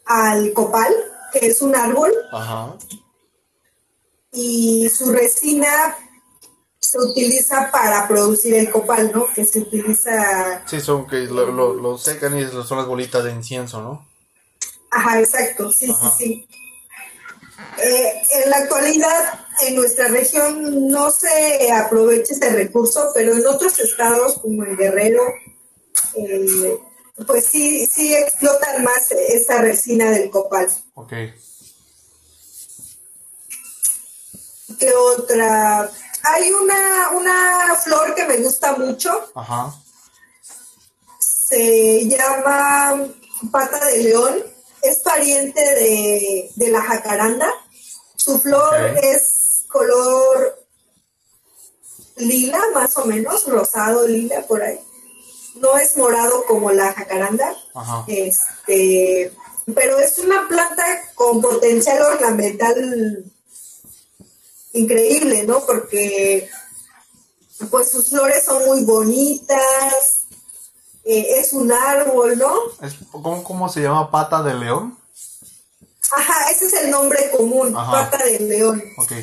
al 0.06 0.54
copal, 0.54 0.94
que 1.32 1.48
es 1.48 1.62
un 1.62 1.76
árbol. 1.76 2.12
Ajá. 2.32 2.76
Y 4.32 4.90
su 4.90 5.12
resina 5.12 5.96
se 6.88 7.00
utiliza 7.00 7.70
para 7.72 8.08
producir 8.08 8.54
el 8.54 8.70
copal, 8.72 9.12
¿no? 9.14 9.28
Que 9.34 9.44
se 9.44 9.60
utiliza... 9.60 10.64
Sí, 10.66 10.80
son 10.80 11.06
que 11.06 11.18
lo, 11.26 11.74
lo, 11.74 11.98
secan 11.98 12.38
y 12.38 12.46
son 12.46 12.78
las 12.78 12.88
bolitas 12.88 13.24
de 13.24 13.32
incienso, 13.32 13.82
¿no? 13.82 14.08
Ajá, 14.92 15.20
exacto, 15.20 15.72
sí, 15.72 15.88
sí, 15.88 16.08
sí. 16.18 16.48
Eh, 17.78 18.22
en 18.44 18.50
la 18.50 18.58
actualidad, 18.58 19.40
en 19.68 19.76
nuestra 19.76 20.08
región 20.08 20.88
no 20.88 21.12
se 21.12 21.72
aprovecha 21.72 22.34
ese 22.34 22.50
recurso, 22.50 23.12
pero 23.14 23.34
en 23.34 23.46
otros 23.46 23.80
estados 23.80 24.40
como 24.40 24.64
el 24.64 24.78
Guerrero, 24.78 25.24
eh, 26.16 26.80
pues 27.26 27.46
sí, 27.46 27.86
sí 27.86 28.16
explotan 28.16 28.84
más 28.84 29.12
esta 29.12 29.62
resina 29.62 30.10
del 30.12 30.30
copal. 30.30 30.70
Ok. 30.94 31.14
¿Qué 34.80 34.94
otra? 34.94 35.90
Hay 36.30 36.52
una, 36.52 37.10
una 37.12 37.76
flor 37.84 38.14
que 38.16 38.26
me 38.26 38.38
gusta 38.38 38.74
mucho. 38.74 39.12
Ajá. 39.36 39.74
Se 41.20 42.06
llama 42.08 43.08
pata 43.52 43.86
de 43.86 44.04
león. 44.04 44.44
Es 44.82 45.00
pariente 45.00 45.62
de, 46.56 46.70
la 46.70 46.82
jacaranda. 46.82 47.50
Su 48.16 48.40
flor 48.40 48.76
es 49.02 49.66
color 49.68 50.66
lila, 52.18 52.60
más 52.74 52.98
o 52.98 53.06
menos, 53.06 53.46
rosado, 53.48 54.08
lila, 54.08 54.42
por 54.48 54.62
ahí. 54.62 54.80
No 55.56 55.78
es 55.78 55.98
morado 55.98 56.46
como 56.46 56.72
la 56.72 56.94
jacaranda. 56.94 57.56
Ajá. 57.74 58.06
Este, 58.08 59.34
pero 59.74 60.00
es 60.00 60.18
una 60.20 60.48
planta 60.48 60.84
con 61.16 61.42
potencial 61.42 62.02
ornamental 62.02 63.26
increíble, 64.74 65.44
¿no? 65.44 65.66
Porque 65.66 66.50
pues 67.70 67.92
sus 67.92 68.10
flores 68.10 68.46
son 68.46 68.66
muy 68.66 68.86
bonitas, 68.86 70.26
eh, 71.04 71.40
es 71.40 71.54
un 71.54 71.72
árbol, 71.72 72.38
¿no? 72.38 72.54
¿cómo, 73.44 73.70
se 73.70 73.82
llama? 73.82 74.12
¿Pata 74.12 74.44
de 74.44 74.54
león? 74.54 74.98
Ajá, 76.12 76.52
ese 76.52 76.66
es 76.66 76.74
el 76.74 76.92
nombre 76.92 77.32
común, 77.32 77.74
pata 77.74 78.24
de 78.24 78.40
león. 78.40 78.84
Ok. 78.98 79.14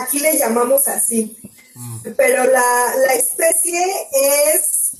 aquí 0.00 0.18
le 0.20 0.38
llamamos 0.38 0.88
así. 0.88 1.36
Mm. 1.74 1.98
Pero 2.16 2.44
la, 2.44 2.94
la 3.06 3.14
especie 3.14 4.08
es 4.12 4.92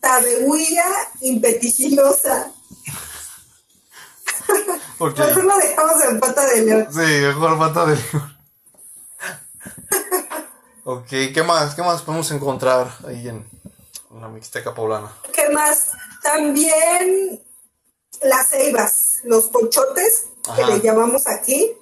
Tabehuilla 0.00 0.86
impeticinosa. 1.20 2.52
Okay. 5.02 5.26
Mejor 5.28 5.44
lo 5.44 5.56
dejamos 5.56 6.04
en 6.04 6.20
pata 6.20 6.46
de 6.46 6.62
león. 6.62 6.88
Sí, 6.90 6.98
mejor 6.98 7.58
pata 7.58 7.86
de 7.86 7.96
león. 7.96 8.38
ok, 10.84 11.08
¿qué 11.08 11.42
más? 11.42 11.74
¿Qué 11.74 11.82
más 11.82 12.02
podemos 12.02 12.30
encontrar 12.32 12.92
ahí 13.08 13.28
en 13.28 13.48
la 14.20 14.28
Mixteca 14.28 14.74
poblana? 14.74 15.10
¿Qué 15.32 15.48
más? 15.48 15.92
También 16.22 17.40
las 18.22 18.50
ceibas, 18.50 19.20
los 19.24 19.44
pochotes, 19.46 20.26
que 20.54 20.64
le 20.66 20.80
llamamos 20.80 21.26
aquí. 21.26 21.72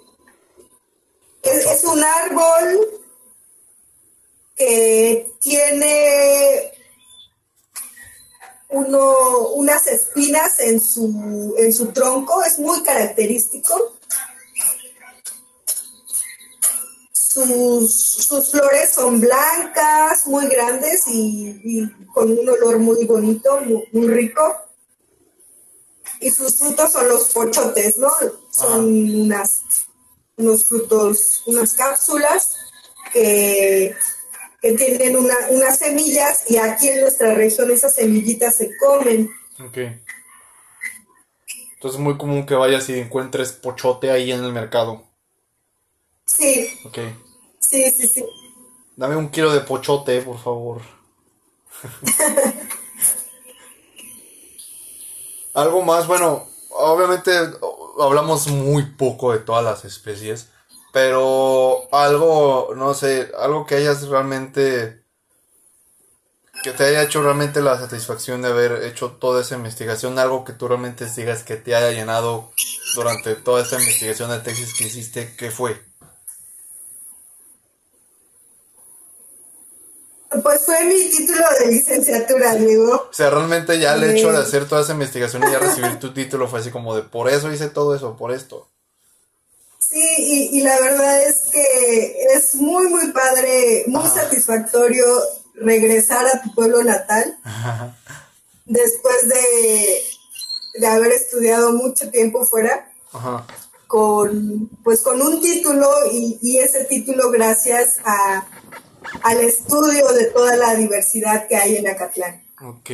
es 1.43 1.85
un 1.85 2.05
árbol 2.05 3.01
que 4.55 5.33
tiene 5.41 6.78
uno, 8.71 9.49
unas 9.55 9.87
espinas 9.87 10.61
en 10.61 10.81
su, 10.81 11.55
en 11.59 11.73
su 11.73 11.87
tronco, 11.93 12.43
es 12.43 12.59
muy 12.59 12.83
característico. 12.83 13.97
Sus, 17.13 17.95
sus 17.95 18.51
flores 18.51 18.91
son 18.91 19.21
blancas, 19.21 20.27
muy 20.27 20.47
grandes 20.49 21.05
y, 21.07 21.89
con 22.13 22.31
un 22.31 22.49
olor 22.49 22.79
muy 22.79 23.05
bonito, 23.05 23.61
muy, 23.93 24.09
rico. 24.09 24.43
Y 26.21 26.31
sus 26.31 26.57
frutos 26.57 26.93
son 26.93 27.09
los 27.09 27.31
pochotes, 27.31 27.97
¿no? 27.97 28.11
Son 28.51 28.85
unas, 29.21 29.63
unos 30.37 30.67
frutos, 30.67 31.43
unas 31.47 31.75
cápsulas 31.75 32.57
que 33.13 33.95
que 34.61 34.73
tienen 34.73 35.17
unas 35.17 35.79
semillas 35.79 36.51
y 36.51 36.57
aquí 36.57 36.89
en 36.89 37.03
nuestra 37.03 37.35
región 37.35 37.71
esas 37.71 37.95
semillitas 37.95 38.57
se 38.57 38.77
comen. 38.77 39.31
Ok. 39.65 39.79
Entonces 41.75 41.99
es 41.99 42.05
muy 42.05 42.19
común 42.19 42.45
que 42.45 42.55
vayas 42.55 42.89
y 42.89 42.99
encuentres 42.99 43.53
pochote 43.53 44.11
ahí 44.11 44.33
en 44.33 44.43
el 44.43 44.53
mercado. 44.53 45.05
Sí. 46.27 46.69
Ok. 46.85 46.99
Sí, 47.61 47.91
sí, 47.91 48.09
sí. 48.09 48.25
Dame 48.97 49.15
un 49.15 49.29
kilo 49.31 49.53
de 49.53 49.61
pochote, 49.61 50.21
por 50.23 50.39
favor. 50.39 50.83
Algo 55.55 55.83
más, 55.83 56.09
bueno, 56.09 56.49
obviamente 56.71 57.31
hablamos 58.01 58.49
muy 58.49 58.85
poco 58.85 59.33
de 59.33 59.39
todas 59.39 59.65
las 59.65 59.85
especies. 59.85 60.49
Pero 60.93 61.89
algo, 61.93 62.73
no 62.77 62.95
sé, 62.95 63.31
algo 63.39 63.67
que 63.67 63.77
hayas 63.77 64.09
realmente, 64.09 65.03
que 66.63 66.73
te 66.73 66.85
haya 66.85 67.03
hecho 67.03 67.23
realmente 67.23 67.61
la 67.61 67.79
satisfacción 67.79 68.43
de 68.43 68.49
haber 68.49 68.85
hecho 68.85 69.13
toda 69.13 69.43
esa 69.43 69.55
investigación, 69.55 70.19
algo 70.19 70.45
que 70.45 70.55
tú 70.55 70.67
realmente 70.67 71.07
digas 71.15 71.43
que 71.43 71.57
te 71.57 71.75
haya 71.75 71.91
llenado 71.91 72.51
durante 72.95 73.35
toda 73.35 73.63
esta 73.63 73.79
investigación 73.79 74.31
de 74.31 74.39
tesis 74.41 74.75
que 74.75 74.85
hiciste, 74.85 75.35
¿qué 75.37 75.51
fue? 75.51 75.89
Pues 80.43 80.65
fue 80.65 80.85
mi 80.85 81.09
título 81.11 81.45
de 81.59 81.69
licenciatura, 81.69 82.55
Diego. 82.55 83.09
O 83.11 83.13
sea, 83.13 83.31
realmente 83.31 83.79
ya 83.79 83.95
el 83.95 84.05
hecho 84.05 84.31
de 84.31 84.39
hacer 84.39 84.69
toda 84.69 84.83
esa 84.83 84.93
investigación 84.93 85.43
y 85.43 85.53
ya 85.53 85.59
recibir 85.59 85.99
tu 85.99 86.13
título 86.13 86.49
fue 86.49 86.61
así 86.61 86.71
como 86.71 86.95
de 86.95 87.03
por 87.03 87.29
eso 87.31 87.51
hice 87.51 87.69
todo 87.69 87.95
eso, 87.95 88.17
por 88.17 88.33
esto. 88.33 88.69
Sí, 89.91 90.51
y, 90.53 90.61
la 90.61 90.79
verdad 90.81 91.23
es 91.23 91.49
que 91.51 92.27
es 92.35 92.55
muy, 92.57 92.89
muy 92.89 93.11
padre, 93.11 93.85
muy 93.87 94.07
satisfactorio 94.07 95.05
regresar 95.55 96.27
a 96.27 96.43
tu 96.43 96.55
pueblo 96.55 96.85
natal 96.85 97.39
después 98.67 99.29
de, 99.29 100.03
de, 100.81 100.87
haber 100.87 101.13
estudiado 101.13 101.73
mucho 101.73 102.11
tiempo 102.11 102.45
fuera. 102.45 102.93
con 103.87 104.69
pues 104.85 105.01
con 105.01 105.23
un 105.23 105.41
título 105.41 105.91
y, 106.13 106.39
y 106.43 106.59
ese 106.59 106.85
título 106.85 107.31
gracias 107.31 107.97
a, 108.05 108.47
al 109.23 109.41
estudio 109.41 110.13
de 110.13 110.27
toda 110.27 110.57
la 110.57 110.75
diversidad 110.75 111.49
que 111.49 111.57
hay 111.57 111.77
en 111.77 111.89
Acatlán. 111.89 112.43
Ok. 112.61 112.91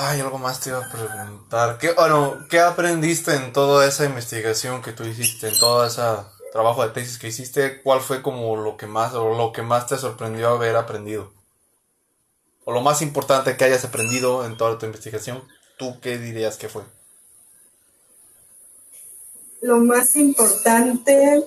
Ay, 0.00 0.20
algo 0.20 0.38
más 0.38 0.60
te 0.60 0.70
iba 0.70 0.78
a 0.78 0.88
preguntar. 0.88 1.76
¿Qué, 1.78 1.90
bueno, 1.92 2.46
¿qué 2.48 2.60
aprendiste 2.60 3.34
en 3.34 3.52
toda 3.52 3.84
esa 3.84 4.04
investigación 4.04 4.80
que 4.80 4.92
tú 4.92 5.02
hiciste, 5.02 5.48
en 5.48 5.58
todo 5.58 5.84
ese 5.84 6.02
trabajo 6.52 6.84
de 6.84 6.90
tesis 6.90 7.18
que 7.18 7.26
hiciste? 7.26 7.82
¿Cuál 7.82 8.00
fue 8.00 8.22
como 8.22 8.54
lo 8.54 8.76
que 8.76 8.86
más, 8.86 9.14
o 9.14 9.36
lo 9.36 9.52
que 9.52 9.62
más 9.62 9.88
te 9.88 9.98
sorprendió 9.98 10.50
haber 10.50 10.76
aprendido? 10.76 11.32
O 12.64 12.70
lo 12.70 12.80
más 12.80 13.02
importante 13.02 13.56
que 13.56 13.64
hayas 13.64 13.84
aprendido 13.84 14.46
en 14.46 14.56
toda 14.56 14.78
tu 14.78 14.86
investigación, 14.86 15.42
¿tú 15.78 15.98
qué 16.00 16.16
dirías 16.16 16.58
que 16.58 16.68
fue? 16.68 16.84
Lo 19.62 19.78
más 19.78 20.14
importante 20.14 21.44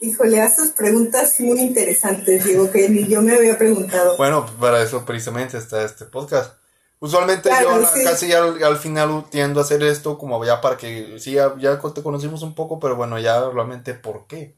Híjole, 0.00 0.40
haces 0.40 0.70
preguntas 0.70 1.38
muy 1.40 1.60
interesantes, 1.60 2.44
digo, 2.44 2.70
que 2.70 2.88
ni 2.88 3.06
yo 3.06 3.20
me 3.20 3.34
había 3.34 3.58
preguntado. 3.58 4.16
Bueno, 4.16 4.46
para 4.58 4.82
eso 4.82 5.04
precisamente 5.04 5.58
está 5.58 5.84
este 5.84 6.06
podcast. 6.06 6.54
Usualmente 7.00 7.50
yo 7.62 7.82
casi 8.04 8.32
al, 8.32 8.76
final 8.78 9.26
tiendo 9.30 9.60
a 9.60 9.62
hacer 9.62 9.82
esto 9.82 10.16
como 10.16 10.42
ya 10.44 10.60
para 10.60 10.78
que, 10.78 11.18
sí, 11.18 11.32
ya, 11.32 11.80
te 11.94 12.02
conocimos 12.02 12.42
un 12.42 12.54
poco, 12.54 12.80
pero 12.80 12.96
bueno, 12.96 13.18
ya 13.18 13.50
realmente 13.50 13.92
por 13.92 14.26
qué. 14.26 14.56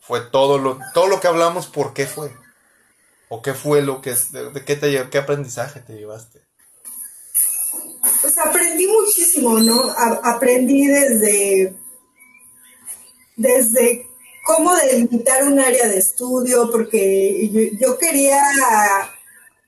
Fue 0.00 0.20
todo 0.20 0.58
lo, 0.58 0.78
todo 0.92 1.08
lo 1.08 1.20
que 1.20 1.28
hablamos, 1.28 1.66
¿por 1.66 1.94
qué 1.94 2.06
fue? 2.06 2.30
¿O 3.28 3.40
qué 3.40 3.54
fue 3.54 3.80
lo 3.80 4.02
que, 4.02 4.14
de, 4.32 4.64
qué, 4.66 4.76
te, 4.76 5.08
qué 5.08 5.18
aprendizaje 5.18 5.80
te 5.80 5.94
llevaste? 5.94 6.42
pues 8.20 8.36
aprendí 8.38 8.86
muchísimo, 8.86 9.58
¿no? 9.58 9.80
aprendí 10.22 10.86
desde, 10.86 11.74
desde 13.36 14.11
cómo 14.42 14.74
delimitar 14.76 15.44
un 15.44 15.58
área 15.58 15.88
de 15.88 15.98
estudio, 15.98 16.70
porque 16.70 17.70
yo, 17.78 17.98
quería 17.98 18.42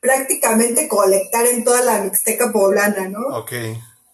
prácticamente 0.00 0.88
colectar 0.88 1.46
en 1.46 1.64
toda 1.64 1.82
la 1.82 2.02
Mixteca 2.02 2.52
poblana, 2.52 3.08
¿no? 3.08 3.20
Ok. 3.38 3.52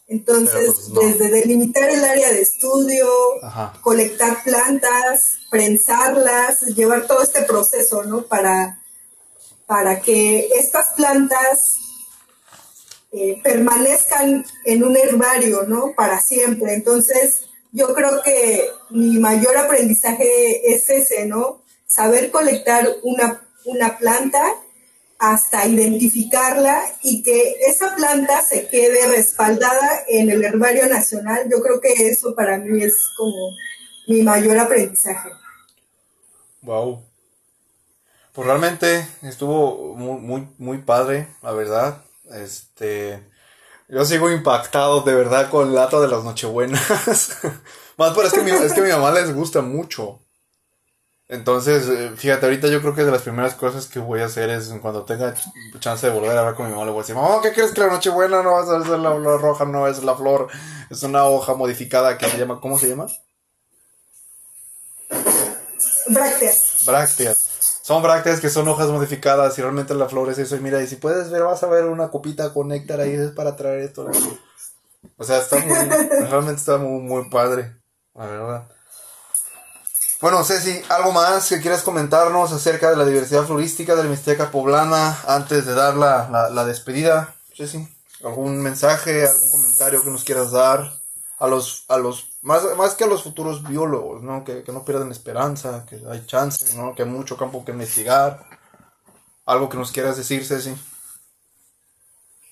Entonces, 0.07 0.91
pues, 0.93 1.19
desde 1.19 1.31
delimitar 1.31 1.89
el 1.89 2.05
área 2.05 2.31
de 2.31 2.43
estudio, 2.43 3.09
colectar 3.81 4.43
plantas, 4.43 5.39
prensarlas, 5.51 6.63
llevar 6.63 7.07
todo 7.07 7.23
este 7.23 7.43
proceso, 7.43 8.03
¿no? 8.03 8.23
Para, 8.23 8.83
para 9.67 10.01
que 10.01 10.49
estas 10.59 10.89
plantas 10.97 11.77
eh, 13.13 13.41
permanezcan 13.43 14.45
en 14.65 14.85
un 14.85 14.97
herbario, 14.97 15.63
¿no? 15.69 15.93
Para 15.97 16.21
siempre. 16.21 16.75
Entonces, 16.75 17.50
yo 17.73 17.95
creo 17.95 18.23
que 18.23 18.69
mi 18.91 19.19
mayor 19.19 19.57
aprendizaje 19.57 20.73
es 20.73 20.89
ese, 20.91 21.27
¿no? 21.27 21.63
Saber 21.87 22.31
colectar 22.31 22.89
una, 23.03 23.43
una 23.65 23.99
planta 23.99 24.43
hasta 25.19 25.67
identificarla 25.67 26.83
y 27.03 27.23
que 27.23 27.57
esa 27.67 27.95
planta 27.95 28.41
se 28.41 28.69
quede 28.69 29.07
respaldada 29.07 30.03
en 30.09 30.31
el 30.31 30.43
herbario 30.43 30.89
nacional. 30.89 31.47
Yo 31.51 31.63
creo 31.63 31.81
que 31.81 32.09
eso 32.09 32.35
para 32.35 32.57
mí 32.59 32.83
es 32.83 32.95
como 33.17 33.51
mi 34.09 34.23
mayor 34.23 34.59
aprendizaje. 34.59 35.29
Wow. 36.63 37.03
Pues 38.33 38.47
realmente 38.47 39.07
estuvo 39.23 39.95
muy, 39.95 40.21
muy, 40.21 40.49
muy 40.59 40.79
padre, 40.79 41.29
la 41.43 41.53
verdad. 41.53 42.03
Este, 42.33 43.21
yo 43.91 44.05
sigo 44.05 44.31
impactado 44.31 45.01
de 45.03 45.15
verdad 45.15 45.51
con 45.51 45.69
el 45.69 45.75
dato 45.75 46.01
de 46.01 46.09
las 46.09 46.25
Nochebuenas. 46.25 46.81
Más 47.97 48.15
por 48.15 48.25
es 48.25 48.33
que, 48.33 48.41
es 48.41 48.73
que 48.73 48.81
a 48.81 48.85
mi 48.85 48.91
mamá 48.91 49.11
les 49.11 49.35
gusta 49.35 49.61
mucho. 49.61 50.21
Entonces, 51.29 51.89
eh, 51.89 52.11
fíjate, 52.17 52.47
ahorita 52.47 52.67
yo 52.69 52.81
creo 52.81 52.95
que 52.95 53.05
de 53.05 53.11
las 53.13 53.23
primeras 53.23 53.55
cosas 53.55 53.87
que 53.87 54.01
voy 54.01 54.21
a 54.21 54.25
hacer 54.25 54.51
es 54.51 54.69
cuando 54.83 55.05
tenga 55.05 55.33
chance 55.79 56.07
de 56.07 56.13
volver 56.13 56.37
a 56.37 56.41
hablar 56.41 56.55
con 56.57 56.67
mi 56.67 56.73
mamá, 56.73 56.85
le 56.85 56.91
voy 56.91 57.01
a 57.01 57.03
decir, 57.03 57.15
mamá, 57.15 57.41
¿qué 57.41 57.53
crees 57.53 57.73
que 57.73 57.81
la 57.81 57.87
Nochebuena 57.87 58.43
no 58.43 58.53
va 58.53 58.63
a 58.63 58.67
ser 58.67 58.99
la 58.99 59.15
flor 59.15 59.41
roja, 59.41 59.65
no 59.65 59.87
es 59.87 60.03
la 60.03 60.17
flor? 60.17 60.49
Es 60.91 61.05
una 61.05 61.27
hoja 61.27 61.55
modificada 61.55 62.19
que 62.19 62.29
se 62.29 62.37
llama, 62.37 62.61
¿cómo 62.61 62.79
se 62.79 62.89
llama? 62.89 63.07
Brácteas. 66.09 66.79
Brácteas. 66.85 67.50
Son 67.91 68.05
brácteas 68.05 68.39
que 68.39 68.51
son 68.51 68.69
hojas 68.69 68.87
modificadas 68.87 69.59
y 69.59 69.63
realmente 69.63 69.95
la 69.95 70.09
flor 70.09 70.31
es 70.31 70.39
eso. 70.39 70.55
Y 70.55 70.61
mira, 70.61 70.81
y 70.81 70.87
si 70.87 70.95
puedes 70.95 71.29
ver, 71.29 71.43
vas 71.43 71.61
a 71.65 71.67
ver 71.67 71.87
una 71.87 72.09
copita 72.09 72.55
con 72.55 72.69
néctar 72.69 73.01
ahí, 73.01 73.15
es 73.15 73.33
para 73.33 73.57
traer 73.57 73.81
esto. 73.81 74.09
O 75.17 75.25
sea, 75.25 75.39
está 75.39 75.59
muy, 75.59 75.75
realmente 76.31 76.61
está 76.61 76.77
muy, 76.77 77.03
muy 77.03 77.29
padre, 77.29 77.75
la 78.15 78.27
verdad. 78.27 78.69
Bueno, 80.21 80.45
Ceci, 80.45 80.81
¿algo 80.89 81.11
más 81.11 81.49
que 81.49 81.61
quieras 81.61 81.83
comentarnos 81.83 82.53
acerca 82.53 82.91
de 82.91 82.97
la 82.97 83.05
diversidad 83.05 83.43
florística 83.43 83.97
de 83.97 84.05
la 84.05 84.09
Mixteca 84.09 84.53
poblana 84.53 85.19
antes 85.27 85.67
de 85.67 85.75
dar 85.75 85.97
la, 85.97 86.49
la, 86.49 86.65
despedida? 86.65 87.35
Ceci, 87.57 87.89
¿algún 88.23 88.61
mensaje, 88.61 89.27
algún 89.27 89.51
comentario 89.51 90.05
que 90.05 90.11
nos 90.11 90.23
quieras 90.23 90.53
dar 90.53 91.01
a 91.41 91.49
los, 91.49 91.87
a 91.89 91.97
los 91.97 92.30
más, 92.43 92.63
más 92.77 92.95
que 92.95 93.05
a 93.05 93.07
los 93.07 93.23
futuros 93.23 93.67
biólogos, 93.67 94.23
¿no? 94.23 94.45
Que, 94.45 94.65
no 94.69 94.85
pierdan 94.85 95.13
esperanza, 95.13 95.87
que 95.89 96.01
hay 96.09 96.25
chance, 96.27 96.77
¿no? 96.77 96.95
Que 96.95 97.03
hay 97.03 97.09
mucho 97.09 97.37
campo 97.37 97.65
que 97.65 97.73
investigar. 97.73 98.45
¿Algo 99.47 99.69
que 99.69 99.77
nos 99.79 99.93
quieras 99.93 100.17
decir, 100.17 100.45
Ceci? 100.45 100.75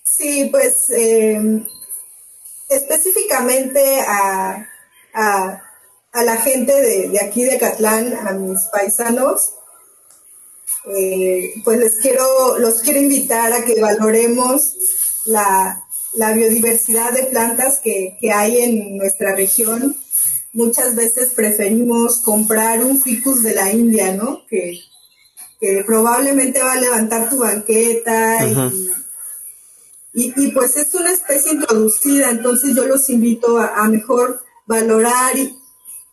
Sí, 0.03 0.49
pues 0.51 0.89
eh, 0.89 1.65
específicamente 2.69 4.01
a 4.01 4.67
a 6.11 6.23
la 6.23 6.37
gente 6.37 6.73
de, 6.73 7.19
aquí 7.19 7.43
de 7.43 7.57
Catlán, 7.57 8.13
a 8.27 8.33
mis 8.33 8.61
paisanos, 8.71 9.51
eh, 10.95 11.53
pues 11.63 11.79
les 11.79 11.97
quiero, 12.01 12.57
los 12.57 12.81
quiero 12.81 12.99
invitar 12.99 13.53
a 13.53 13.63
que 13.63 13.79
valoremos 13.79 14.75
la, 15.25 15.85
biodiversidad 16.13 17.13
de 17.13 17.23
plantas 17.23 17.79
que, 17.79 18.17
hay 18.33 18.57
en 18.59 18.97
nuestra 18.97 19.35
región. 19.35 19.95
Muchas 20.53 20.95
veces 20.95 21.33
preferimos 21.35 22.19
comprar 22.21 22.83
un 22.83 22.99
ficus 22.99 23.43
de 23.43 23.53
la 23.53 23.71
India, 23.71 24.13
¿no? 24.15 24.45
Que, 24.47 24.81
probablemente 25.85 26.63
va 26.63 26.73
a 26.73 26.79
levantar 26.79 27.29
tu 27.29 27.39
banqueta 27.39 28.37
y, 30.13 30.33
y, 30.35 30.51
pues 30.51 30.77
es 30.77 30.93
una 30.95 31.11
especie 31.11 31.51
introducida, 31.51 32.29
entonces 32.29 32.73
yo 32.73 32.85
los 32.85 33.09
invito 33.09 33.57
a, 33.57 33.75
a 33.75 33.89
mejor 33.89 34.41
valorar 34.65 35.33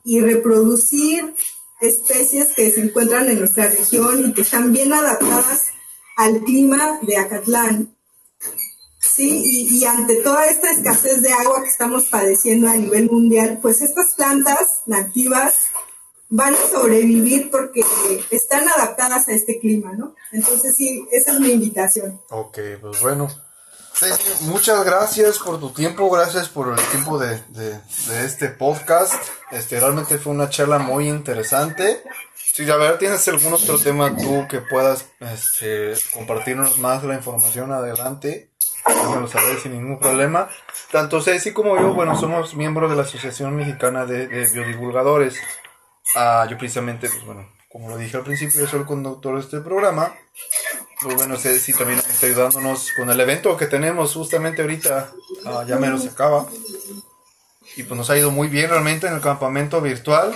y 0.05 0.21
reproducir 0.21 1.33
especies 1.81 2.49
que 2.55 2.71
se 2.71 2.81
encuentran 2.81 3.29
en 3.29 3.39
nuestra 3.39 3.69
región 3.69 4.29
y 4.31 4.33
que 4.33 4.43
están 4.43 4.73
bien 4.73 4.93
adaptadas 4.93 5.67
al 6.17 6.41
clima 6.41 6.99
de 7.03 7.17
Acatlán. 7.19 7.96
Sí, 9.17 9.69
y, 9.71 9.85
ante 9.87 10.17
toda 10.17 10.45
esta 10.45 10.71
escasez 10.71 11.23
de 11.23 11.33
agua 11.33 11.63
que 11.63 11.71
estamos 11.71 12.05
padeciendo 12.05 12.69
a 12.69 12.75
nivel 12.75 13.11
mundial, 13.11 13.59
pues 13.63 13.81
estas 13.81 14.13
plantas 14.13 14.83
nativas 14.85 15.69
van 16.29 16.53
a 16.53 16.59
sobrevivir 16.71 17.51
porque 17.51 17.83
están 18.31 18.69
adaptadas 18.69 19.27
a 19.29 19.33
este 19.33 19.59
clima, 19.59 19.95
¿no? 19.95 20.15
Entonces 20.33 20.77
sí, 20.77 21.09
esa 21.13 21.33
es 21.33 21.41
mi 21.41 21.51
invitación. 21.51 22.21
Ok, 22.29 22.59
pues 22.83 23.01
bueno, 23.01 23.29
muchas 24.43 24.85
gracias 24.85 25.39
por 25.39 25.59
tu 25.61 25.71
tiempo, 25.71 26.11
gracias 26.11 26.51
por 26.51 26.79
el 26.79 26.89
tiempo 26.89 27.19
de, 27.19 27.41
este 28.23 28.51
podcast. 28.51 29.15
Este, 29.51 29.81
realmente 29.81 30.19
fue 30.19 30.35
una 30.35 30.51
charla 30.51 30.79
muy 30.79 31.09
interesante. 31.09 32.03
Si 32.35 32.71
a 32.71 32.77
ver, 32.77 32.99
tienes 32.99 33.27
algún 33.29 33.55
otro 33.55 33.79
tema 33.79 34.15
tú 34.15 34.47
que 34.49 34.61
puedas 34.61 35.07
este, 35.21 35.95
compartirnos 36.13 36.79
más 36.79 37.03
la 37.05 37.15
información 37.15 37.73
adelante, 37.73 38.51
lo 39.21 39.29
saber 39.29 39.59
sin 39.59 39.73
ningún 39.73 39.99
problema. 39.99 40.49
Tanto 40.91 41.21
Ceci 41.21 41.53
como 41.53 41.77
yo, 41.77 41.95
bueno, 41.95 42.19
somos 42.19 42.55
miembros 42.55 42.91
de 42.91 42.97
la 42.97 43.03
Asociación 43.03 43.57
Mexicana 43.57 44.07
de, 44.07 44.27
Biodivulgadores. 44.27 45.41
Ah, 46.15 46.47
yo 46.49 46.57
precisamente, 46.57 47.09
pues 47.09 47.25
bueno, 47.25 47.49
como 47.71 47.89
lo 47.89 47.99
dije 47.99 48.17
al 48.17 48.23
principio, 48.23 48.61
yo 48.61 48.67
soy 48.67 48.81
el 48.81 48.87
conductor 48.87 49.35
de 49.35 49.41
este 49.41 49.61
programa. 49.61 50.15
Pues 51.03 51.15
bueno, 51.17 51.37
si 51.37 51.73
también 51.73 51.99
está 51.99 52.27
ayudándonos 52.27 52.93
con 52.97 53.11
el 53.11 53.21
evento 53.21 53.57
que 53.57 53.67
tenemos 53.67 54.15
justamente 54.15 54.63
ahorita. 54.63 55.11
Ah, 55.45 55.65
ya 55.67 55.77
menos 55.77 56.03
se 56.03 56.11
acaba. 56.11 56.47
Y 57.77 57.83
pues 57.83 57.99
nos 57.99 58.09
ha 58.09 58.17
ido 58.17 58.31
muy 58.31 58.49
bien 58.49 58.71
realmente 58.71 59.07
en 59.07 59.15
el 59.15 59.21
campamento 59.21 59.81
virtual. 59.81 60.35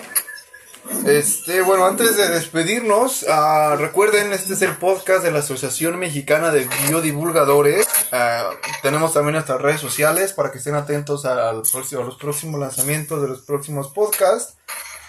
Este, 1.06 1.62
bueno, 1.62 1.86
antes 1.86 2.16
de 2.16 2.28
despedirnos, 2.28 3.22
uh, 3.22 3.76
recuerden, 3.76 4.32
este 4.32 4.54
es 4.54 4.62
el 4.62 4.76
podcast 4.76 5.22
de 5.22 5.30
la 5.30 5.38
Asociación 5.38 5.98
Mexicana 5.98 6.50
de 6.50 6.68
Biodivulgadores. 6.86 7.86
Uh, 8.12 8.54
tenemos 8.82 9.12
también 9.12 9.34
nuestras 9.34 9.60
redes 9.60 9.80
sociales 9.80 10.32
para 10.32 10.50
que 10.50 10.58
estén 10.58 10.74
atentos 10.74 11.22
próximo, 11.22 12.02
a 12.02 12.04
los 12.04 12.16
próximos 12.16 12.60
lanzamientos 12.60 13.22
de 13.22 13.28
los 13.28 13.42
próximos 13.42 13.88
podcasts. 13.88 14.56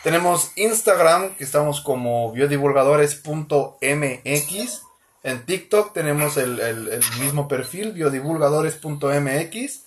Tenemos 0.03 0.51
Instagram, 0.55 1.35
que 1.35 1.43
estamos 1.43 1.81
como 1.81 2.31
biodivulgadores.mx. 2.31 4.81
En 5.23 5.45
TikTok 5.45 5.93
tenemos 5.93 6.37
el, 6.37 7.03
mismo 7.19 7.47
perfil, 7.47 7.91
biodivulgadores.mx. 7.91 9.81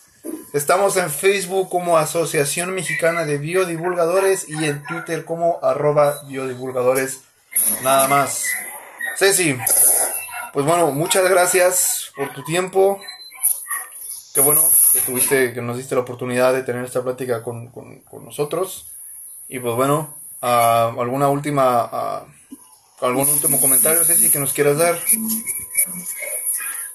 Estamos 0.53 0.97
en 0.97 1.11
Facebook 1.11 1.69
como 1.69 1.99
Asociación 1.99 2.73
Mexicana 2.75 3.25
de 3.25 3.39
Biodivulgadores 3.39 4.49
y 4.49 4.65
en 4.65 4.85
Twitter 4.85 5.25
como 5.25 5.59
arroba 5.63 6.23
biodivulgadores. 6.29 7.23
Nada 7.83 8.07
más. 8.07 8.45
Ceci, 9.17 9.57
pues 10.55 10.65
bueno, 10.65 10.91
muchas 10.93 11.29
gracias 11.29 12.11
por 12.17 12.33
tu 12.33 12.43
tiempo. 12.43 12.99
Qué 14.35 14.41
bueno 14.41 14.63
que 14.95 15.01
tuviste, 15.01 15.53
que 15.53 15.61
nos 15.61 15.77
diste 15.77 15.95
la 15.95 16.01
oportunidad 16.01 16.55
de 16.55 16.63
tener 16.63 16.85
esta 16.85 17.03
plática 17.03 17.43
con, 17.43 17.71
nosotros. 18.25 18.87
Y 19.49 19.59
pues 19.59 19.75
bueno, 19.77 20.15
ah, 20.41 20.95
alguna 20.99 21.29
última 21.29 21.89
ah, 21.93 22.27
¿Algún 23.01 23.29
último 23.29 23.61
comentario, 23.61 24.05
Ceci, 24.05 24.31
que 24.31 24.39
nos 24.39 24.53
quieras 24.53 24.79
dar? 24.79 24.99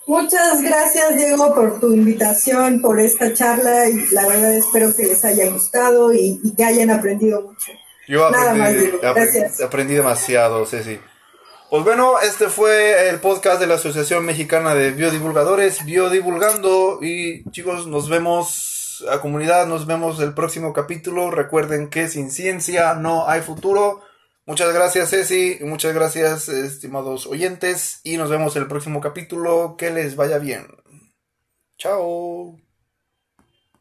Muchas 0.08 0.62
gracias, 0.64 1.16
Diego, 1.16 1.54
por 1.54 1.80
tu 1.80 1.94
invitación, 1.94 2.82
por 2.82 3.00
esta 3.00 3.32
charla 3.34 3.88
y 3.90 4.08
la 4.08 4.26
verdad 4.26 4.54
espero 4.54 4.96
que 4.96 5.04
les 5.04 5.24
haya 5.24 5.52
gustado 5.52 6.12
y, 6.12 6.42
que 6.58 6.64
hayan 6.64 6.90
aprendido 6.90 7.44
mucho. 7.44 7.74
Yo 8.08 8.26
aprendí, 8.26 8.90
aprendí 9.64 9.94
demasiado, 9.94 10.66
Ceci. 10.66 11.00
Pues 11.70 11.84
bueno, 11.84 12.20
este 12.20 12.50
fue 12.50 13.10
el 13.10 13.20
podcast 13.20 13.60
de 13.60 13.68
la 13.68 13.76
Asociación 13.76 14.26
Mexicana 14.26 14.74
de 14.74 14.90
Biodivulgadores, 14.90 15.86
Biodivulgando. 15.86 16.98
Y 17.00 17.44
chicos, 17.52 17.86
nos 17.86 18.10
vemos, 18.10 19.06
a 19.08 19.22
comunidad, 19.22 19.68
nos 19.68 19.86
vemos 19.86 20.20
el 20.20 20.34
próximo 20.34 20.74
capítulo. 20.74 21.30
Recuerden 21.30 21.90
que 21.90 22.08
sin 22.08 22.32
ciencia 22.32 22.96
no 22.96 23.30
hay 23.30 23.42
futuro. 23.42 24.02
Muchas 24.48 24.74
gracias, 24.74 25.12
Ceci. 25.12 25.60
Muchas 25.62 25.94
gracias, 25.94 26.50
estimados 26.50 27.28
oyentes. 27.28 28.02
Y 28.04 28.18
nos 28.18 28.32
vemos 28.32 28.56
en 28.56 28.64
el 28.64 28.68
próximo 28.68 29.00
capítulo. 29.00 29.76
Que 29.78 29.92
les 29.92 30.16
vaya 30.16 30.40
bien. 30.40 30.66
Chao. 31.78 32.69